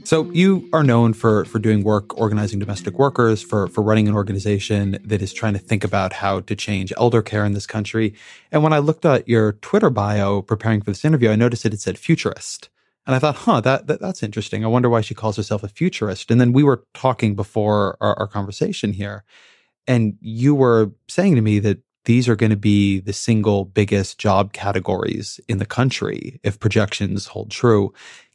So 0.09 0.25
you 0.31 0.67
are 0.73 0.83
known 0.83 1.13
for 1.13 1.45
for 1.45 1.59
doing 1.59 1.85
work 1.85 2.19
organizing 2.19 2.59
domestic 2.59 2.99
workers, 2.99 3.43
for 3.43 3.69
for 3.69 3.83
running 3.83 4.09
an 4.09 4.15
organization 4.15 4.97
that 5.05 5.21
is 5.21 5.35
trying 5.35 5.53
to 5.53 5.59
think 5.59 5.85
about 5.85 6.15
how 6.15 6.41
to 6.41 6.57
change 6.57 6.95
elder 6.97 7.21
care 7.21 7.45
in 7.45 7.53
this 7.53 7.67
country. 7.67 8.15
And 8.51 8.63
when 8.63 8.73
I 8.73 8.79
looked 8.79 9.05
at 9.05 9.29
your 9.29 9.53
Twitter 9.61 9.91
bio 9.91 10.41
preparing 10.41 10.81
for 10.81 10.93
this 10.93 11.05
interview, 11.05 11.29
I 11.29 11.37
noticed 11.37 11.65
that 11.65 11.75
it 11.75 11.83
said 11.83 11.99
futurist. 11.99 12.71
And 13.07 13.15
I 13.15 13.19
thought, 13.19 13.35
huh, 13.35 13.61
that, 13.61 13.87
that 13.89 14.01
that's 14.01 14.23
interesting. 14.23 14.65
I 14.65 14.69
wonder 14.69 14.89
why 14.89 15.03
she 15.03 15.15
calls 15.15 15.37
herself 15.37 15.63
a 15.63 15.69
futurist. 15.69 16.31
And 16.31 16.41
then 16.41 16.55
we 16.55 16.63
were 16.63 16.85
talking 16.95 17.37
before 17.37 17.99
our, 18.01 18.19
our 18.19 18.27
conversation 18.27 18.95
here, 18.95 19.25
and 19.87 20.17
you 20.23 20.55
were 20.55 20.91
saying 21.09 21.35
to 21.35 21.43
me 21.43 21.59
that 21.59 21.83
these 22.07 22.31
are 22.31 22.37
going 22.37 22.49
to 22.49 22.57
be 22.57 23.01
the 23.01 23.13
single 23.13 23.67
biggest 23.67 24.19
job 24.19 24.55
categories 24.55 25.39
in 25.49 25.59
the 25.59 25.67
country 25.67 26.41
if 26.43 26.59
projections 26.59 27.27
hold 27.27 27.51
true. 27.51 27.93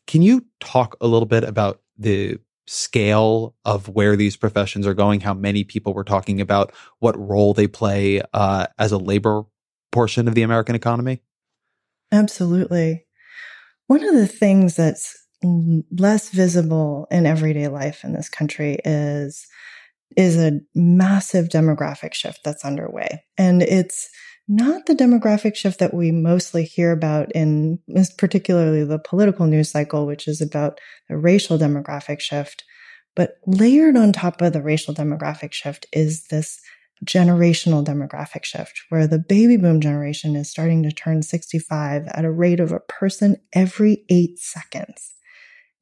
Can 0.07 0.21
you 0.21 0.45
talk 0.59 0.95
a 1.01 1.07
little 1.07 1.25
bit 1.25 1.43
about 1.43 1.81
the 1.97 2.37
scale 2.67 3.55
of 3.65 3.89
where 3.89 4.15
these 4.15 4.37
professions 4.37 4.87
are 4.87 4.93
going, 4.93 5.19
how 5.19 5.33
many 5.33 5.63
people 5.63 5.93
we're 5.93 6.03
talking 6.03 6.39
about, 6.41 6.73
what 6.99 7.17
role 7.19 7.53
they 7.53 7.67
play 7.67 8.21
uh, 8.33 8.67
as 8.79 8.91
a 8.91 8.97
labor 8.97 9.43
portion 9.91 10.27
of 10.27 10.35
the 10.35 10.43
American 10.43 10.75
economy? 10.75 11.21
Absolutely. 12.11 13.05
One 13.87 14.03
of 14.03 14.15
the 14.15 14.27
things 14.27 14.75
that's 14.75 15.15
less 15.91 16.29
visible 16.29 17.07
in 17.11 17.25
everyday 17.25 17.67
life 17.67 18.03
in 18.03 18.13
this 18.13 18.29
country 18.29 18.77
is 18.85 19.45
is 20.15 20.37
a 20.37 20.59
massive 20.75 21.49
demographic 21.49 22.13
shift 22.13 22.41
that's 22.45 22.63
underway. 22.63 23.23
And 23.37 23.63
it's 23.63 24.09
not 24.47 24.85
the 24.85 24.95
demographic 24.95 25.55
shift 25.55 25.79
that 25.79 25.93
we 25.93 26.11
mostly 26.11 26.63
hear 26.65 26.91
about 26.91 27.31
in 27.31 27.79
particularly 28.17 28.83
the 28.83 28.99
political 28.99 29.45
news 29.45 29.71
cycle, 29.71 30.05
which 30.05 30.27
is 30.27 30.41
about 30.41 30.79
the 31.09 31.17
racial 31.17 31.57
demographic 31.57 32.19
shift. 32.19 32.63
But 33.15 33.35
layered 33.45 33.95
on 33.95 34.11
top 34.11 34.41
of 34.41 34.53
the 34.53 34.61
racial 34.61 34.93
demographic 34.93 35.53
shift 35.53 35.85
is 35.93 36.25
this 36.27 36.59
generational 37.05 37.85
demographic 37.85 38.43
shift 38.43 38.81
where 38.89 39.07
the 39.07 39.19
baby 39.19 39.57
boom 39.57 39.81
generation 39.81 40.35
is 40.35 40.49
starting 40.49 40.83
to 40.83 40.91
turn 40.91 41.21
65 41.21 42.07
at 42.07 42.25
a 42.25 42.31
rate 42.31 42.59
of 42.59 42.71
a 42.71 42.79
person 42.79 43.37
every 43.53 44.05
eight 44.09 44.39
seconds. 44.39 45.13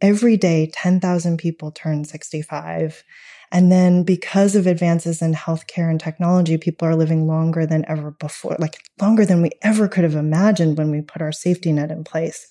Every 0.01 0.36
day, 0.36 0.72
10,000 0.74 1.38
people 1.38 1.72
turn 1.72 2.05
65. 2.05 3.03
And 3.52 3.72
then 3.72 4.04
because 4.04 4.56
of 4.56 4.66
advances 4.66 5.22
in 5.22 5.34
healthcare 5.34 5.89
and 5.89 5.99
technology, 5.99 6.58
people 6.58 6.88
are 6.88 6.95
living 6.95 7.28
longer 7.28 7.66
than 7.66 7.84
ever 7.88 8.12
before, 8.12 8.56
like 8.60 8.78
longer 9.02 9.26
than 9.26 9.41
we 9.41 9.52
ever 9.62 9.88
could 9.89 10.06
have 10.06 10.16
imagined 10.16 10.78
when 10.78 10.89
we 10.89 11.02
put 11.02 11.22
our 11.22 11.34
safety 11.34 11.72
net 11.74 11.91
in 11.91 12.04
place. 12.04 12.47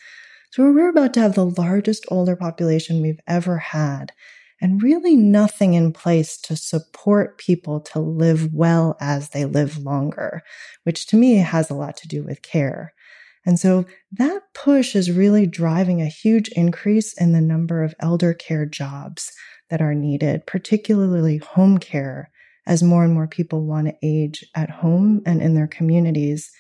So 0.51 0.63
we're 0.63 0.91
about 0.91 1.15
to 1.15 1.21
have 1.21 1.35
the 1.35 1.47
largest 1.47 2.05
older 2.09 2.37
population 2.37 3.01
we've 3.01 3.21
ever 3.27 3.59
had 3.59 4.13
and 4.61 4.83
really 4.83 5.17
nothing 5.17 5.73
in 5.75 5.93
place 5.93 6.37
to 6.37 6.55
support 6.55 7.39
people 7.39 7.81
to 7.81 7.99
live 7.99 8.53
well 8.53 8.97
as 9.01 9.31
they 9.31 9.47
live 9.47 9.79
longer, 9.79 10.43
which 10.85 11.07
to 11.07 11.17
me 11.17 11.37
has 11.37 11.71
a 11.71 11.75
lot 11.75 11.97
to 11.99 12.09
do 12.09 12.23
with 12.23 12.43
care. 12.43 12.93
And 13.47 13.59
so 13.59 13.87
that 14.13 14.43
push 14.53 14.95
is 14.95 15.11
really 15.11 15.47
driving 15.47 16.03
a 16.03 16.07
huge 16.07 16.49
increase 16.49 17.15
in 17.15 17.33
the 17.33 17.41
number 17.41 17.83
of 17.83 17.95
elder 18.01 18.35
care 18.35 18.67
jobs 18.67 19.33
that 19.71 19.81
are 19.81 19.95
needed, 19.95 20.47
particularly 20.47 21.39
home 21.39 21.79
care, 21.79 22.31
as 22.67 22.83
more 22.83 23.05
and 23.05 23.15
more 23.15 23.27
people 23.27 23.65
want 23.65 23.87
to 23.87 23.97
age 24.03 24.45
at 24.55 24.71
home 24.71 25.23
and 25.25 25.41
in 25.41 25.55
their 25.55 25.67
communities. 25.67 26.51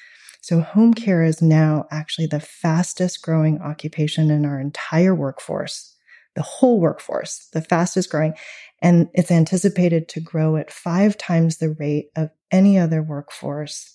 So 0.41 0.61
home 0.61 0.95
care 0.95 1.23
is 1.23 1.43
now 1.43 1.87
actually 1.91 2.27
the 2.27 2.41
fastest 2.41 3.23
growing 3.23 3.61
occupation 3.61 4.31
in 4.31 4.47
our 4.47 4.59
entire 4.59 5.15
workforce, 5.15 5.95
the 6.35 6.43
whole 6.43 6.81
workforce, 6.81 7.49
the 7.53 7.61
fastest 7.61 8.11
growing. 8.11 8.35
And 8.81 9.09
it's 9.13 9.31
anticipated 9.31 10.09
to 10.09 10.21
grow 10.21 10.57
at 10.57 10.71
five 10.71 11.19
times 11.19 11.59
the 11.59 11.77
rate 11.79 12.07
of 12.17 12.31
any 12.51 12.79
other 12.79 13.03
workforce. 13.03 13.93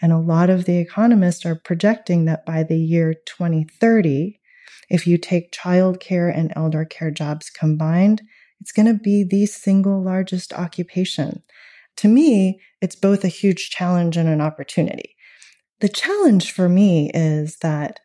And 0.00 0.12
a 0.12 0.18
lot 0.18 0.50
of 0.50 0.64
the 0.64 0.78
economists 0.78 1.44
are 1.44 1.54
projecting 1.54 2.24
that 2.24 2.46
by 2.46 2.62
the 2.62 2.78
year 2.78 3.14
2030, 3.26 4.40
if 4.90 5.06
you 5.06 5.18
take 5.18 5.52
childcare 5.52 6.34
and 6.34 6.52
elder 6.56 6.84
care 6.84 7.10
jobs 7.10 7.50
combined, 7.50 8.22
it's 8.60 8.72
going 8.72 8.86
to 8.86 9.02
be 9.02 9.24
the 9.24 9.46
single 9.46 10.02
largest 10.02 10.52
occupation. 10.52 11.42
to 11.96 12.08
me, 12.08 12.60
it's 12.80 12.96
both 12.96 13.24
a 13.24 13.28
huge 13.28 13.70
challenge 13.70 14.16
and 14.16 14.28
an 14.28 14.40
opportunity. 14.40 15.14
The 15.80 15.88
challenge 15.88 16.50
for 16.52 16.68
me 16.68 17.10
is 17.14 17.58
that 17.58 18.00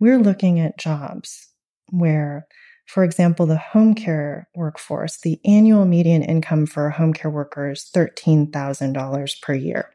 we're 0.00 0.18
looking 0.18 0.60
at 0.60 0.78
jobs 0.78 1.48
where, 1.90 2.46
for 2.86 3.04
example, 3.04 3.46
the 3.46 3.58
home 3.58 3.94
care 3.94 4.48
workforce, 4.54 5.18
the 5.20 5.38
annual 5.44 5.84
median 5.84 6.22
income 6.22 6.66
for 6.66 6.86
a 6.86 6.92
home 6.92 7.12
care 7.12 7.30
worker 7.30 7.70
is 7.70 7.90
$13,000 7.94 9.42
per 9.42 9.54
year. 9.54 9.90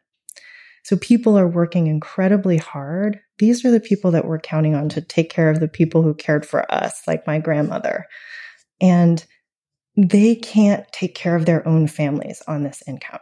So 0.84 0.98
people 0.98 1.38
are 1.38 1.48
working 1.48 1.88
incredibly 1.88 2.58
hard. 2.58 3.20
These 3.38 3.64
are 3.66 3.72
the 3.72 3.80
people 3.80 4.12
that 4.12 4.26
we're 4.26 4.40
counting 4.40 4.76
on 4.76 4.90
to 4.90 5.02
take 5.02 5.30
care 5.30 5.50
of 5.50 5.60
the 5.60 5.68
people 5.68 6.02
who 6.02 6.14
cared 6.14 6.46
for 6.46 6.72
us, 6.74 7.02
like 7.06 7.28
my 7.28 7.40
grandmother. 7.40 8.08
And 8.82 9.24
they 10.08 10.36
can't 10.36 10.90
take 10.94 11.14
care 11.14 11.36
of 11.36 11.46
their 11.46 11.68
own 11.68 11.88
families 11.88 12.42
on 12.48 12.64
this 12.64 12.82
income, 12.88 13.20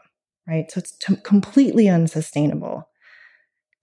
right? 0.47 0.69
So 0.69 0.79
it's 0.79 0.91
t- 0.91 1.15
completely 1.23 1.89
unsustainable. 1.89 2.87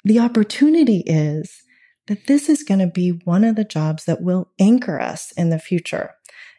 The 0.05 0.21
opportunity 0.21 1.03
is 1.07 1.63
that 2.07 2.27
this 2.27 2.49
is 2.49 2.63
going 2.63 2.81
to 2.81 2.87
be 2.87 3.21
one 3.25 3.43
of 3.43 3.57
the 3.57 3.65
jobs 3.65 4.05
that 4.05 4.23
will 4.23 4.51
anchor 4.61 5.01
us 5.01 5.33
in 5.33 5.51
the 5.51 5.59
future. 5.59 6.11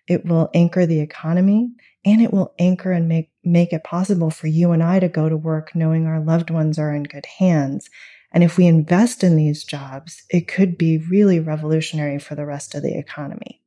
It 0.07 0.25
will 0.25 0.49
anchor 0.53 0.85
the 0.85 0.99
economy 0.99 1.69
and 2.03 2.21
it 2.21 2.33
will 2.33 2.53
anchor 2.59 2.91
and 2.91 3.07
make, 3.07 3.31
make 3.43 3.71
it 3.71 3.83
possible 3.83 4.29
for 4.29 4.47
you 4.47 4.71
and 4.71 4.83
I 4.83 4.99
to 4.99 5.07
go 5.07 5.29
to 5.29 5.37
work 5.37 5.73
knowing 5.73 6.05
our 6.05 6.19
loved 6.19 6.49
ones 6.49 6.77
are 6.77 6.93
in 6.93 7.03
good 7.03 7.25
hands. 7.37 7.89
And 8.33 8.43
if 8.43 8.57
we 8.57 8.67
invest 8.67 9.23
in 9.23 9.37
these 9.37 9.63
jobs, 9.63 10.23
it 10.29 10.49
could 10.49 10.77
be 10.77 10.97
really 10.97 11.39
revolutionary 11.39 12.19
for 12.19 12.35
the 12.35 12.45
rest 12.45 12.75
of 12.75 12.83
the 12.83 12.97
economy. 12.97 13.61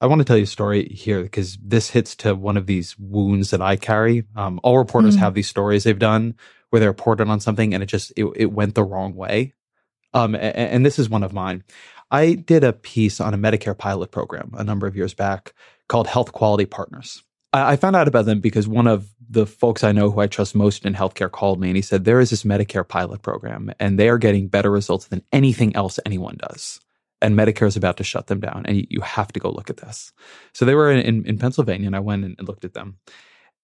I 0.00 0.06
want 0.06 0.20
to 0.20 0.24
tell 0.24 0.38
you 0.38 0.44
a 0.44 0.46
story 0.46 0.88
here 0.88 1.22
because 1.22 1.58
this 1.62 1.90
hits 1.90 2.16
to 2.16 2.34
one 2.34 2.56
of 2.56 2.66
these 2.66 2.98
wounds 2.98 3.50
that 3.50 3.60
I 3.60 3.76
carry. 3.76 4.24
Um, 4.34 4.58
all 4.62 4.78
reporters 4.78 5.16
mm 5.16 5.20
have 5.20 5.34
these 5.34 5.48
stories 5.48 5.84
they've 5.84 5.98
done 5.98 6.34
where 6.70 6.80
they 6.80 6.86
reported 6.86 7.28
on 7.28 7.40
something 7.40 7.74
and 7.74 7.82
it 7.82 7.86
just 7.86 8.12
it, 8.16 8.24
it 8.36 8.46
went 8.46 8.74
the 8.74 8.82
wrong 8.84 9.14
way. 9.14 9.52
Um, 10.14 10.34
and, 10.34 10.56
and 10.56 10.86
this 10.86 10.98
is 10.98 11.10
one 11.10 11.22
of 11.22 11.32
mine. 11.32 11.62
I 12.10 12.34
did 12.34 12.64
a 12.64 12.72
piece 12.72 13.20
on 13.20 13.34
a 13.34 13.38
Medicare 13.38 13.76
pilot 13.76 14.10
program 14.10 14.52
a 14.56 14.64
number 14.64 14.86
of 14.86 14.96
years 14.96 15.12
back 15.12 15.52
called 15.88 16.06
Health 16.06 16.32
Quality 16.32 16.64
Partners. 16.64 17.22
I, 17.52 17.72
I 17.72 17.76
found 17.76 17.96
out 17.96 18.08
about 18.08 18.24
them 18.24 18.40
because 18.40 18.66
one 18.66 18.86
of 18.86 19.12
the 19.28 19.46
folks 19.46 19.84
I 19.84 19.92
know 19.92 20.10
who 20.10 20.20
I 20.20 20.26
trust 20.26 20.54
most 20.54 20.86
in 20.86 20.94
healthcare 20.94 21.30
called 21.30 21.60
me 21.60 21.68
and 21.68 21.76
he 21.76 21.82
said, 21.82 22.04
There 22.04 22.20
is 22.20 22.30
this 22.30 22.44
Medicare 22.44 22.88
pilot 22.88 23.20
program 23.20 23.70
and 23.78 23.98
they 23.98 24.08
are 24.08 24.18
getting 24.18 24.48
better 24.48 24.70
results 24.70 25.08
than 25.08 25.22
anything 25.32 25.76
else 25.76 26.00
anyone 26.06 26.38
does 26.38 26.80
and 27.22 27.36
Medicare 27.36 27.66
is 27.66 27.76
about 27.76 27.96
to 27.98 28.04
shut 28.04 28.26
them 28.26 28.40
down, 28.40 28.64
and 28.66 28.76
you, 28.76 28.86
you 28.88 29.00
have 29.00 29.32
to 29.32 29.40
go 29.40 29.50
look 29.50 29.70
at 29.70 29.78
this. 29.78 30.12
So 30.52 30.64
they 30.64 30.74
were 30.74 30.90
in, 30.90 31.00
in, 31.00 31.26
in 31.26 31.38
Pennsylvania, 31.38 31.86
and 31.86 31.96
I 31.96 32.00
went 32.00 32.24
and, 32.24 32.34
and 32.38 32.48
looked 32.48 32.64
at 32.64 32.74
them. 32.74 32.98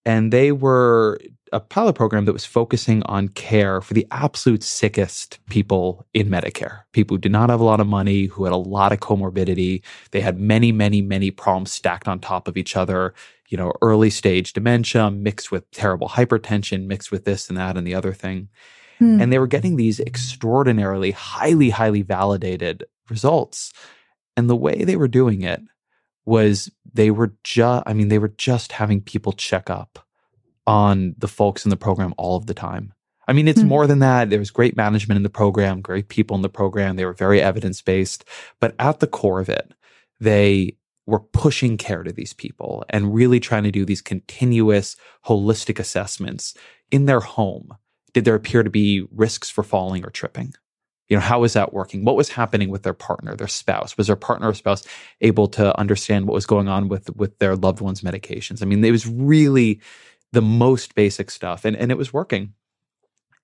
And 0.06 0.32
they 0.32 0.52
were 0.52 1.18
a 1.52 1.58
pilot 1.58 1.94
program 1.94 2.26
that 2.26 2.32
was 2.32 2.44
focusing 2.44 3.02
on 3.04 3.28
care 3.28 3.80
for 3.80 3.92
the 3.92 4.06
absolute 4.12 4.62
sickest 4.62 5.40
people 5.50 6.06
in 6.14 6.28
Medicare. 6.28 6.82
People 6.92 7.16
who 7.16 7.20
did 7.20 7.32
not 7.32 7.50
have 7.50 7.60
a 7.60 7.64
lot 7.64 7.80
of 7.80 7.88
money, 7.88 8.26
who 8.26 8.44
had 8.44 8.52
a 8.52 8.56
lot 8.56 8.92
of 8.92 9.00
comorbidity. 9.00 9.82
They 10.12 10.20
had 10.20 10.38
many, 10.38 10.70
many, 10.70 11.02
many 11.02 11.32
problems 11.32 11.72
stacked 11.72 12.06
on 12.06 12.20
top 12.20 12.46
of 12.46 12.56
each 12.56 12.76
other. 12.76 13.14
You 13.48 13.58
know, 13.58 13.72
early 13.82 14.10
stage 14.10 14.52
dementia 14.52 15.10
mixed 15.10 15.50
with 15.50 15.68
terrible 15.72 16.08
hypertension, 16.08 16.86
mixed 16.86 17.10
with 17.10 17.24
this 17.24 17.48
and 17.48 17.58
that 17.58 17.76
and 17.76 17.84
the 17.84 17.94
other 17.94 18.12
thing. 18.12 18.48
Hmm. 18.98 19.20
And 19.20 19.32
they 19.32 19.40
were 19.40 19.48
getting 19.48 19.74
these 19.74 19.98
extraordinarily, 19.98 21.10
highly, 21.10 21.70
highly 21.70 22.02
validated 22.02 22.84
results. 23.08 23.72
And 24.36 24.50
the 24.50 24.56
way 24.56 24.84
they 24.84 24.96
were 24.96 25.08
doing 25.08 25.42
it 25.42 25.60
was 26.24 26.70
they 26.92 27.10
were 27.10 27.34
just, 27.44 27.84
I 27.86 27.94
mean, 27.94 28.08
they 28.08 28.18
were 28.18 28.34
just 28.36 28.72
having 28.72 29.00
people 29.00 29.32
check 29.32 29.70
up 29.70 29.98
on 30.66 31.14
the 31.18 31.28
folks 31.28 31.64
in 31.64 31.70
the 31.70 31.76
program 31.76 32.12
all 32.18 32.36
of 32.36 32.46
the 32.46 32.54
time. 32.54 32.92
I 33.28 33.32
mean, 33.32 33.48
it's 33.48 33.60
mm-hmm. 33.60 33.68
more 33.68 33.86
than 33.86 34.00
that. 34.00 34.30
There 34.30 34.38
was 34.38 34.50
great 34.50 34.76
management 34.76 35.16
in 35.16 35.22
the 35.22 35.30
program, 35.30 35.80
great 35.80 36.08
people 36.08 36.36
in 36.36 36.42
the 36.42 36.48
program. 36.48 36.96
They 36.96 37.04
were 37.04 37.12
very 37.12 37.40
evidence 37.40 37.82
based. 37.82 38.24
But 38.60 38.74
at 38.78 39.00
the 39.00 39.06
core 39.06 39.40
of 39.40 39.48
it, 39.48 39.72
they 40.20 40.76
were 41.06 41.20
pushing 41.20 41.76
care 41.76 42.02
to 42.02 42.12
these 42.12 42.32
people 42.32 42.84
and 42.90 43.14
really 43.14 43.40
trying 43.40 43.62
to 43.62 43.70
do 43.70 43.84
these 43.84 44.02
continuous 44.02 44.96
holistic 45.24 45.78
assessments 45.78 46.54
in 46.90 47.06
their 47.06 47.20
home. 47.20 47.74
Did 48.12 48.24
there 48.24 48.34
appear 48.34 48.62
to 48.62 48.70
be 48.70 49.06
risks 49.10 49.50
for 49.50 49.62
falling 49.62 50.04
or 50.04 50.10
tripping? 50.10 50.54
You 51.08 51.16
know 51.16 51.20
how 51.20 51.40
was 51.40 51.52
that 51.52 51.72
working? 51.72 52.04
What 52.04 52.16
was 52.16 52.30
happening 52.30 52.68
with 52.68 52.82
their 52.82 52.94
partner 52.94 53.36
their 53.36 53.48
spouse? 53.48 53.96
Was 53.96 54.08
their 54.08 54.16
partner 54.16 54.48
or 54.48 54.54
spouse 54.54 54.84
able 55.20 55.48
to 55.48 55.78
understand 55.78 56.26
what 56.26 56.34
was 56.34 56.46
going 56.46 56.68
on 56.68 56.88
with 56.88 57.14
with 57.16 57.38
their 57.38 57.56
loved 57.56 57.80
one's 57.80 58.02
medications? 58.02 58.62
I 58.62 58.66
mean 58.66 58.84
it 58.84 58.90
was 58.90 59.06
really 59.06 59.80
the 60.32 60.42
most 60.42 60.94
basic 60.94 61.30
stuff 61.30 61.64
and 61.64 61.76
and 61.76 61.90
it 61.90 61.98
was 61.98 62.12
working. 62.12 62.54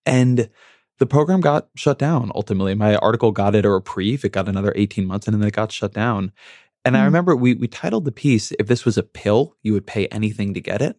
And 0.04 0.50
the 0.98 1.06
program 1.06 1.40
got 1.40 1.68
shut 1.76 1.98
down 1.98 2.30
ultimately. 2.34 2.74
My 2.74 2.96
article 2.96 3.32
got 3.32 3.54
it 3.54 3.64
a 3.64 3.70
reprieve. 3.70 4.24
It 4.24 4.32
got 4.32 4.48
another 4.48 4.72
18 4.76 5.06
months 5.06 5.26
and 5.26 5.40
then 5.40 5.46
it 5.46 5.54
got 5.54 5.72
shut 5.72 5.92
down. 5.92 6.32
And 6.84 6.96
mm. 6.96 7.00
i 7.00 7.04
remember 7.04 7.36
we 7.36 7.54
we 7.54 7.68
titled 7.68 8.04
the 8.04 8.12
piece 8.12 8.52
if 8.58 8.66
this 8.66 8.84
was 8.84 8.98
a 8.98 9.02
pill 9.02 9.56
you 9.62 9.72
would 9.72 9.86
pay 9.86 10.06
anything 10.08 10.54
to 10.54 10.60
get 10.60 10.82
it 10.82 10.96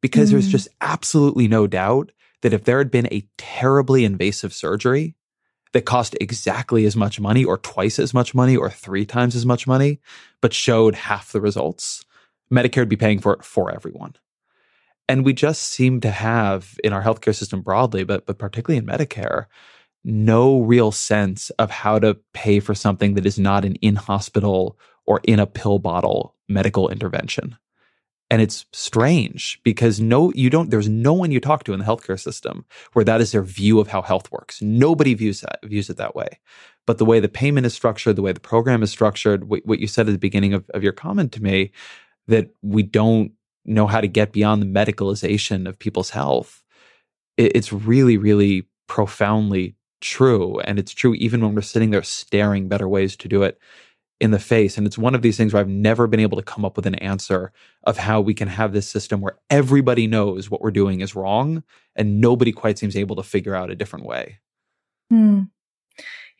because 0.00 0.28
mm. 0.28 0.32
there's 0.32 0.48
just 0.48 0.68
absolutely 0.80 1.48
no 1.48 1.66
doubt 1.66 2.12
that 2.42 2.52
if 2.52 2.64
there 2.64 2.78
had 2.78 2.90
been 2.90 3.08
a 3.10 3.26
terribly 3.36 4.04
invasive 4.04 4.52
surgery 4.52 5.14
that 5.74 5.84
cost 5.84 6.16
exactly 6.20 6.86
as 6.86 6.94
much 6.94 7.20
money 7.20 7.44
or 7.44 7.58
twice 7.58 7.98
as 7.98 8.14
much 8.14 8.32
money 8.32 8.56
or 8.56 8.70
three 8.70 9.04
times 9.04 9.34
as 9.34 9.44
much 9.44 9.66
money, 9.66 10.00
but 10.40 10.54
showed 10.54 10.94
half 10.94 11.32
the 11.32 11.40
results, 11.40 12.04
Medicare 12.50 12.78
would 12.78 12.88
be 12.88 12.96
paying 12.96 13.18
for 13.18 13.34
it 13.34 13.44
for 13.44 13.72
everyone. 13.72 14.14
And 15.08 15.24
we 15.24 15.32
just 15.32 15.62
seem 15.62 16.00
to 16.00 16.10
have 16.10 16.78
in 16.84 16.92
our 16.92 17.02
healthcare 17.02 17.34
system 17.34 17.60
broadly, 17.60 18.04
but, 18.04 18.24
but 18.24 18.38
particularly 18.38 18.78
in 18.78 18.86
Medicare, 18.86 19.46
no 20.04 20.60
real 20.60 20.92
sense 20.92 21.50
of 21.50 21.72
how 21.72 21.98
to 21.98 22.18
pay 22.32 22.60
for 22.60 22.74
something 22.74 23.14
that 23.14 23.26
is 23.26 23.38
not 23.38 23.64
an 23.64 23.74
in 23.76 23.96
hospital 23.96 24.78
or 25.06 25.20
in 25.24 25.40
a 25.40 25.46
pill 25.46 25.80
bottle 25.80 26.36
medical 26.48 26.88
intervention. 26.88 27.58
And 28.30 28.40
it's 28.40 28.64
strange 28.72 29.60
because 29.64 30.00
no, 30.00 30.32
you 30.34 30.48
don't, 30.48 30.70
there's 30.70 30.88
no 30.88 31.12
one 31.12 31.30
you 31.30 31.40
talk 31.40 31.64
to 31.64 31.72
in 31.72 31.78
the 31.78 31.84
healthcare 31.84 32.18
system 32.18 32.64
where 32.94 33.04
that 33.04 33.20
is 33.20 33.32
their 33.32 33.42
view 33.42 33.80
of 33.80 33.88
how 33.88 34.02
health 34.02 34.32
works. 34.32 34.62
Nobody 34.62 35.14
views 35.14 35.42
that, 35.42 35.60
views 35.62 35.90
it 35.90 35.98
that 35.98 36.16
way. 36.16 36.40
But 36.86 36.98
the 36.98 37.04
way 37.04 37.20
the 37.20 37.28
payment 37.28 37.66
is 37.66 37.74
structured, 37.74 38.16
the 38.16 38.22
way 38.22 38.32
the 38.32 38.40
program 38.40 38.82
is 38.82 38.90
structured, 38.90 39.48
what, 39.48 39.64
what 39.64 39.78
you 39.78 39.86
said 39.86 40.08
at 40.08 40.12
the 40.12 40.18
beginning 40.18 40.54
of, 40.54 40.68
of 40.72 40.82
your 40.82 40.92
comment 40.92 41.32
to 41.32 41.42
me, 41.42 41.72
that 42.26 42.50
we 42.62 42.82
don't 42.82 43.32
know 43.64 43.86
how 43.86 44.00
to 44.00 44.08
get 44.08 44.32
beyond 44.32 44.62
the 44.62 44.66
medicalization 44.66 45.68
of 45.68 45.78
people's 45.78 46.10
health. 46.10 46.62
It, 47.36 47.54
it's 47.54 47.72
really, 47.72 48.16
really 48.16 48.66
profoundly 48.86 49.76
true. 50.00 50.60
And 50.60 50.78
it's 50.78 50.92
true 50.92 51.14
even 51.14 51.40
when 51.40 51.54
we're 51.54 51.62
sitting 51.62 51.90
there 51.90 52.02
staring 52.02 52.68
better 52.68 52.88
ways 52.88 53.16
to 53.16 53.28
do 53.28 53.42
it 53.42 53.58
in 54.20 54.30
the 54.30 54.38
face. 54.38 54.78
And 54.78 54.86
it's 54.86 54.96
one 54.96 55.14
of 55.14 55.22
these 55.22 55.36
things 55.36 55.52
where 55.52 55.60
I've 55.60 55.68
never 55.68 56.06
been 56.06 56.20
able 56.20 56.36
to 56.36 56.42
come 56.42 56.64
up 56.64 56.76
with 56.76 56.86
an 56.86 56.94
answer 56.96 57.52
of 57.84 57.98
how 57.98 58.20
we 58.20 58.34
can 58.34 58.48
have 58.48 58.72
this 58.72 58.88
system 58.88 59.20
where 59.20 59.38
everybody 59.50 60.06
knows 60.06 60.50
what 60.50 60.60
we're 60.62 60.70
doing 60.70 61.00
is 61.00 61.14
wrong 61.14 61.62
and 61.96 62.20
nobody 62.20 62.52
quite 62.52 62.78
seems 62.78 62.96
able 62.96 63.16
to 63.16 63.22
figure 63.22 63.54
out 63.54 63.70
a 63.70 63.76
different 63.76 64.06
way. 64.06 64.38
Hmm. 65.10 65.42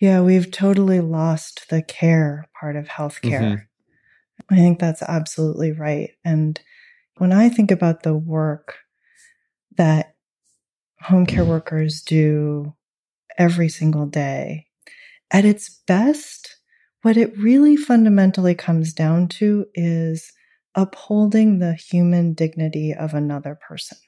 Yeah, 0.00 0.20
we've 0.20 0.50
totally 0.50 1.00
lost 1.00 1.68
the 1.68 1.82
care 1.82 2.48
part 2.58 2.76
of 2.76 2.86
healthcare. 2.86 3.40
Mm-hmm. 3.40 4.54
I 4.54 4.56
think 4.56 4.78
that's 4.78 5.02
absolutely 5.02 5.72
right. 5.72 6.10
And 6.24 6.60
when 7.18 7.32
I 7.32 7.48
think 7.48 7.70
about 7.70 8.02
the 8.02 8.14
work 8.14 8.78
that 9.76 10.14
home 11.00 11.26
care 11.26 11.44
workers 11.44 12.02
do 12.02 12.74
every 13.38 13.68
single 13.68 14.06
day, 14.06 14.66
at 15.30 15.44
its 15.44 15.68
best, 15.86 16.53
what 17.04 17.18
it 17.18 17.36
really 17.36 17.76
fundamentally 17.76 18.54
comes 18.54 18.94
down 18.94 19.28
to 19.28 19.66
is 19.74 20.32
upholding 20.74 21.58
the 21.58 21.74
human 21.74 22.32
dignity 22.32 22.94
of 22.94 23.12
another 23.12 23.58
person. 23.68 23.98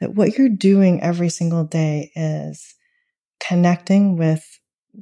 That 0.00 0.16
what 0.16 0.36
you're 0.36 0.48
doing 0.48 1.00
every 1.04 1.28
single 1.28 1.62
day 1.62 2.10
is 2.16 2.74
connecting 3.38 4.16
with 4.16 4.44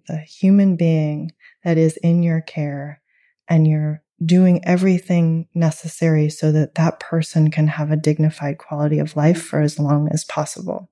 the 0.07 0.19
human 0.19 0.77
being 0.77 1.33
that 1.65 1.79
is 1.79 1.97
in 1.97 2.23
your 2.23 2.43
care 2.43 3.01
and 3.49 3.67
you're 3.67 4.03
doing 4.23 4.63
everything 4.67 5.49
necessary 5.55 6.29
so 6.29 6.53
that 6.53 6.75
that 6.75 7.01
person 7.01 7.51
can 7.51 7.69
have 7.69 7.91
a 7.91 7.97
dignified 7.97 8.59
quality 8.59 8.99
of 8.99 9.17
life 9.17 9.41
for 9.41 9.63
as 9.63 9.79
long 9.79 10.11
as 10.13 10.27
possible. 10.27 10.91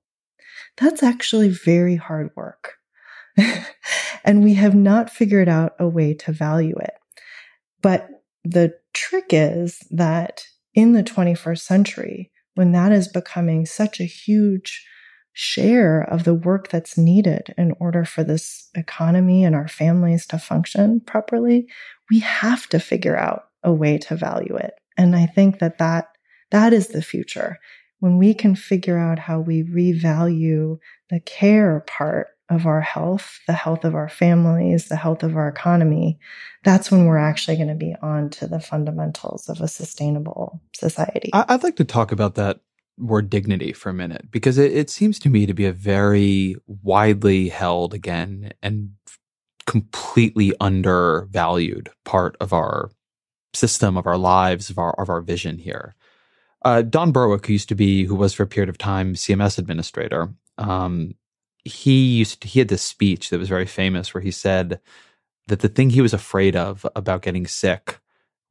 That's 0.77 1.03
actually 1.03 1.49
very 1.49 1.95
hard 1.95 2.31
work. 2.35 2.76
and 4.23 4.43
we 4.43 4.55
have 4.55 4.75
not 4.75 5.09
figured 5.09 5.49
out 5.49 5.73
a 5.79 5.87
way 5.87 6.13
to 6.13 6.31
value 6.31 6.75
it. 6.77 6.93
But 7.81 8.09
the 8.43 8.73
trick 8.93 9.27
is 9.31 9.79
that 9.91 10.45
in 10.73 10.93
the 10.93 11.03
21st 11.03 11.59
century, 11.59 12.31
when 12.55 12.71
that 12.71 12.91
is 12.91 13.07
becoming 13.07 13.65
such 13.65 13.99
a 13.99 14.05
huge 14.05 14.85
share 15.33 16.01
of 16.01 16.23
the 16.23 16.33
work 16.33 16.69
that's 16.69 16.97
needed 16.97 17.53
in 17.57 17.71
order 17.79 18.03
for 18.03 18.23
this 18.23 18.69
economy 18.73 19.43
and 19.43 19.55
our 19.55 19.67
families 19.67 20.25
to 20.25 20.39
function 20.39 20.99
properly, 20.99 21.67
we 22.09 22.19
have 22.19 22.67
to 22.67 22.79
figure 22.79 23.15
out 23.15 23.43
a 23.63 23.71
way 23.71 23.97
to 23.99 24.15
value 24.15 24.55
it. 24.55 24.73
And 24.97 25.15
I 25.15 25.27
think 25.27 25.59
that 25.59 25.77
that, 25.77 26.07
that 26.49 26.73
is 26.73 26.87
the 26.87 27.03
future. 27.03 27.59
when 27.99 28.17
we 28.17 28.31
can 28.31 28.55
figure 28.55 28.97
out 28.97 29.17
how 29.17 29.39
we 29.39 29.63
revalue 29.63 30.77
the 31.09 31.19
care 31.19 31.83
part 31.87 32.27
of 32.49 32.65
our 32.65 32.81
health, 32.81 33.39
the 33.47 33.53
health 33.53 33.83
of 33.83 33.95
our 33.95 34.09
families, 34.09 34.87
the 34.87 34.95
health 34.95 35.23
of 35.23 35.35
our 35.35 35.47
economy, 35.49 36.19
that's 36.63 36.89
when 36.89 37.05
we're 37.05 37.17
actually 37.17 37.57
going 37.57 37.67
to 37.67 37.75
be 37.75 37.95
on 38.01 38.29
to 38.29 38.47
the 38.47 38.59
fundamentals 38.59 39.49
of 39.49 39.61
a 39.61 39.67
sustainable 39.67 40.61
society. 40.75 41.29
I'd 41.33 41.63
like 41.63 41.75
to 41.77 41.85
talk 41.85 42.11
about 42.11 42.35
that 42.35 42.61
word 42.97 43.29
dignity 43.29 43.73
for 43.73 43.89
a 43.89 43.93
minute 43.93 44.31
because 44.31 44.57
it, 44.57 44.71
it 44.71 44.89
seems 44.89 45.19
to 45.19 45.29
me 45.29 45.45
to 45.45 45.53
be 45.53 45.65
a 45.65 45.71
very 45.71 46.55
widely 46.65 47.49
held 47.49 47.93
again 47.93 48.53
and 48.61 48.91
completely 49.65 50.53
undervalued 50.59 51.89
part 52.05 52.35
of 52.39 52.53
our 52.53 52.89
system, 53.53 53.97
of 53.97 54.07
our 54.07 54.17
lives, 54.17 54.69
of 54.69 54.77
our 54.77 54.99
of 54.99 55.09
our 55.09 55.21
vision 55.21 55.57
here. 55.57 55.95
Uh, 56.63 56.81
Don 56.81 57.11
Berwick, 57.11 57.45
who 57.45 57.53
used 57.53 57.69
to 57.69 57.75
be, 57.75 58.05
who 58.05 58.15
was 58.15 58.33
for 58.33 58.43
a 58.43 58.47
period 58.47 58.69
of 58.69 58.77
time 58.77 59.13
CMS 59.13 59.57
administrator, 59.57 60.33
um, 60.57 61.13
he 61.63 62.17
used 62.17 62.41
to, 62.41 62.47
he 62.47 62.59
had 62.59 62.67
this 62.69 62.81
speech 62.81 63.29
that 63.29 63.39
was 63.39 63.49
very 63.49 63.65
famous 63.65 64.13
where 64.13 64.21
he 64.21 64.31
said 64.31 64.79
that 65.47 65.59
the 65.59 65.69
thing 65.69 65.89
he 65.89 66.01
was 66.01 66.13
afraid 66.13 66.55
of 66.55 66.85
about 66.95 67.21
getting 67.21 67.47
sick 67.47 67.99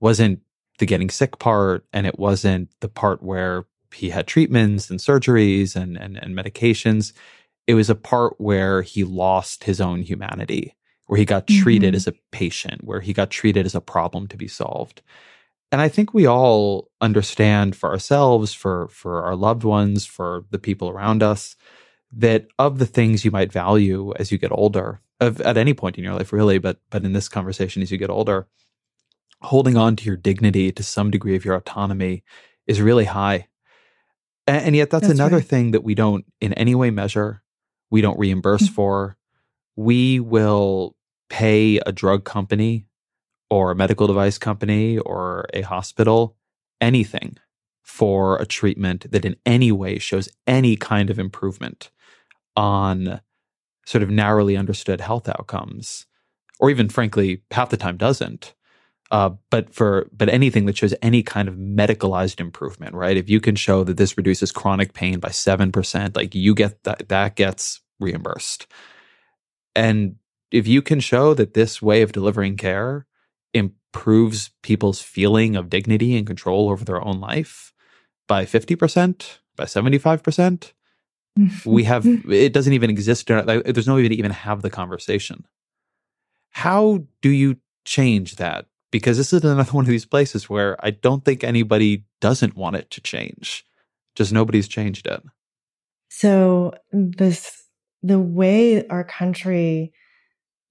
wasn't 0.01 0.41
the 0.79 0.87
getting 0.87 1.11
sick 1.11 1.39
part, 1.39 1.87
and 1.93 2.07
it 2.07 2.19
wasn't 2.19 2.69
the 2.81 2.89
part 2.89 3.23
where 3.23 3.67
he 3.95 4.11
had 4.11 4.27
treatments 4.27 4.91
and 4.91 5.01
surgeries 5.01 5.75
and, 5.75 5.97
and, 5.97 6.17
and 6.17 6.37
medications. 6.37 7.13
It 7.67 7.75
was 7.75 7.89
a 7.89 7.95
part 7.95 8.35
where 8.39 8.83
he 8.83 9.05
lost 9.05 9.65
his 9.65 9.81
own 9.81 10.03
humanity, 10.03 10.75
where 11.07 11.19
he 11.19 11.25
got 11.25 11.47
treated 11.47 11.89
mm-hmm. 11.89 11.97
as 11.97 12.07
a 12.07 12.15
patient, 12.31 12.85
where 12.85 13.01
he 13.01 13.13
got 13.13 13.31
treated 13.31 13.65
as 13.65 13.75
a 13.75 13.81
problem 13.81 14.27
to 14.29 14.37
be 14.37 14.49
solved. 14.49 15.03
And 15.73 15.81
I 15.81 15.89
think 15.89 16.15
we 16.15 16.27
all 16.27 16.91
understand 17.01 17.75
for 17.75 17.91
ourselves, 17.91 18.53
for 18.55 18.89
for 18.89 19.25
our 19.25 19.35
loved 19.35 19.65
ones, 19.65 20.07
for 20.07 20.45
the 20.51 20.59
people 20.59 20.89
around 20.89 21.23
us, 21.23 21.57
that 22.13 22.47
of 22.59 22.79
the 22.79 22.87
things 22.87 23.25
you 23.25 23.31
might 23.31 23.53
value 23.53 24.13
as 24.17 24.31
you 24.33 24.39
get 24.39 24.53
older, 24.53 25.01
of, 25.21 25.41
at 25.41 25.57
any 25.57 25.75
point 25.75 25.99
in 25.99 26.05
your 26.05 26.15
life, 26.15 26.33
really, 26.33 26.59
but 26.59 26.81
but 26.91 27.05
in 27.05 27.13
this 27.13 27.29
conversation, 27.29 27.83
as 27.83 27.91
you 27.91 27.99
get 27.99 28.11
older, 28.11 28.47
holding 29.43 29.77
on 29.77 29.97
to 29.97 30.05
your 30.05 30.17
dignity 30.17 30.73
to 30.73 30.83
some 30.83 31.11
degree 31.11 31.37
of 31.37 31.45
your 31.45 31.55
autonomy 31.55 32.23
is 32.67 32.81
really 32.81 33.05
high. 33.05 33.49
And, 34.47 34.67
and 34.67 34.77
yet, 34.77 34.91
that's, 34.91 35.09
that's 35.09 35.19
another 35.19 35.37
right. 35.37 35.47
thing 35.47 35.71
that 35.73 35.85
we 35.85 35.95
don't 35.95 36.25
in 36.41 36.53
any 36.55 36.75
way 36.75 36.91
measure. 36.91 37.43
We 37.91 38.01
don't 38.01 38.19
reimburse 38.19 38.65
mm-hmm. 38.65 38.75
for. 38.75 39.17
We 39.77 40.21
will 40.21 40.97
pay 41.29 41.79
a 41.79 41.93
drug 41.93 42.25
company 42.25 42.87
or 43.51 43.71
a 43.71 43.77
medical 43.77 44.07
device 44.07 44.39
company 44.39 44.99
or 44.99 45.47
a 45.55 45.63
hospital 45.63 46.37
anything 46.81 47.39
for 47.87 48.37
a 48.39 48.45
treatment 48.45 49.11
that 49.13 49.25
in 49.25 49.37
any 49.47 49.71
way 49.71 49.97
shows 49.99 50.29
any 50.47 50.77
kind 50.77 51.09
of 51.09 51.21
improvement 51.21 51.91
on 52.57 53.21
sort 53.87 54.03
of 54.03 54.11
narrowly 54.11 54.57
understood 54.57 55.01
health 55.01 55.29
outcomes, 55.29 56.05
or 56.59 56.69
even 56.69 56.89
frankly, 56.89 57.43
half 57.53 57.71
the 57.71 57.77
time 57.77 57.97
doesn't. 57.97 58.55
Uh, 59.13 59.31
but 59.51 59.73
for 59.73 60.11
but 60.13 60.29
anything 60.29 60.67
that 60.67 60.77
shows 60.77 60.93
any 61.01 61.23
kind 61.23 61.47
of 61.47 61.55
medicalized 61.55 62.41
improvement, 62.41 62.93
right? 62.93 63.17
If 63.17 63.31
you 63.31 63.41
can 63.41 63.55
show 63.55 63.85
that 63.85 63.97
this 63.97 64.17
reduces 64.17 64.51
chronic 64.51 64.93
pain 64.93 65.21
by 65.21 65.31
seven 65.31 65.71
percent, 65.71 66.17
like 66.17 66.35
you 66.35 66.57
get 66.57 66.83
that 66.83 67.09
that 67.09 67.37
gets 67.37 67.81
reimbursed. 68.01 68.67
And 69.77 70.17
if 70.51 70.67
you 70.67 70.83
can 70.83 70.99
show 70.99 71.35
that 71.35 71.55
this 71.55 71.81
way 71.81 72.03
of 72.03 72.11
delivering 72.11 72.57
care 72.57 73.07
improves 73.55 74.51
people's 74.65 75.01
feeling 75.01 75.55
of 75.55 75.71
dignity 75.71 76.17
and 76.17 76.27
control 76.27 76.69
over 76.69 76.85
their 76.85 77.03
own 77.07 77.21
life 77.21 77.73
by 78.27 78.45
50%, 78.45 79.39
by 79.57 79.65
75%, 79.65 80.73
we 81.65 81.85
have 81.85 82.07
it 82.31 82.53
doesn't 82.53 82.73
even 82.73 82.91
exist 82.91 83.27
there's 83.27 83.87
no 83.87 83.95
way 83.97 84.09
to 84.09 84.15
even 84.15 84.31
have 84.31 84.63
the 84.63 84.71
conversation. 84.71 85.45
How 86.51 87.05
do 87.21 87.29
you 87.29 87.59
change 87.85 88.37
that? 88.37 88.67
Because 88.91 89.19
this 89.19 89.33
is 89.33 89.45
another 89.45 89.71
one 89.73 89.85
of 89.85 89.91
these 89.91 90.07
places 90.07 90.49
where 90.49 90.77
i 90.85 90.91
don't 90.91 91.25
think 91.25 91.45
anybody 91.45 92.05
doesn't 92.21 92.57
want 92.57 92.77
it 92.77 92.91
to 92.91 93.01
change. 93.01 93.65
Just 94.15 94.33
nobody's 94.33 94.69
changed 94.69 95.07
it. 95.07 95.23
So 96.09 96.75
this 96.93 97.65
the 98.03 98.21
way 98.21 98.87
our 98.89 99.05
country 99.05 99.93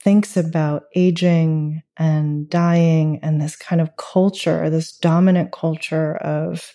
thinks 0.01 0.37
about 0.37 0.83
aging 0.95 1.81
and 1.97 2.49
dying 2.49 3.19
and 3.23 3.41
this 3.41 3.55
kind 3.55 3.81
of 3.81 3.95
culture 3.97 4.69
this 4.69 4.95
dominant 4.95 5.51
culture 5.51 6.15
of 6.17 6.73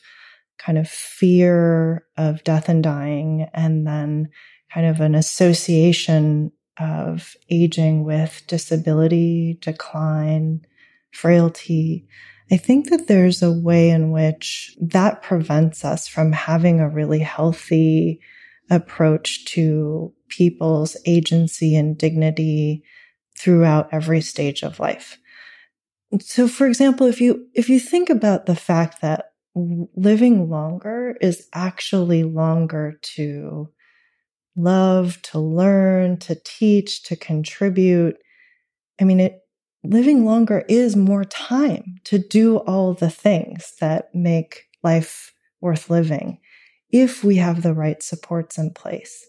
kind 0.64 0.78
of 0.78 0.88
fear 0.88 2.06
of 2.16 2.44
death 2.44 2.68
and 2.68 2.82
dying, 2.82 3.48
and 3.54 3.86
then 3.86 4.28
kind 4.72 4.86
of 4.86 5.00
an 5.00 5.14
association 5.14 6.52
of 6.78 7.34
aging 7.50 8.04
with 8.04 8.42
disability, 8.46 9.58
decline, 9.60 10.64
frailty. 11.12 12.06
I 12.50 12.56
think 12.56 12.90
that 12.90 13.06
there's 13.06 13.42
a 13.42 13.52
way 13.52 13.90
in 13.90 14.10
which 14.10 14.76
that 14.80 15.22
prevents 15.22 15.84
us 15.84 16.08
from 16.08 16.32
having 16.32 16.80
a 16.80 16.88
really 16.88 17.20
healthy 17.20 18.20
approach 18.70 19.44
to 19.46 20.12
people's 20.28 20.96
agency 21.06 21.76
and 21.76 21.98
dignity 21.98 22.84
throughout 23.36 23.88
every 23.92 24.20
stage 24.20 24.62
of 24.62 24.80
life. 24.80 25.18
So 26.20 26.48
for 26.48 26.66
example, 26.66 27.06
if 27.06 27.20
you 27.20 27.46
if 27.54 27.68
you 27.68 27.78
think 27.78 28.10
about 28.10 28.46
the 28.46 28.56
fact 28.56 29.00
that 29.00 29.29
living 29.96 30.48
longer 30.48 31.16
is 31.20 31.48
actually 31.52 32.24
longer 32.24 32.98
to 33.02 33.68
love, 34.56 35.20
to 35.22 35.38
learn, 35.38 36.18
to 36.18 36.36
teach, 36.44 37.02
to 37.04 37.16
contribute. 37.16 38.16
I 39.00 39.04
mean, 39.04 39.20
it, 39.20 39.40
living 39.82 40.24
longer 40.24 40.64
is 40.68 40.96
more 40.96 41.24
time 41.24 41.96
to 42.04 42.18
do 42.18 42.58
all 42.58 42.94
the 42.94 43.10
things 43.10 43.74
that 43.80 44.14
make 44.14 44.66
life 44.82 45.32
worth 45.60 45.90
living 45.90 46.38
if 46.90 47.22
we 47.22 47.36
have 47.36 47.62
the 47.62 47.74
right 47.74 48.02
supports 48.02 48.58
in 48.58 48.72
place. 48.72 49.26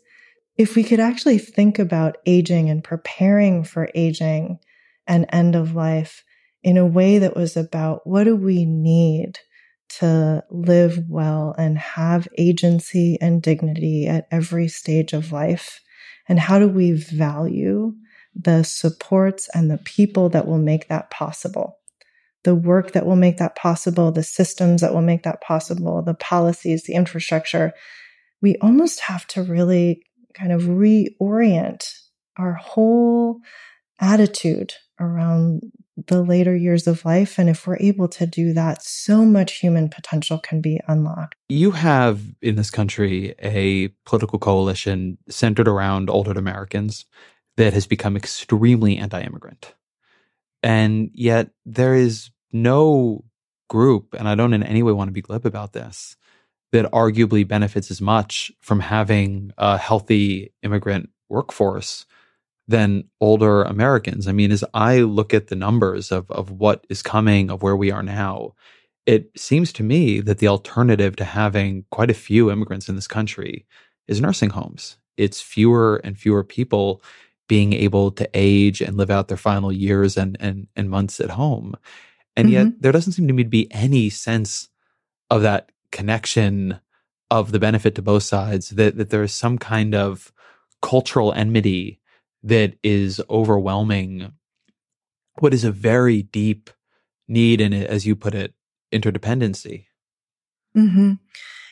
If 0.58 0.76
we 0.76 0.84
could 0.84 1.00
actually 1.00 1.38
think 1.38 1.80
about 1.80 2.18
aging 2.26 2.70
and 2.70 2.84
preparing 2.84 3.64
for 3.64 3.90
aging 3.96 4.60
and 5.08 5.26
end 5.30 5.56
of 5.56 5.76
life 5.76 6.24
in 6.64 6.78
a 6.78 6.86
way 6.86 7.18
that 7.18 7.36
was 7.36 7.58
about 7.58 8.06
what 8.06 8.26
do 8.26 8.36
we 8.36 8.66
need 8.66 9.40
to 10.00 10.44
live 10.50 11.10
well 11.10 11.56
and 11.58 11.78
have 11.78 12.28
agency 12.38 13.18
and 13.22 13.42
dignity 13.42 14.08
at 14.08 14.28
every 14.32 14.68
stage 14.68 15.14
of 15.14 15.32
life? 15.32 15.82
And 16.28 16.40
how 16.40 16.60
do 16.60 16.68
we 16.68 16.92
value 16.92 17.94
the 18.36 18.64
supports 18.64 19.50
and 19.54 19.70
the 19.70 19.80
people 19.80 20.30
that 20.30 20.48
will 20.48 20.58
make 20.58 20.88
that 20.88 21.10
possible? 21.10 21.78
The 22.44 22.56
work 22.56 22.94
that 22.94 23.06
will 23.06 23.16
make 23.16 23.38
that 23.38 23.56
possible, 23.56 24.12
the 24.12 24.24
systems 24.24 24.82
that 24.82 24.94
will 24.94 25.02
make 25.02 25.24
that 25.24 25.42
possible, 25.42 26.02
the 26.02 26.14
policies, 26.14 26.84
the 26.84 26.94
infrastructure. 26.94 27.74
We 28.42 28.56
almost 28.62 29.02
have 29.02 29.28
to 29.28 29.44
really 29.44 30.04
kind 30.34 30.52
of 30.52 30.64
reorient 30.64 31.92
our 32.38 32.54
whole 32.54 33.40
attitude 34.00 34.74
around 35.02 35.64
the 36.08 36.24
later 36.24 36.56
years 36.56 36.88
of 36.88 37.04
life. 37.06 37.38
And 37.38 37.50
if 37.50 37.68
we're 37.68 37.78
able 37.78 38.08
to 38.10 38.26
do 38.26 38.54
that, 38.54 38.82
so 38.82 39.26
much 39.26 39.60
human 39.60 39.90
potential 39.90 40.40
can 40.40 40.62
be 40.62 40.80
unlocked. 40.88 41.36
You 41.50 41.72
have 41.72 42.22
in 42.42 42.56
this 42.56 42.72
country 42.72 43.36
a 43.40 43.90
political 44.06 44.40
coalition 44.40 45.18
centered 45.30 45.68
around 45.68 46.10
older 46.10 46.32
Americans 46.32 47.06
that 47.58 47.74
has 47.74 47.88
become 47.88 48.16
extremely 48.16 48.98
anti 48.98 49.22
immigrant. 49.22 49.74
And 50.64 51.10
yet 51.14 51.50
there 51.66 51.96
is 51.96 52.30
no 52.52 53.26
group, 53.70 54.14
and 54.18 54.28
I 54.28 54.36
don't 54.36 54.54
in 54.54 54.64
any 54.64 54.84
way 54.84 54.92
want 54.92 55.08
to 55.08 55.14
be 55.14 55.22
glib 55.22 55.46
about 55.46 55.74
this, 55.74 56.16
that 56.72 56.92
arguably 56.92 57.48
benefits 57.48 57.92
as 57.92 58.00
much 58.00 58.52
from 58.62 58.80
having 58.80 59.52
a 59.58 59.78
healthy 59.78 60.54
immigrant 60.64 61.10
workforce 61.30 62.06
than 62.72 63.04
older 63.20 63.64
Americans. 63.64 64.28
I 64.28 64.32
mean, 64.32 64.52
as 64.52 64.64
I 64.74 65.00
look 65.00 65.34
at 65.34 65.48
the 65.48 65.56
numbers 65.56 66.12
of, 66.12 66.30
of 66.32 66.52
what 66.52 66.86
is 66.90 67.04
coming, 67.04 67.52
of 67.52 67.62
where 67.62 67.76
we 67.76 67.92
are 67.92 68.04
now, 68.04 68.56
it 69.06 69.30
seems 69.38 69.72
to 69.74 69.84
me 69.84 70.22
that 70.22 70.40
the 70.40 70.48
alternative 70.48 71.16
to 71.18 71.24
having 71.24 71.86
quite 71.92 72.10
a 72.10 72.16
few 72.16 72.52
immigrants 72.52 72.90
in 72.90 72.96
this 72.96 73.08
country 73.08 73.66
is 74.08 74.22
nursing 74.22 74.50
homes. 74.50 74.98
It's 75.18 75.42
fewer 75.42 75.98
and 76.04 76.18
fewer 76.18 76.44
people 76.44 77.02
being 77.48 77.74
able 77.74 78.12
to 78.12 78.30
age 78.34 78.82
and 78.82 78.98
live 78.98 79.12
out 79.12 79.28
their 79.28 79.38
final 79.38 79.72
years 79.72 80.18
and, 80.18 80.38
and, 80.40 80.68
and 80.76 80.90
months 80.90 81.20
at 81.20 81.32
home. 81.32 81.76
And 82.36 82.48
mm-hmm. 82.48 82.54
yet 82.54 82.82
there 82.82 82.92
doesn't 82.92 83.14
seem 83.14 83.28
to 83.28 83.34
me 83.34 83.44
to 83.44 83.50
be 83.50 83.72
any 83.72 84.10
sense 84.10 84.70
of 85.30 85.42
that 85.42 85.72
connection 85.92 86.80
of 87.30 87.52
the 87.52 87.60
benefit 87.60 87.96
to 87.96 88.02
both 88.02 88.24
sides, 88.24 88.70
that, 88.70 88.98
that 88.98 89.10
there 89.10 89.24
is 89.24 89.34
some 89.34 89.58
kind 89.58 89.96
of 89.96 90.32
cultural 90.82 91.34
enmity 91.34 92.01
that 92.44 92.76
is 92.84 93.22
overwhelming 93.30 94.32
what 95.40 95.54
is 95.54 95.64
a 95.64 95.72
very 95.72 96.24
deep 96.24 96.70
need 97.28 97.62
and 97.62 97.74
as 97.74 98.06
you 98.06 98.16
put 98.16 98.34
it 98.34 98.54
interdependency 98.94 99.86
mm-hmm. 100.76 101.14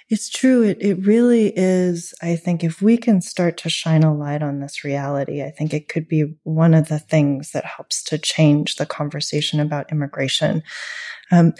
It's 0.10 0.28
true. 0.28 0.64
It, 0.64 0.82
it 0.82 1.06
really 1.06 1.54
is. 1.56 2.16
I 2.22 2.36
think 2.36 2.64
if 2.64 2.82
we 2.82 2.98
can 2.98 3.22
start 3.22 3.58
to 3.58 3.70
shine 3.70 4.02
a 4.02 4.14
light 4.14 4.42
on 4.42 4.60
this 4.60 4.84
reality, 4.84 5.44
I 5.44 5.52
think 5.52 5.72
it 5.72 5.88
could 5.88 6.08
be 6.08 6.34
one 6.44 6.74
of 6.74 6.88
the 6.88 6.98
things 6.98 7.52
that 7.52 7.64
helps 7.64 8.04
to 8.06 8.18
change 8.18 8.76
the 8.76 8.88
conversation 8.88 9.60
about 9.60 9.92
immigration. 9.92 10.64
Um, 11.32 11.54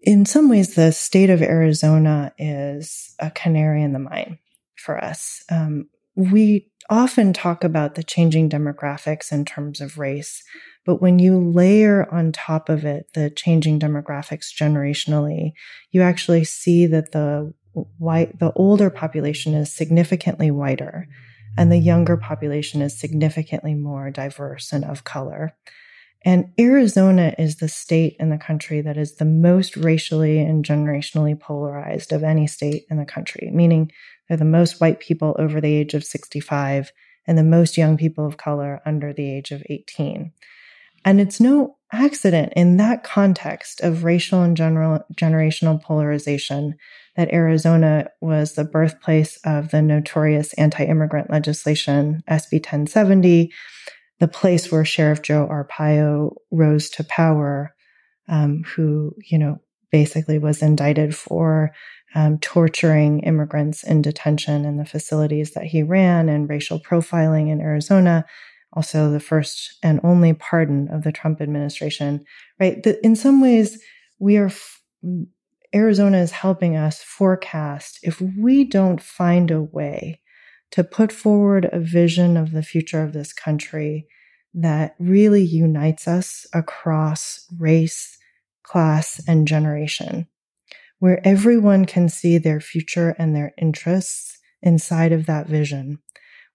in 0.00 0.26
some 0.26 0.48
ways, 0.48 0.76
the 0.76 0.92
state 0.92 1.28
of 1.28 1.42
Arizona 1.42 2.32
is 2.38 3.16
a 3.18 3.32
canary 3.32 3.82
in 3.82 3.92
the 3.92 3.98
mine 3.98 4.38
for 4.76 5.02
us. 5.02 5.42
Um, 5.50 5.88
we 6.14 6.68
often 6.90 7.32
talk 7.32 7.64
about 7.64 7.94
the 7.94 8.02
changing 8.02 8.50
demographics 8.50 9.32
in 9.32 9.44
terms 9.44 9.80
of 9.80 9.98
race, 9.98 10.42
but 10.84 11.00
when 11.00 11.18
you 11.18 11.38
layer 11.38 12.12
on 12.12 12.32
top 12.32 12.68
of 12.68 12.84
it 12.84 13.06
the 13.14 13.30
changing 13.30 13.78
demographics 13.78 14.48
generationally, 14.52 15.52
you 15.90 16.02
actually 16.02 16.44
see 16.44 16.86
that 16.86 17.12
the 17.12 17.52
white, 17.98 18.38
the 18.38 18.52
older 18.54 18.90
population 18.90 19.54
is 19.54 19.72
significantly 19.72 20.50
whiter 20.50 21.06
and 21.56 21.70
the 21.70 21.78
younger 21.78 22.16
population 22.16 22.82
is 22.82 22.98
significantly 22.98 23.74
more 23.74 24.10
diverse 24.10 24.72
and 24.72 24.84
of 24.84 25.04
color. 25.04 25.54
And 26.24 26.52
Arizona 26.58 27.34
is 27.38 27.56
the 27.56 27.68
state 27.68 28.16
in 28.20 28.30
the 28.30 28.38
country 28.38 28.80
that 28.80 28.96
is 28.96 29.16
the 29.16 29.24
most 29.24 29.76
racially 29.76 30.38
and 30.38 30.64
generationally 30.64 31.38
polarized 31.38 32.12
of 32.12 32.22
any 32.22 32.46
state 32.46 32.84
in 32.90 32.96
the 32.96 33.04
country, 33.04 33.50
meaning 33.52 33.90
they're 34.32 34.38
the 34.38 34.46
most 34.46 34.80
white 34.80 34.98
people 34.98 35.36
over 35.38 35.60
the 35.60 35.74
age 35.74 35.92
of 35.92 36.04
65 36.04 36.90
and 37.26 37.36
the 37.36 37.44
most 37.44 37.76
young 37.76 37.98
people 37.98 38.26
of 38.26 38.38
color 38.38 38.80
under 38.86 39.12
the 39.12 39.30
age 39.30 39.50
of 39.50 39.62
18. 39.68 40.32
And 41.04 41.20
it's 41.20 41.38
no 41.38 41.76
accident 41.92 42.54
in 42.56 42.78
that 42.78 43.04
context 43.04 43.82
of 43.82 44.04
racial 44.04 44.42
and 44.42 44.56
general, 44.56 45.00
generational 45.20 45.82
polarization 45.82 46.76
that 47.14 47.30
Arizona 47.30 48.08
was 48.22 48.54
the 48.54 48.64
birthplace 48.64 49.38
of 49.44 49.70
the 49.70 49.82
notorious 49.82 50.54
anti-immigrant 50.54 51.28
legislation 51.28 52.22
SB 52.26 52.52
1070, 52.52 53.52
the 54.18 54.28
place 54.28 54.72
where 54.72 54.86
Sheriff 54.86 55.20
Joe 55.20 55.46
Arpaio 55.46 56.36
rose 56.50 56.88
to 56.88 57.04
power, 57.04 57.74
um, 58.30 58.62
who, 58.62 59.14
you 59.30 59.36
know, 59.36 59.58
basically 59.90 60.38
was 60.38 60.62
indicted 60.62 61.14
for 61.14 61.72
um, 62.14 62.38
torturing 62.38 63.20
immigrants 63.20 63.82
in 63.82 64.02
detention 64.02 64.64
in 64.64 64.76
the 64.76 64.84
facilities 64.84 65.52
that 65.52 65.64
he 65.64 65.82
ran 65.82 66.28
and 66.28 66.48
racial 66.48 66.78
profiling 66.80 67.50
in 67.50 67.60
Arizona. 67.60 68.24
Also, 68.74 69.10
the 69.10 69.20
first 69.20 69.78
and 69.82 70.00
only 70.02 70.32
pardon 70.32 70.88
of 70.88 71.02
the 71.02 71.12
Trump 71.12 71.40
administration, 71.40 72.24
right? 72.58 72.82
The, 72.82 73.04
in 73.04 73.16
some 73.16 73.40
ways, 73.40 73.82
we 74.18 74.36
are, 74.36 74.46
f- 74.46 74.80
Arizona 75.74 76.18
is 76.18 76.30
helping 76.30 76.76
us 76.76 77.02
forecast 77.02 77.98
if 78.02 78.20
we 78.20 78.64
don't 78.64 79.02
find 79.02 79.50
a 79.50 79.62
way 79.62 80.20
to 80.70 80.82
put 80.82 81.12
forward 81.12 81.68
a 81.70 81.80
vision 81.80 82.36
of 82.36 82.52
the 82.52 82.62
future 82.62 83.02
of 83.02 83.12
this 83.12 83.32
country 83.32 84.06
that 84.54 84.94
really 84.98 85.42
unites 85.42 86.08
us 86.08 86.46
across 86.52 87.46
race, 87.58 88.18
class, 88.62 89.20
and 89.26 89.46
generation, 89.46 90.26
where 91.02 91.20
everyone 91.26 91.84
can 91.84 92.08
see 92.08 92.38
their 92.38 92.60
future 92.60 93.16
and 93.18 93.34
their 93.34 93.52
interests 93.58 94.38
inside 94.62 95.10
of 95.10 95.26
that 95.26 95.48
vision 95.48 95.98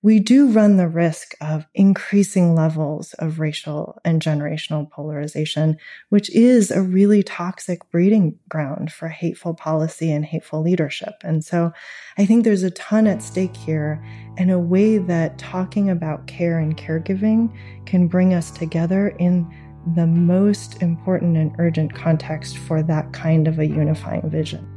we 0.04 0.20
do 0.20 0.48
run 0.48 0.78
the 0.78 0.88
risk 0.88 1.34
of 1.41 1.66
increasing 1.74 2.54
levels 2.54 3.14
of 3.16 3.39
racial 3.39 4.00
and 4.06 4.22
generational 4.22 4.89
polarization, 4.89 5.76
which 6.10 6.30
is 6.30 6.70
a 6.70 6.84
really 6.84 7.24
toxic 7.24 7.80
breeding 7.89 8.38
ground 8.48 8.91
for 8.91 9.08
hateful 9.08 9.56
policy 9.56 10.12
and 10.12 10.24
hateful 10.24 10.62
leadership. 10.62 11.16
And 11.24 11.43
so 11.43 11.72
I 12.18 12.28
think 12.28 12.43
there's 12.43 12.64
a 12.64 12.72
ton 12.72 13.08
at 13.08 13.24
stake 13.24 13.58
here 13.58 14.04
and 14.38 14.52
a 14.52 14.60
way 14.60 15.00
that 15.00 15.39
talking 15.39 15.89
about 15.89 16.28
care 16.28 16.60
and 16.60 16.78
caregiving 16.78 17.52
can 17.88 18.08
bring 18.08 18.36
us 18.36 18.52
together 18.52 19.10
in 19.20 19.52
the 19.96 20.08
most 20.08 20.82
important 20.82 21.38
and 21.38 21.56
urgent 21.60 21.94
context 21.94 22.58
for 22.58 22.84
that 22.84 23.14
kind 23.14 23.48
of 23.48 23.60
a 23.60 23.66
unifying 23.66 24.30
vision. 24.30 24.77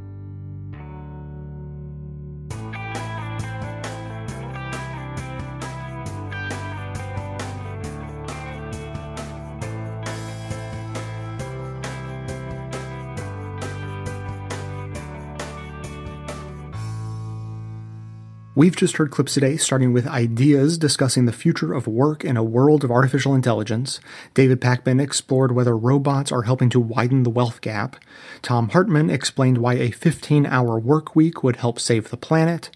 We've 18.61 18.75
just 18.75 18.97
heard 18.97 19.09
clips 19.09 19.33
today 19.33 19.57
starting 19.57 19.91
with 19.91 20.05
ideas 20.05 20.77
discussing 20.77 21.25
the 21.25 21.33
future 21.33 21.73
of 21.73 21.87
work 21.87 22.23
in 22.23 22.37
a 22.37 22.43
world 22.43 22.83
of 22.83 22.91
artificial 22.91 23.33
intelligence. 23.33 23.99
David 24.35 24.61
Pakman 24.61 25.01
explored 25.01 25.51
whether 25.51 25.75
robots 25.75 26.31
are 26.31 26.43
helping 26.43 26.69
to 26.69 26.79
widen 26.79 27.23
the 27.23 27.31
wealth 27.31 27.61
gap. 27.61 27.95
Thom 28.43 28.69
Hartmann 28.69 29.09
explained 29.09 29.57
why 29.57 29.73
a 29.73 29.89
15 29.89 30.45
hour 30.45 30.77
work 30.77 31.15
week 31.15 31.41
would 31.41 31.55
help 31.55 31.79
save 31.79 32.11
the 32.11 32.17
planet. 32.17 32.69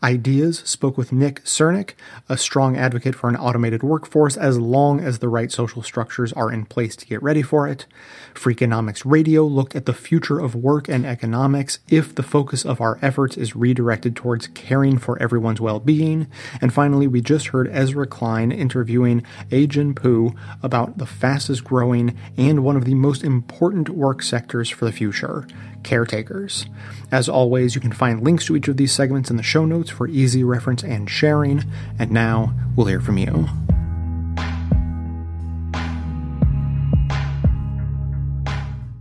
Ideas 0.00 0.60
spoke 0.60 0.96
with 0.96 1.12
Nick 1.12 1.42
Srnicek, 1.42 1.94
a 2.28 2.36
strong 2.36 2.76
advocate 2.76 3.16
for 3.16 3.28
an 3.28 3.34
automated 3.34 3.82
workforce 3.82 4.36
as 4.36 4.56
long 4.56 5.00
as 5.00 5.18
the 5.18 5.28
right 5.28 5.50
social 5.50 5.82
structures 5.82 6.32
are 6.34 6.52
in 6.52 6.66
place 6.66 6.94
to 6.96 7.06
get 7.06 7.20
ready 7.20 7.42
for 7.42 7.66
it. 7.66 7.84
Freakonomics 8.32 9.02
Radio 9.04 9.44
looked 9.44 9.74
at 9.74 9.86
the 9.86 9.92
future 9.92 10.38
of 10.38 10.54
work 10.54 10.88
and 10.88 11.04
economics 11.04 11.80
if 11.88 12.14
the 12.14 12.22
focus 12.22 12.64
of 12.64 12.80
our 12.80 13.00
efforts 13.02 13.36
is 13.36 13.56
redirected 13.56 14.14
towards 14.14 14.46
caring 14.48 14.98
for 14.98 15.20
everyone's 15.20 15.60
well-being. 15.60 16.28
And 16.60 16.72
finally, 16.72 17.08
we 17.08 17.20
just 17.20 17.48
heard 17.48 17.68
Ezra 17.72 18.06
Klein 18.06 18.52
interviewing 18.52 19.24
Ai-jen 19.50 19.94
Poo 19.94 20.32
about 20.62 20.98
the 20.98 21.06
fastest 21.06 21.64
growing 21.64 22.16
and 22.36 22.62
one 22.62 22.76
of 22.76 22.84
the 22.84 22.94
most 22.94 23.24
important 23.24 23.88
work 23.88 24.22
sectors 24.22 24.70
for 24.70 24.84
the 24.84 24.92
future, 24.92 25.44
caretakers. 25.82 26.66
As 27.10 27.28
always, 27.28 27.74
you 27.74 27.80
can 27.80 27.92
find 27.92 28.22
links 28.22 28.44
to 28.46 28.56
each 28.56 28.68
of 28.68 28.76
these 28.76 28.92
segments 28.92 29.30
in 29.30 29.36
the 29.36 29.42
show 29.42 29.64
notes 29.64 29.90
for 29.90 30.06
easy 30.08 30.44
reference 30.44 30.82
and 30.82 31.08
sharing. 31.08 31.64
And 31.98 32.10
now 32.10 32.54
we'll 32.76 32.86
hear 32.86 33.00
from 33.00 33.18
you. 33.18 33.48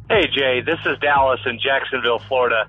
Hey, 0.10 0.26
Jay, 0.34 0.62
this 0.62 0.80
is 0.86 0.98
Dallas 1.00 1.42
in 1.46 1.60
Jacksonville, 1.60 2.20
Florida. 2.20 2.68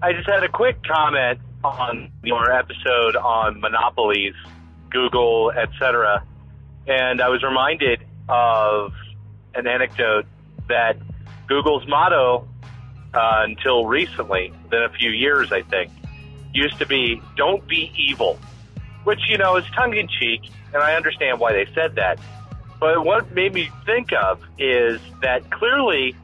I 0.00 0.12
just 0.12 0.28
had 0.28 0.42
a 0.42 0.48
quick 0.48 0.82
comment 0.82 1.38
on 1.62 2.10
your 2.22 2.50
episode 2.50 3.14
on 3.14 3.60
monopolies, 3.60 4.34
Google, 4.90 5.50
etc. 5.50 6.24
And 6.86 7.20
I 7.20 7.28
was 7.28 7.42
reminded 7.42 8.04
of 8.28 8.92
an 9.54 9.66
anecdote 9.66 10.26
that 10.68 10.96
Google's 11.46 11.86
motto 11.86 12.48
uh, 13.14 13.44
until 13.44 13.86
recently, 13.86 14.52
then 14.70 14.82
a 14.82 14.90
few 14.90 15.10
years, 15.10 15.52
I 15.52 15.62
think, 15.62 15.90
used 16.52 16.78
to 16.78 16.86
be 16.86 17.20
"Don't 17.36 17.66
be 17.66 17.92
evil," 17.96 18.38
which 19.04 19.28
you 19.28 19.38
know 19.38 19.56
is 19.56 19.64
tongue 19.74 19.96
in 19.96 20.08
cheek, 20.08 20.42
and 20.72 20.82
I 20.82 20.94
understand 20.94 21.40
why 21.40 21.52
they 21.52 21.66
said 21.74 21.96
that. 21.96 22.18
But 22.80 23.04
what 23.04 23.32
made 23.32 23.54
me 23.54 23.70
think 23.84 24.12
of 24.12 24.40
is 24.58 25.00
that 25.22 25.50
clearly 25.50 26.14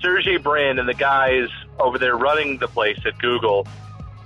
Sergey 0.00 0.38
Brin 0.38 0.78
and 0.78 0.88
the 0.88 0.94
guys 0.94 1.48
over 1.78 1.98
there 1.98 2.16
running 2.16 2.58
the 2.58 2.68
place 2.68 2.98
at 3.04 3.18
Google 3.18 3.66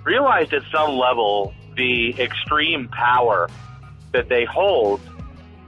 realized 0.05 0.53
at 0.53 0.63
some 0.73 0.93
level 0.93 1.55
the 1.77 2.15
extreme 2.21 2.89
power 2.89 3.49
that 4.13 4.29
they 4.29 4.45
hold 4.45 5.01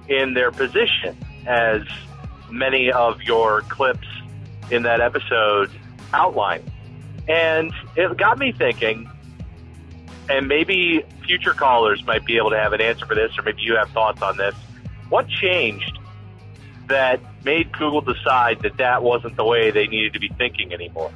in 0.09 0.35
their 0.35 0.51
position, 0.51 1.17
as 1.47 1.83
many 2.51 2.93
of 2.93 3.23
your 3.23 3.63
clips 3.63 4.07
in 4.71 4.83
that 4.83 5.01
episode 5.01 5.71
outline. 6.15 6.62
And 7.29 7.73
it 7.97 8.17
got 8.17 8.39
me 8.39 8.53
thinking, 8.53 9.11
and 10.29 10.47
maybe 10.47 11.05
future 11.27 11.55
callers 11.55 12.05
might 12.07 12.25
be 12.25 12.37
able 12.37 12.51
to 12.51 12.59
have 12.59 12.73
an 12.73 12.81
answer 12.81 13.07
for 13.07 13.15
this, 13.15 13.37
or 13.39 13.43
maybe 13.43 13.62
you 13.62 13.77
have 13.77 13.91
thoughts 13.91 14.23
on 14.23 14.37
this. 14.37 14.55
What 15.09 15.29
changed 15.29 15.99
that 16.89 17.21
made 17.45 17.73
Google 17.73 18.01
decide 18.01 18.62
that 18.62 18.77
that 18.77 19.03
wasn't 19.03 19.37
the 19.37 19.45
way 19.45 19.71
they 19.71 19.87
needed 19.87 20.12
to 20.15 20.21
be 20.21 20.29
thinking 20.29 20.73
anymore? 20.73 21.11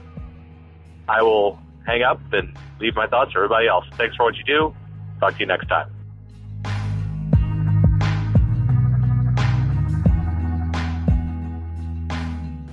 I 1.08 1.22
will 1.22 1.58
hang 1.86 2.02
up 2.02 2.20
and 2.32 2.56
leave 2.80 2.94
my 2.94 3.06
thoughts 3.06 3.32
for 3.32 3.38
everybody 3.38 3.66
else. 3.66 3.86
Thanks 3.96 4.16
for 4.16 4.24
what 4.24 4.36
you 4.36 4.44
do. 4.44 4.74
Talk 5.20 5.34
to 5.34 5.40
you 5.40 5.46
next 5.46 5.66
time. 5.68 5.90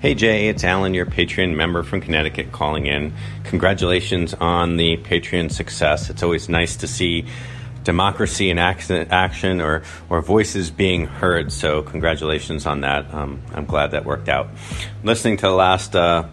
Hey 0.05 0.13
Jay, 0.13 0.49
it's 0.49 0.63
Alan, 0.63 0.93
your 0.93 1.07
Patreon 1.07 1.55
member 1.55 1.81
from 1.81 1.99
Connecticut, 1.99 2.51
calling 2.51 2.85
in. 2.85 3.11
Congratulations 3.45 4.35
on 4.35 4.77
the 4.77 4.97
Patreon 4.97 5.51
success. 5.51 6.11
It's 6.11 6.21
always 6.21 6.47
nice 6.47 6.75
to 6.75 6.87
see 6.87 7.25
democracy 7.83 8.51
in 8.51 8.59
action 8.59 9.61
or, 9.61 9.81
or 10.07 10.21
voices 10.21 10.69
being 10.69 11.07
heard. 11.07 11.51
So, 11.51 11.81
congratulations 11.81 12.67
on 12.67 12.81
that. 12.81 13.11
Um, 13.15 13.41
I'm 13.51 13.65
glad 13.65 13.89
that 13.91 14.05
worked 14.05 14.29
out. 14.29 14.49
Listening 15.03 15.37
to 15.37 15.47
the 15.47 15.53
last 15.53 15.95
uh, 15.95 16.27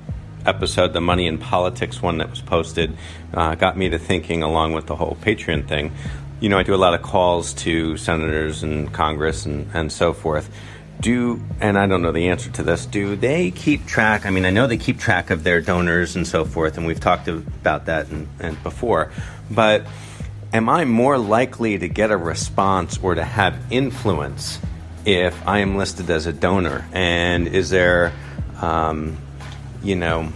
episode, 0.44 0.92
the 0.92 1.00
Money 1.00 1.26
in 1.26 1.38
Politics 1.38 2.02
one 2.02 2.18
that 2.18 2.28
was 2.28 2.42
posted, 2.42 2.94
uh, 3.32 3.54
got 3.54 3.78
me 3.78 3.88
to 3.88 3.98
thinking 3.98 4.42
along 4.42 4.74
with 4.74 4.86
the 4.86 4.96
whole 4.96 5.16
Patreon 5.22 5.66
thing. 5.66 5.92
You 6.40 6.50
know, 6.50 6.58
I 6.58 6.62
do 6.62 6.74
a 6.74 6.76
lot 6.76 6.92
of 6.92 7.00
calls 7.00 7.54
to 7.54 7.96
senators 7.96 8.62
and 8.62 8.92
Congress 8.92 9.46
and, 9.46 9.70
and 9.72 9.90
so 9.90 10.12
forth. 10.12 10.50
Do, 11.02 11.42
and 11.60 11.76
I 11.76 11.88
don't 11.88 12.00
know 12.00 12.12
the 12.12 12.28
answer 12.28 12.48
to 12.52 12.62
this, 12.62 12.86
do 12.86 13.16
they 13.16 13.50
keep 13.50 13.86
track? 13.86 14.24
I 14.24 14.30
mean, 14.30 14.44
I 14.44 14.50
know 14.50 14.68
they 14.68 14.76
keep 14.76 15.00
track 15.00 15.30
of 15.30 15.42
their 15.42 15.60
donors 15.60 16.14
and 16.14 16.24
so 16.24 16.44
forth, 16.44 16.78
and 16.78 16.86
we've 16.86 17.00
talked 17.00 17.26
about 17.26 17.86
that 17.86 18.08
and, 18.08 18.28
and 18.38 18.62
before, 18.62 19.10
but 19.50 19.84
am 20.52 20.68
I 20.68 20.84
more 20.84 21.18
likely 21.18 21.76
to 21.76 21.88
get 21.88 22.12
a 22.12 22.16
response 22.16 23.00
or 23.02 23.16
to 23.16 23.24
have 23.24 23.58
influence 23.70 24.60
if 25.04 25.36
I 25.44 25.58
am 25.58 25.76
listed 25.76 26.08
as 26.08 26.26
a 26.26 26.32
donor? 26.32 26.86
And 26.92 27.48
is 27.48 27.70
there, 27.70 28.12
um, 28.60 29.18
you 29.82 29.96
know, 29.96 30.32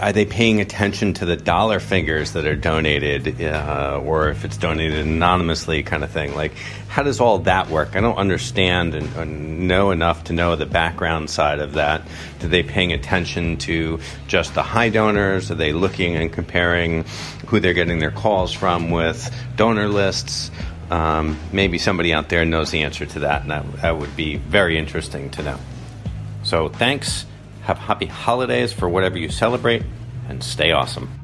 are 0.00 0.12
they 0.12 0.26
paying 0.26 0.60
attention 0.60 1.14
to 1.14 1.24
the 1.24 1.36
dollar 1.36 1.78
figures 1.78 2.32
that 2.32 2.44
are 2.44 2.56
donated, 2.56 3.40
uh, 3.40 4.00
or 4.02 4.30
if 4.30 4.44
it's 4.44 4.56
donated 4.56 5.06
anonymously, 5.06 5.84
kind 5.84 6.02
of 6.02 6.10
thing? 6.10 6.34
Like, 6.34 6.52
how 6.90 7.04
does 7.04 7.20
all 7.20 7.38
that 7.38 7.70
work? 7.70 7.94
I 7.94 8.00
don't 8.00 8.16
understand 8.16 8.96
and, 8.96 9.14
and 9.14 9.68
know 9.68 9.92
enough 9.92 10.24
to 10.24 10.32
know 10.32 10.56
the 10.56 10.66
background 10.66 11.30
side 11.30 11.60
of 11.60 11.74
that. 11.74 12.02
Are 12.42 12.48
they 12.48 12.64
paying 12.64 12.92
attention 12.92 13.58
to 13.58 14.00
just 14.26 14.54
the 14.54 14.64
high 14.64 14.88
donors? 14.88 15.52
Are 15.52 15.54
they 15.54 15.72
looking 15.72 16.16
and 16.16 16.32
comparing 16.32 17.04
who 17.46 17.60
they're 17.60 17.74
getting 17.74 18.00
their 18.00 18.10
calls 18.10 18.52
from 18.52 18.90
with 18.90 19.32
donor 19.54 19.86
lists? 19.86 20.50
Um, 20.90 21.38
maybe 21.52 21.78
somebody 21.78 22.12
out 22.12 22.28
there 22.28 22.44
knows 22.44 22.72
the 22.72 22.82
answer 22.82 23.06
to 23.06 23.20
that, 23.20 23.42
and 23.42 23.52
that, 23.52 23.72
that 23.82 23.96
would 23.96 24.16
be 24.16 24.38
very 24.38 24.76
interesting 24.76 25.30
to 25.30 25.44
know. 25.44 25.58
So, 26.42 26.68
thanks. 26.68 27.24
Have 27.62 27.78
happy 27.78 28.06
holidays 28.06 28.72
for 28.72 28.88
whatever 28.88 29.16
you 29.16 29.28
celebrate, 29.28 29.84
and 30.28 30.42
stay 30.42 30.72
awesome. 30.72 31.19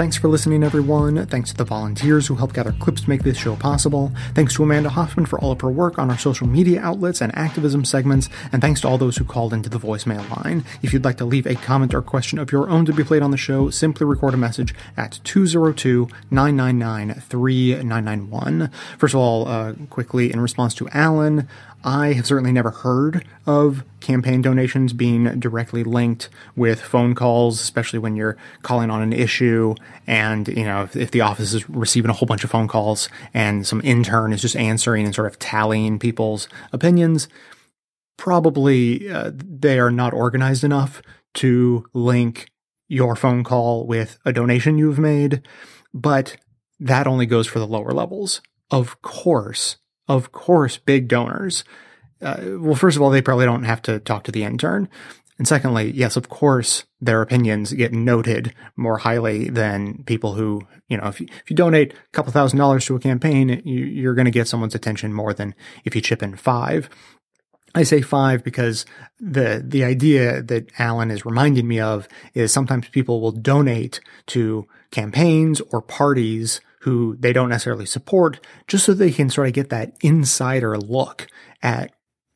Thanks 0.00 0.16
for 0.16 0.28
listening, 0.28 0.64
everyone. 0.64 1.26
Thanks 1.26 1.50
to 1.50 1.56
the 1.58 1.64
volunteers 1.64 2.26
who 2.26 2.36
helped 2.36 2.54
gather 2.54 2.72
clips 2.72 3.02
to 3.02 3.10
make 3.10 3.22
this 3.22 3.36
show 3.36 3.54
possible. 3.54 4.10
Thanks 4.34 4.54
to 4.54 4.62
Amanda 4.62 4.88
Hoffman 4.88 5.26
for 5.26 5.38
all 5.38 5.52
of 5.52 5.60
her 5.60 5.70
work 5.70 5.98
on 5.98 6.10
our 6.10 6.16
social 6.16 6.46
media 6.46 6.80
outlets 6.80 7.20
and 7.20 7.36
activism 7.36 7.84
segments. 7.84 8.30
And 8.50 8.62
thanks 8.62 8.80
to 8.80 8.88
all 8.88 8.96
those 8.96 9.18
who 9.18 9.24
called 9.24 9.52
into 9.52 9.68
the 9.68 9.78
voicemail 9.78 10.26
line. 10.42 10.64
If 10.80 10.94
you'd 10.94 11.04
like 11.04 11.18
to 11.18 11.26
leave 11.26 11.44
a 11.44 11.54
comment 11.54 11.92
or 11.92 12.00
question 12.00 12.38
of 12.38 12.50
your 12.50 12.70
own 12.70 12.86
to 12.86 12.94
be 12.94 13.04
played 13.04 13.20
on 13.20 13.30
the 13.30 13.36
show, 13.36 13.68
simply 13.68 14.06
record 14.06 14.32
a 14.32 14.38
message 14.38 14.74
at 14.96 15.20
202 15.22 16.08
999 16.30 17.20
3991. 17.20 18.70
First 18.96 19.12
of 19.12 19.20
all, 19.20 19.48
uh, 19.48 19.74
quickly, 19.90 20.32
in 20.32 20.40
response 20.40 20.72
to 20.76 20.88
Alan, 20.94 21.46
I 21.82 22.12
have 22.12 22.26
certainly 22.26 22.52
never 22.52 22.70
heard 22.70 23.24
of 23.46 23.84
campaign 24.00 24.42
donations 24.42 24.92
being 24.92 25.40
directly 25.40 25.82
linked 25.82 26.28
with 26.54 26.80
phone 26.80 27.14
calls, 27.14 27.60
especially 27.60 27.98
when 27.98 28.16
you're 28.16 28.36
calling 28.62 28.90
on 28.90 29.02
an 29.02 29.12
issue 29.14 29.74
and, 30.06 30.46
you 30.48 30.64
know, 30.64 30.82
if, 30.82 30.94
if, 30.94 31.10
the 31.10 31.22
office 31.22 31.54
is 31.54 31.68
receiving 31.70 32.10
a 32.10 32.14
whole 32.14 32.26
bunch 32.26 32.44
of 32.44 32.50
phone 32.50 32.68
calls 32.68 33.08
and 33.32 33.66
some 33.66 33.80
intern 33.82 34.32
is 34.32 34.42
just 34.42 34.56
answering 34.56 35.06
and 35.06 35.14
sort 35.14 35.26
of 35.26 35.38
tallying 35.38 35.98
people's 35.98 36.48
opinions. 36.72 37.28
Probably 38.18 39.10
uh, 39.10 39.32
they 39.34 39.78
are 39.78 39.90
not 39.90 40.12
organized 40.12 40.64
enough 40.64 41.00
to 41.34 41.86
link 41.94 42.50
your 42.88 43.16
phone 43.16 43.42
call 43.42 43.86
with 43.86 44.18
a 44.26 44.32
donation 44.32 44.76
you've 44.76 44.98
made, 44.98 45.42
but 45.94 46.36
that 46.78 47.06
only 47.06 47.24
goes 47.24 47.46
for 47.46 47.58
the 47.58 47.66
lower 47.66 47.92
levels. 47.92 48.42
Of 48.70 49.00
course, 49.00 49.76
of 50.10 50.32
course, 50.32 50.76
big 50.76 51.06
donors. 51.06 51.62
Uh, 52.20 52.36
well, 52.58 52.74
first 52.74 52.96
of 52.96 53.02
all, 53.02 53.10
they 53.10 53.22
probably 53.22 53.46
don't 53.46 53.62
have 53.62 53.80
to 53.82 54.00
talk 54.00 54.24
to 54.24 54.32
the 54.32 54.42
intern. 54.42 54.88
And 55.38 55.46
secondly, 55.46 55.92
yes, 55.92 56.16
of 56.16 56.28
course, 56.28 56.84
their 57.00 57.22
opinions 57.22 57.72
get 57.72 57.92
noted 57.92 58.52
more 58.76 58.98
highly 58.98 59.48
than 59.48 60.02
people 60.04 60.34
who, 60.34 60.66
you 60.88 60.98
know, 60.98 61.06
if 61.06 61.20
you, 61.20 61.28
if 61.30 61.48
you 61.48 61.56
donate 61.56 61.92
a 61.94 62.10
couple 62.12 62.32
thousand 62.32 62.58
dollars 62.58 62.84
to 62.86 62.96
a 62.96 63.00
campaign, 63.00 63.62
you, 63.64 64.10
are 64.10 64.14
going 64.14 64.26
to 64.26 64.32
get 64.32 64.48
someone's 64.48 64.74
attention 64.74 65.14
more 65.14 65.32
than 65.32 65.54
if 65.84 65.94
you 65.94 66.02
chip 66.02 66.22
in 66.22 66.36
five. 66.36 66.90
I 67.72 67.84
say 67.84 68.02
five 68.02 68.42
because 68.42 68.84
the 69.20 69.62
the 69.64 69.84
idea 69.84 70.42
that 70.42 70.72
Alan 70.76 71.12
is 71.12 71.24
reminding 71.24 71.68
me 71.68 71.78
of 71.78 72.08
is 72.34 72.52
sometimes 72.52 72.88
people 72.88 73.20
will 73.20 73.30
donate 73.30 74.00
to 74.26 74.66
campaigns 74.90 75.60
or 75.70 75.80
parties 75.80 76.60
who 76.80 77.16
they 77.18 77.32
don't 77.32 77.48
necessarily 77.48 77.86
support, 77.86 78.44
just 78.66 78.84
so 78.84 78.94
they 78.94 79.10
can 79.10 79.30
sort 79.30 79.46
of 79.48 79.52
get 79.52 79.70
that 79.70 79.96
insider 80.00 80.76
look 80.78 81.26
at 81.62 81.92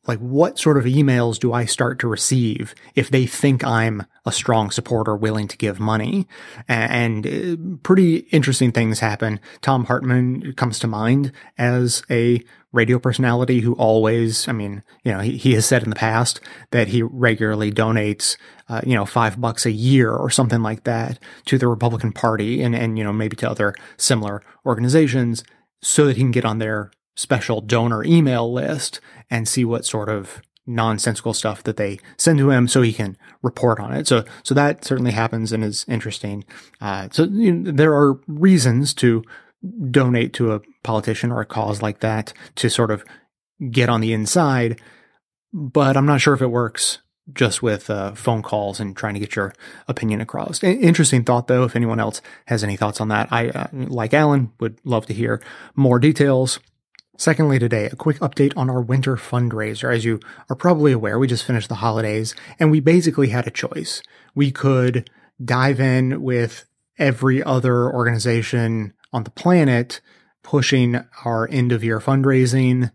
like 0.07 0.19
what 0.19 0.59
sort 0.59 0.77
of 0.77 0.85
emails 0.85 1.39
do 1.39 1.53
I 1.53 1.65
start 1.65 1.99
to 1.99 2.07
receive 2.07 2.75
if 2.95 3.09
they 3.09 3.25
think 3.25 3.63
I'm 3.63 4.03
a 4.25 4.31
strong 4.31 4.71
supporter 4.71 5.15
willing 5.15 5.47
to 5.47 5.57
give 5.57 5.79
money? 5.79 6.27
And 6.67 7.25
uh, 7.25 7.77
pretty 7.83 8.17
interesting 8.31 8.71
things 8.71 8.99
happen. 8.99 9.39
Thom 9.61 9.85
Hartmann 9.85 10.53
comes 10.53 10.79
to 10.79 10.87
mind 10.87 11.31
as 11.57 12.03
a 12.09 12.43
radio 12.71 12.99
personality 12.99 13.61
who 13.61 13.73
always, 13.75 14.47
I 14.47 14.51
mean, 14.51 14.83
you 15.03 15.11
know, 15.11 15.19
he, 15.19 15.37
he 15.37 15.53
has 15.53 15.65
said 15.65 15.83
in 15.83 15.89
the 15.89 15.95
past 15.95 16.41
that 16.71 16.89
he 16.89 17.01
regularly 17.01 17.71
donates, 17.71 18.37
uh, 18.67 18.81
you 18.85 18.95
know, 18.95 19.05
five 19.05 19.39
bucks 19.39 19.65
a 19.65 19.71
year 19.71 20.11
or 20.11 20.29
something 20.29 20.61
like 20.61 20.83
that 20.83 21.17
to 21.45 21.57
the 21.57 21.69
Republican 21.69 22.11
Party 22.11 22.61
and, 22.61 22.75
and, 22.75 22.97
you 22.97 23.03
know, 23.03 23.13
maybe 23.13 23.37
to 23.37 23.49
other 23.49 23.73
similar 23.97 24.43
organizations 24.65 25.43
so 25.81 26.05
that 26.05 26.17
he 26.17 26.23
can 26.23 26.31
get 26.31 26.45
on 26.45 26.59
their 26.59 26.91
special 27.15 27.61
donor 27.61 28.03
email 28.03 28.51
list 28.51 28.99
and 29.29 29.47
see 29.47 29.65
what 29.65 29.85
sort 29.85 30.09
of 30.09 30.41
nonsensical 30.67 31.33
stuff 31.33 31.63
that 31.63 31.77
they 31.77 31.99
send 32.17 32.39
to 32.39 32.49
him 32.49 32.67
so 32.67 32.81
he 32.81 32.93
can 32.93 33.17
report 33.43 33.79
on 33.79 33.93
it. 33.93 34.07
So, 34.07 34.23
so 34.43 34.55
that 34.55 34.83
certainly 34.83 35.11
happens 35.11 35.51
and 35.51 35.63
is 35.63 35.85
interesting. 35.87 36.43
Uh, 36.81 37.07
so 37.11 37.25
you 37.25 37.53
know, 37.53 37.71
there 37.71 37.93
are 37.93 38.19
reasons 38.27 38.93
to 38.95 39.23
donate 39.91 40.33
to 40.33 40.53
a 40.53 40.61
politician 40.83 41.31
or 41.31 41.41
a 41.41 41.45
cause 41.45 41.81
like 41.81 41.99
that 41.99 42.33
to 42.55 42.69
sort 42.69 42.91
of 42.91 43.03
get 43.71 43.89
on 43.89 44.01
the 44.01 44.13
inside. 44.13 44.81
But 45.53 45.95
I'm 45.95 46.05
not 46.05 46.21
sure 46.21 46.33
if 46.33 46.41
it 46.41 46.47
works 46.47 46.99
just 47.33 47.63
with 47.63 47.89
uh, 47.89 48.13
phone 48.13 48.41
calls 48.41 48.79
and 48.79 48.95
trying 48.95 49.15
to 49.15 49.19
get 49.19 49.35
your 49.35 49.53
opinion 49.87 50.21
across. 50.21 50.61
Interesting 50.63 51.23
thought, 51.23 51.47
though. 51.47 51.63
If 51.63 51.75
anyone 51.75 51.99
else 51.99 52.21
has 52.45 52.63
any 52.63 52.75
thoughts 52.75 53.01
on 53.01 53.07
that, 53.07 53.29
I, 53.31 53.49
uh, 53.49 53.67
like 53.73 54.13
Alan, 54.13 54.51
would 54.59 54.79
love 54.83 55.05
to 55.07 55.13
hear 55.13 55.41
more 55.75 55.97
details. 55.97 56.59
Secondly, 57.17 57.59
today, 57.59 57.85
a 57.85 57.95
quick 57.95 58.19
update 58.19 58.53
on 58.57 58.69
our 58.69 58.81
winter 58.81 59.15
fundraiser. 59.15 59.93
As 59.93 60.03
you 60.03 60.19
are 60.49 60.55
probably 60.55 60.91
aware, 60.91 61.17
we 61.17 61.27
just 61.27 61.45
finished 61.45 61.69
the 61.69 61.75
holidays 61.75 62.35
and 62.59 62.71
we 62.71 62.79
basically 62.79 63.29
had 63.29 63.47
a 63.47 63.51
choice. 63.51 64.01
We 64.33 64.51
could 64.51 65.09
dive 65.43 65.79
in 65.79 66.21
with 66.21 66.65
every 66.97 67.41
other 67.43 67.91
organization 67.91 68.93
on 69.13 69.23
the 69.23 69.31
planet 69.31 70.01
pushing 70.43 71.03
our 71.25 71.49
end 71.49 71.71
of 71.71 71.83
year 71.83 71.99
fundraising, 71.99 72.91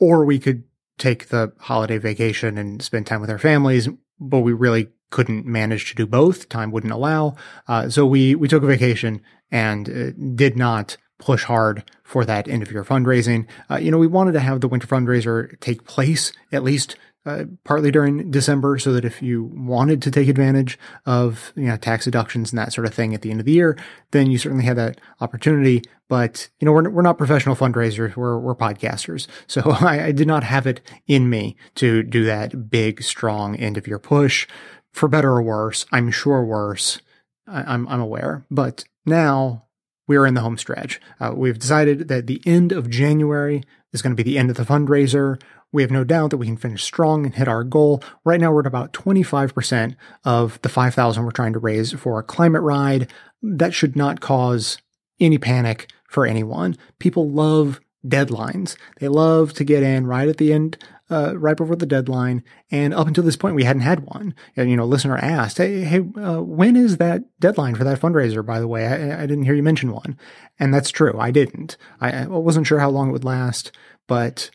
or 0.00 0.24
we 0.24 0.38
could 0.38 0.64
take 0.98 1.28
the 1.28 1.52
holiday 1.60 1.96
vacation 1.96 2.58
and 2.58 2.82
spend 2.82 3.06
time 3.06 3.20
with 3.20 3.30
our 3.30 3.38
families, 3.38 3.88
but 4.18 4.40
we 4.40 4.52
really 4.52 4.88
couldn't 5.10 5.46
manage 5.46 5.88
to 5.88 5.94
do 5.94 6.06
both. 6.06 6.48
Time 6.48 6.72
wouldn't 6.72 6.92
allow. 6.92 7.36
Uh, 7.68 7.88
so 7.88 8.04
we, 8.04 8.34
we 8.34 8.48
took 8.48 8.64
a 8.64 8.66
vacation 8.66 9.22
and 9.50 9.88
uh, 9.88 10.10
did 10.34 10.56
not 10.56 10.96
push 11.22 11.44
hard 11.44 11.84
for 12.02 12.24
that 12.24 12.48
end 12.48 12.62
of 12.62 12.72
year 12.72 12.84
fundraising. 12.84 13.46
Uh, 13.70 13.76
you 13.76 13.90
know, 13.90 13.98
we 13.98 14.08
wanted 14.08 14.32
to 14.32 14.40
have 14.40 14.60
the 14.60 14.68
winter 14.68 14.88
fundraiser 14.88 15.58
take 15.60 15.84
place 15.84 16.32
at 16.50 16.64
least 16.64 16.96
uh, 17.24 17.44
partly 17.62 17.92
during 17.92 18.32
December, 18.32 18.78
so 18.78 18.92
that 18.92 19.04
if 19.04 19.22
you 19.22 19.44
wanted 19.54 20.02
to 20.02 20.10
take 20.10 20.26
advantage 20.26 20.76
of 21.06 21.52
you 21.54 21.66
know 21.66 21.76
tax 21.76 22.04
deductions 22.04 22.50
and 22.50 22.58
that 22.58 22.72
sort 22.72 22.84
of 22.84 22.92
thing 22.92 23.14
at 23.14 23.22
the 23.22 23.30
end 23.30 23.38
of 23.38 23.46
the 23.46 23.52
year, 23.52 23.78
then 24.10 24.28
you 24.28 24.38
certainly 24.38 24.64
had 24.64 24.76
that 24.76 25.00
opportunity. 25.20 25.82
But 26.08 26.48
you 26.58 26.66
know, 26.66 26.72
we're 26.72 26.90
we're 26.90 27.02
not 27.02 27.18
professional 27.18 27.54
fundraisers; 27.54 28.16
we're 28.16 28.38
we're 28.38 28.56
podcasters, 28.56 29.28
so 29.46 29.62
I, 29.66 30.06
I 30.06 30.12
did 30.12 30.26
not 30.26 30.42
have 30.42 30.66
it 30.66 30.80
in 31.06 31.30
me 31.30 31.56
to 31.76 32.02
do 32.02 32.24
that 32.24 32.68
big, 32.68 33.04
strong 33.04 33.54
end 33.54 33.76
of 33.76 33.86
year 33.86 34.00
push. 34.00 34.48
For 34.90 35.08
better 35.08 35.30
or 35.30 35.42
worse, 35.42 35.86
I'm 35.92 36.10
sure 36.10 36.44
worse. 36.44 37.00
I, 37.46 37.62
I'm 37.62 37.86
I'm 37.86 38.00
aware, 38.00 38.44
but 38.50 38.84
now 39.06 39.66
we 40.06 40.16
are 40.16 40.26
in 40.26 40.34
the 40.34 40.40
home 40.40 40.58
stretch. 40.58 41.00
Uh, 41.20 41.32
we've 41.34 41.58
decided 41.58 42.08
that 42.08 42.26
the 42.26 42.42
end 42.44 42.72
of 42.72 42.90
January 42.90 43.62
is 43.92 44.02
going 44.02 44.14
to 44.14 44.22
be 44.22 44.28
the 44.28 44.38
end 44.38 44.50
of 44.50 44.56
the 44.56 44.64
fundraiser. 44.64 45.40
We 45.72 45.82
have 45.82 45.90
no 45.90 46.04
doubt 46.04 46.30
that 46.30 46.36
we 46.36 46.46
can 46.46 46.56
finish 46.56 46.82
strong 46.82 47.24
and 47.24 47.34
hit 47.34 47.48
our 47.48 47.64
goal. 47.64 48.02
Right 48.24 48.40
now, 48.40 48.52
we're 48.52 48.60
at 48.60 48.66
about 48.66 48.92
25% 48.92 49.96
of 50.24 50.60
the 50.62 50.68
5,000 50.68 51.24
we're 51.24 51.30
trying 51.30 51.54
to 51.54 51.58
raise 51.58 51.92
for 51.92 52.18
a 52.18 52.24
climate 52.24 52.62
ride. 52.62 53.10
That 53.42 53.72
should 53.72 53.96
not 53.96 54.20
cause 54.20 54.78
any 55.18 55.38
panic 55.38 55.90
for 56.08 56.26
anyone. 56.26 56.76
People 56.98 57.30
love 57.30 57.80
deadlines. 58.06 58.76
They 58.98 59.08
love 59.08 59.52
to 59.54 59.64
get 59.64 59.82
in 59.82 60.06
right 60.06 60.28
at 60.28 60.38
the 60.38 60.52
end 60.52 60.78
uh, 61.10 61.38
right 61.38 61.56
before 61.56 61.76
the 61.76 61.86
deadline. 61.86 62.42
And 62.70 62.94
up 62.94 63.06
until 63.06 63.24
this 63.24 63.36
point, 63.36 63.54
we 63.54 63.64
hadn't 63.64 63.82
had 63.82 64.00
one. 64.00 64.34
And, 64.56 64.70
you 64.70 64.76
know, 64.76 64.84
listener 64.84 65.16
asked, 65.16 65.58
Hey, 65.58 65.84
hey, 65.84 65.98
uh, 65.98 66.40
when 66.40 66.74
is 66.74 66.96
that 66.96 67.24
deadline 67.38 67.74
for 67.74 67.84
that 67.84 68.00
fundraiser? 68.00 68.44
By 68.44 68.60
the 68.60 68.68
way, 68.68 68.86
I, 68.86 69.22
I, 69.22 69.26
didn't 69.26 69.44
hear 69.44 69.54
you 69.54 69.62
mention 69.62 69.92
one. 69.92 70.18
And 70.58 70.72
that's 70.72 70.90
true. 70.90 71.18
I 71.18 71.30
didn't. 71.30 71.76
I, 72.00 72.24
I 72.24 72.26
wasn't 72.26 72.66
sure 72.66 72.80
how 72.80 72.90
long 72.90 73.10
it 73.10 73.12
would 73.12 73.24
last, 73.24 73.72
but 74.08 74.50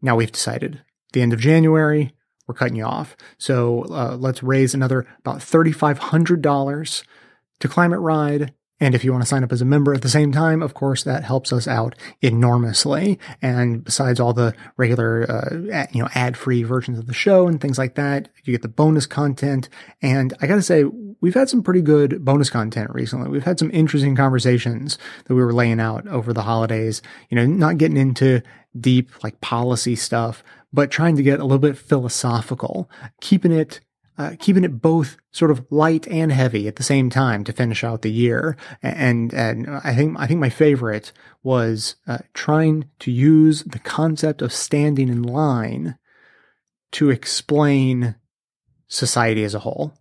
now 0.00 0.16
we've 0.16 0.32
decided 0.32 0.80
the 1.12 1.22
end 1.22 1.32
of 1.32 1.40
January, 1.40 2.12
we're 2.46 2.54
cutting 2.54 2.76
you 2.76 2.84
off. 2.84 3.16
So 3.38 3.84
uh, 3.90 4.16
let's 4.18 4.42
raise 4.42 4.74
another 4.74 5.06
about 5.20 5.38
$3,500 5.38 7.04
to 7.60 7.68
Climate 7.68 8.00
Ride. 8.00 8.52
And 8.78 8.94
if 8.94 9.04
you 9.04 9.12
want 9.12 9.22
to 9.22 9.28
sign 9.28 9.42
up 9.42 9.52
as 9.52 9.62
a 9.62 9.66
member 9.66 9.94
at 9.94 10.02
the 10.02 10.08
same 10.08 10.32
time, 10.32 10.62
of 10.62 10.74
course, 10.74 11.02
that 11.04 11.24
helps 11.24 11.52
us 11.52 11.66
out 11.66 11.94
enormously. 12.20 13.18
And 13.40 13.82
besides 13.82 14.20
all 14.20 14.34
the 14.34 14.54
regular, 14.76 15.30
uh, 15.30 15.86
you 15.92 16.02
know, 16.02 16.08
ad-free 16.14 16.62
versions 16.62 16.98
of 16.98 17.06
the 17.06 17.14
show 17.14 17.48
and 17.48 17.60
things 17.60 17.78
like 17.78 17.94
that, 17.94 18.28
you 18.44 18.52
get 18.52 18.62
the 18.62 18.68
bonus 18.68 19.06
content. 19.06 19.70
And 20.02 20.34
I 20.42 20.46
got 20.46 20.56
to 20.56 20.62
say, 20.62 20.84
we've 21.22 21.34
had 21.34 21.48
some 21.48 21.62
pretty 21.62 21.80
good 21.80 22.24
bonus 22.24 22.50
content 22.50 22.90
recently. 22.92 23.30
We've 23.30 23.44
had 23.44 23.58
some 23.58 23.70
interesting 23.70 24.14
conversations 24.14 24.98
that 25.24 25.34
we 25.34 25.42
were 25.42 25.54
laying 25.54 25.80
out 25.80 26.06
over 26.08 26.34
the 26.34 26.42
holidays, 26.42 27.00
you 27.30 27.36
know, 27.36 27.46
not 27.46 27.78
getting 27.78 27.96
into 27.96 28.42
deep 28.78 29.10
like 29.24 29.40
policy 29.40 29.96
stuff, 29.96 30.44
but 30.70 30.90
trying 30.90 31.16
to 31.16 31.22
get 31.22 31.40
a 31.40 31.44
little 31.44 31.58
bit 31.58 31.78
philosophical, 31.78 32.90
keeping 33.22 33.52
it 33.52 33.80
uh, 34.18 34.32
keeping 34.38 34.64
it 34.64 34.80
both 34.80 35.16
sort 35.30 35.50
of 35.50 35.66
light 35.70 36.06
and 36.08 36.32
heavy 36.32 36.66
at 36.68 36.76
the 36.76 36.82
same 36.82 37.10
time 37.10 37.44
to 37.44 37.52
finish 37.52 37.84
out 37.84 38.02
the 38.02 38.10
year. 38.10 38.56
And 38.82 39.32
and 39.34 39.68
I 39.68 39.94
think 39.94 40.18
I 40.18 40.26
think 40.26 40.40
my 40.40 40.50
favorite 40.50 41.12
was 41.42 41.96
uh, 42.06 42.18
trying 42.34 42.88
to 43.00 43.10
use 43.10 43.62
the 43.64 43.78
concept 43.78 44.42
of 44.42 44.52
standing 44.52 45.08
in 45.08 45.22
line 45.22 45.96
to 46.92 47.10
explain 47.10 48.16
society 48.88 49.44
as 49.44 49.54
a 49.54 49.60
whole. 49.60 49.92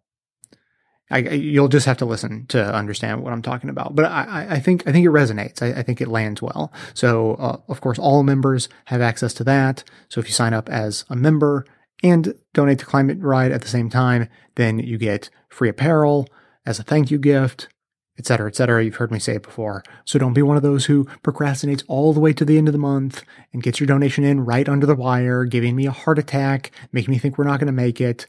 I, 1.12 1.20
you'll 1.20 1.68
just 1.68 1.86
have 1.86 1.98
to 1.98 2.06
listen 2.06 2.48
to 2.48 2.74
understand 2.74 3.22
what 3.22 3.32
I'm 3.32 3.44
talking 3.44 3.70
about. 3.70 3.96
But 3.96 4.06
I, 4.06 4.48
I 4.52 4.60
think 4.60 4.88
I 4.88 4.92
think 4.92 5.06
it 5.06 5.10
resonates. 5.12 5.62
I, 5.62 5.80
I 5.80 5.84
think 5.84 6.02
it 6.02 6.08
lands 6.08 6.42
well. 6.42 6.74
So 6.94 7.36
uh, 7.36 7.58
of 7.68 7.82
course, 7.82 8.00
all 8.00 8.24
members 8.24 8.70
have 8.86 9.02
access 9.02 9.34
to 9.36 9.44
that. 9.44 9.84
So 10.10 10.20
if 10.20 10.28
you 10.28 10.34
sign 10.34 10.54
up 10.54 10.68
as 10.70 11.06
a 11.10 11.16
member 11.16 11.66
and 12.04 12.36
donate 12.54 12.80
to 12.80 12.86
Climate 12.86 13.20
Ride 13.20 13.52
at 13.52 13.62
the 13.62 13.68
same 13.68 13.90
time, 13.90 14.28
then 14.56 14.80
you 14.80 14.98
get 14.98 15.30
free 15.50 15.70
apparel 15.70 16.28
as 16.66 16.80
a 16.80 16.84
thank 16.84 17.12
you 17.12 17.18
gift, 17.18 17.68
etc., 18.18 18.48
etc. 18.48 18.84
You've 18.84 18.96
heard 18.96 19.12
me 19.12 19.20
say 19.20 19.36
it 19.36 19.44
before. 19.44 19.84
So 20.04 20.20
don't 20.20 20.34
be 20.34 20.42
one 20.42 20.58
of 20.58 20.64
those 20.64 20.86
who 20.86 21.06
procrastinates 21.24 21.84
all 21.88 22.14
the 22.14 22.20
way 22.20 22.34
to 22.34 22.46
the 22.46 22.58
end 22.58 22.68
of 22.68 22.74
the 22.74 22.78
month 22.78 23.24
and 23.54 23.64
gets 23.64 23.80
your 23.80 23.88
donation 23.88 24.24
in 24.24 24.46
right 24.46 24.68
under 24.68 24.86
the 24.86 24.96
wire, 24.96 25.46
giving 25.46 25.76
me 25.76 25.86
a 25.86 25.92
heart 25.92 26.20
attack, 26.20 26.72
making 26.92 27.12
me 27.12 27.18
think 27.18 27.38
we're 27.38 27.46
not 27.46 27.60
going 27.60 27.68
to 27.68 27.74
make 27.74 28.00
it. 28.00 28.28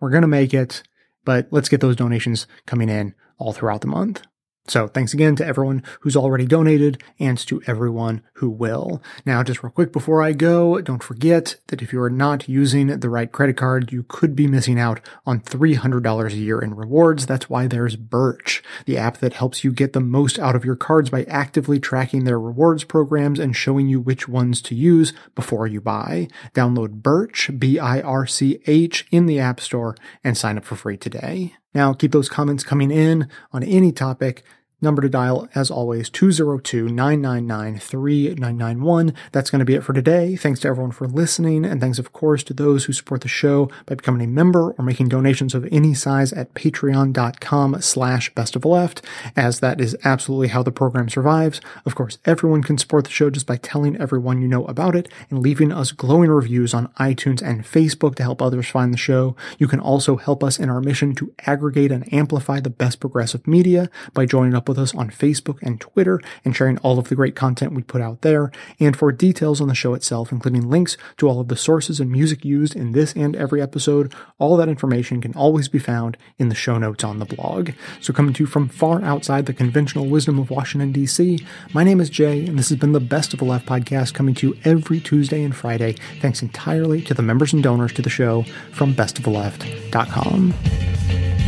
We're 0.00 0.10
going 0.10 0.22
to 0.22 0.28
make 0.28 0.52
it 0.52 0.82
but 1.24 1.48
let's 1.50 1.68
get 1.68 1.80
those 1.80 1.96
donations 1.96 2.46
coming 2.66 2.88
in 2.88 3.14
all 3.38 3.52
throughout 3.52 3.80
the 3.80 3.86
month. 3.86 4.22
So 4.66 4.88
thanks 4.88 5.12
again 5.12 5.36
to 5.36 5.46
everyone 5.46 5.82
who's 6.00 6.16
already 6.16 6.46
donated 6.46 7.02
and 7.18 7.36
to 7.46 7.60
everyone 7.66 8.22
who 8.34 8.48
will. 8.48 9.02
Now, 9.26 9.42
just 9.42 9.62
real 9.62 9.70
quick 9.70 9.92
before 9.92 10.22
I 10.22 10.32
go, 10.32 10.80
don't 10.80 11.02
forget 11.02 11.56
that 11.66 11.82
if 11.82 11.92
you 11.92 12.00
are 12.00 12.08
not 12.08 12.48
using 12.48 12.86
the 12.86 13.10
right 13.10 13.30
credit 13.30 13.58
card, 13.58 13.92
you 13.92 14.04
could 14.04 14.34
be 14.34 14.46
missing 14.46 14.80
out 14.80 15.00
on 15.26 15.40
$300 15.40 16.32
a 16.32 16.36
year 16.36 16.60
in 16.60 16.74
rewards. 16.74 17.26
That's 17.26 17.50
why 17.50 17.66
there's 17.66 17.96
Birch, 17.96 18.62
the 18.86 18.96
app 18.96 19.18
that 19.18 19.34
helps 19.34 19.64
you 19.64 19.70
get 19.70 19.92
the 19.92 20.00
most 20.00 20.38
out 20.38 20.56
of 20.56 20.64
your 20.64 20.76
cards 20.76 21.10
by 21.10 21.24
actively 21.24 21.78
tracking 21.78 22.24
their 22.24 22.40
rewards 22.40 22.84
programs 22.84 23.38
and 23.38 23.54
showing 23.54 23.86
you 23.88 24.00
which 24.00 24.28
ones 24.28 24.62
to 24.62 24.74
use 24.74 25.12
before 25.34 25.66
you 25.66 25.82
buy. 25.82 26.26
Download 26.54 27.02
Birch, 27.02 27.50
B-I-R-C-H 27.58 29.06
in 29.10 29.26
the 29.26 29.38
App 29.40 29.60
Store 29.60 29.94
and 30.22 30.38
sign 30.38 30.56
up 30.56 30.64
for 30.64 30.76
free 30.76 30.96
today. 30.96 31.54
Now, 31.74 31.92
keep 31.92 32.12
those 32.12 32.28
comments 32.28 32.62
coming 32.62 32.90
in 32.90 33.28
on 33.52 33.62
any 33.62 33.92
topic. 33.92 34.44
Number 34.84 35.00
to 35.00 35.08
dial, 35.08 35.48
as 35.54 35.70
always, 35.70 36.10
202 36.10 36.90
999 36.90 37.78
3991. 37.78 39.14
That's 39.32 39.48
going 39.48 39.60
to 39.60 39.64
be 39.64 39.74
it 39.74 39.82
for 39.82 39.94
today. 39.94 40.36
Thanks 40.36 40.60
to 40.60 40.68
everyone 40.68 40.92
for 40.92 41.08
listening, 41.08 41.64
and 41.64 41.80
thanks, 41.80 41.98
of 41.98 42.12
course, 42.12 42.42
to 42.44 42.52
those 42.52 42.84
who 42.84 42.92
support 42.92 43.22
the 43.22 43.28
show 43.28 43.70
by 43.86 43.94
becoming 43.94 44.20
a 44.20 44.30
member 44.30 44.72
or 44.72 44.84
making 44.84 45.08
donations 45.08 45.54
of 45.54 45.66
any 45.72 45.94
size 45.94 46.34
at 46.34 46.52
patreon.com 46.52 47.80
slash 47.80 48.34
best 48.34 48.56
of 48.56 48.66
left, 48.66 49.00
as 49.34 49.60
that 49.60 49.80
is 49.80 49.96
absolutely 50.04 50.48
how 50.48 50.62
the 50.62 50.70
program 50.70 51.08
survives. 51.08 51.62
Of 51.86 51.94
course, 51.94 52.18
everyone 52.26 52.62
can 52.62 52.76
support 52.76 53.04
the 53.04 53.10
show 53.10 53.30
just 53.30 53.46
by 53.46 53.56
telling 53.56 53.96
everyone 53.96 54.42
you 54.42 54.48
know 54.48 54.66
about 54.66 54.94
it 54.94 55.08
and 55.30 55.38
leaving 55.38 55.72
us 55.72 55.92
glowing 55.92 56.28
reviews 56.28 56.74
on 56.74 56.88
iTunes 57.00 57.40
and 57.40 57.64
Facebook 57.64 58.16
to 58.16 58.22
help 58.22 58.42
others 58.42 58.68
find 58.68 58.92
the 58.92 58.98
show. 58.98 59.34
You 59.58 59.66
can 59.66 59.80
also 59.80 60.16
help 60.18 60.44
us 60.44 60.58
in 60.58 60.68
our 60.68 60.82
mission 60.82 61.14
to 61.14 61.32
aggregate 61.46 61.90
and 61.90 62.12
amplify 62.12 62.60
the 62.60 62.68
best 62.68 63.00
progressive 63.00 63.46
media 63.46 63.88
by 64.12 64.26
joining 64.26 64.54
up 64.54 64.68
with 64.68 64.73
with 64.74 64.82
us 64.82 64.94
on 64.94 65.10
Facebook 65.10 65.58
and 65.62 65.80
Twitter 65.80 66.20
and 66.44 66.54
sharing 66.54 66.78
all 66.78 66.98
of 66.98 67.08
the 67.08 67.14
great 67.14 67.36
content 67.36 67.72
we 67.72 67.82
put 67.82 68.00
out 68.00 68.22
there. 68.22 68.50
And 68.80 68.96
for 68.96 69.12
details 69.12 69.60
on 69.60 69.68
the 69.68 69.74
show 69.74 69.94
itself, 69.94 70.32
including 70.32 70.68
links 70.68 70.96
to 71.18 71.28
all 71.28 71.40
of 71.40 71.48
the 71.48 71.56
sources 71.56 72.00
and 72.00 72.10
music 72.10 72.44
used 72.44 72.74
in 72.74 72.92
this 72.92 73.12
and 73.14 73.36
every 73.36 73.62
episode, 73.62 74.12
all 74.38 74.56
that 74.56 74.68
information 74.68 75.20
can 75.20 75.34
always 75.34 75.68
be 75.68 75.78
found 75.78 76.16
in 76.38 76.48
the 76.48 76.54
show 76.54 76.78
notes 76.78 77.04
on 77.04 77.18
the 77.18 77.24
blog. 77.24 77.70
So 78.00 78.12
coming 78.12 78.34
to 78.34 78.42
you 78.42 78.46
from 78.46 78.68
far 78.68 79.02
outside 79.02 79.46
the 79.46 79.54
conventional 79.54 80.06
wisdom 80.06 80.38
of 80.38 80.50
Washington, 80.50 80.92
D.C., 80.92 81.44
my 81.72 81.84
name 81.84 82.00
is 82.00 82.10
Jay, 82.10 82.46
and 82.46 82.58
this 82.58 82.70
has 82.70 82.78
been 82.78 82.92
the 82.92 83.00
Best 83.00 83.32
of 83.32 83.38
the 83.38 83.44
Left 83.44 83.66
podcast 83.66 84.14
coming 84.14 84.34
to 84.36 84.48
you 84.48 84.58
every 84.64 85.00
Tuesday 85.00 85.44
and 85.44 85.54
Friday, 85.54 85.96
thanks 86.20 86.42
entirely 86.42 87.02
to 87.02 87.14
the 87.14 87.22
members 87.22 87.52
and 87.52 87.62
donors 87.62 87.92
to 87.92 88.02
the 88.02 88.10
show 88.10 88.42
from 88.72 88.94
bestoftheleft.com. 88.94 91.43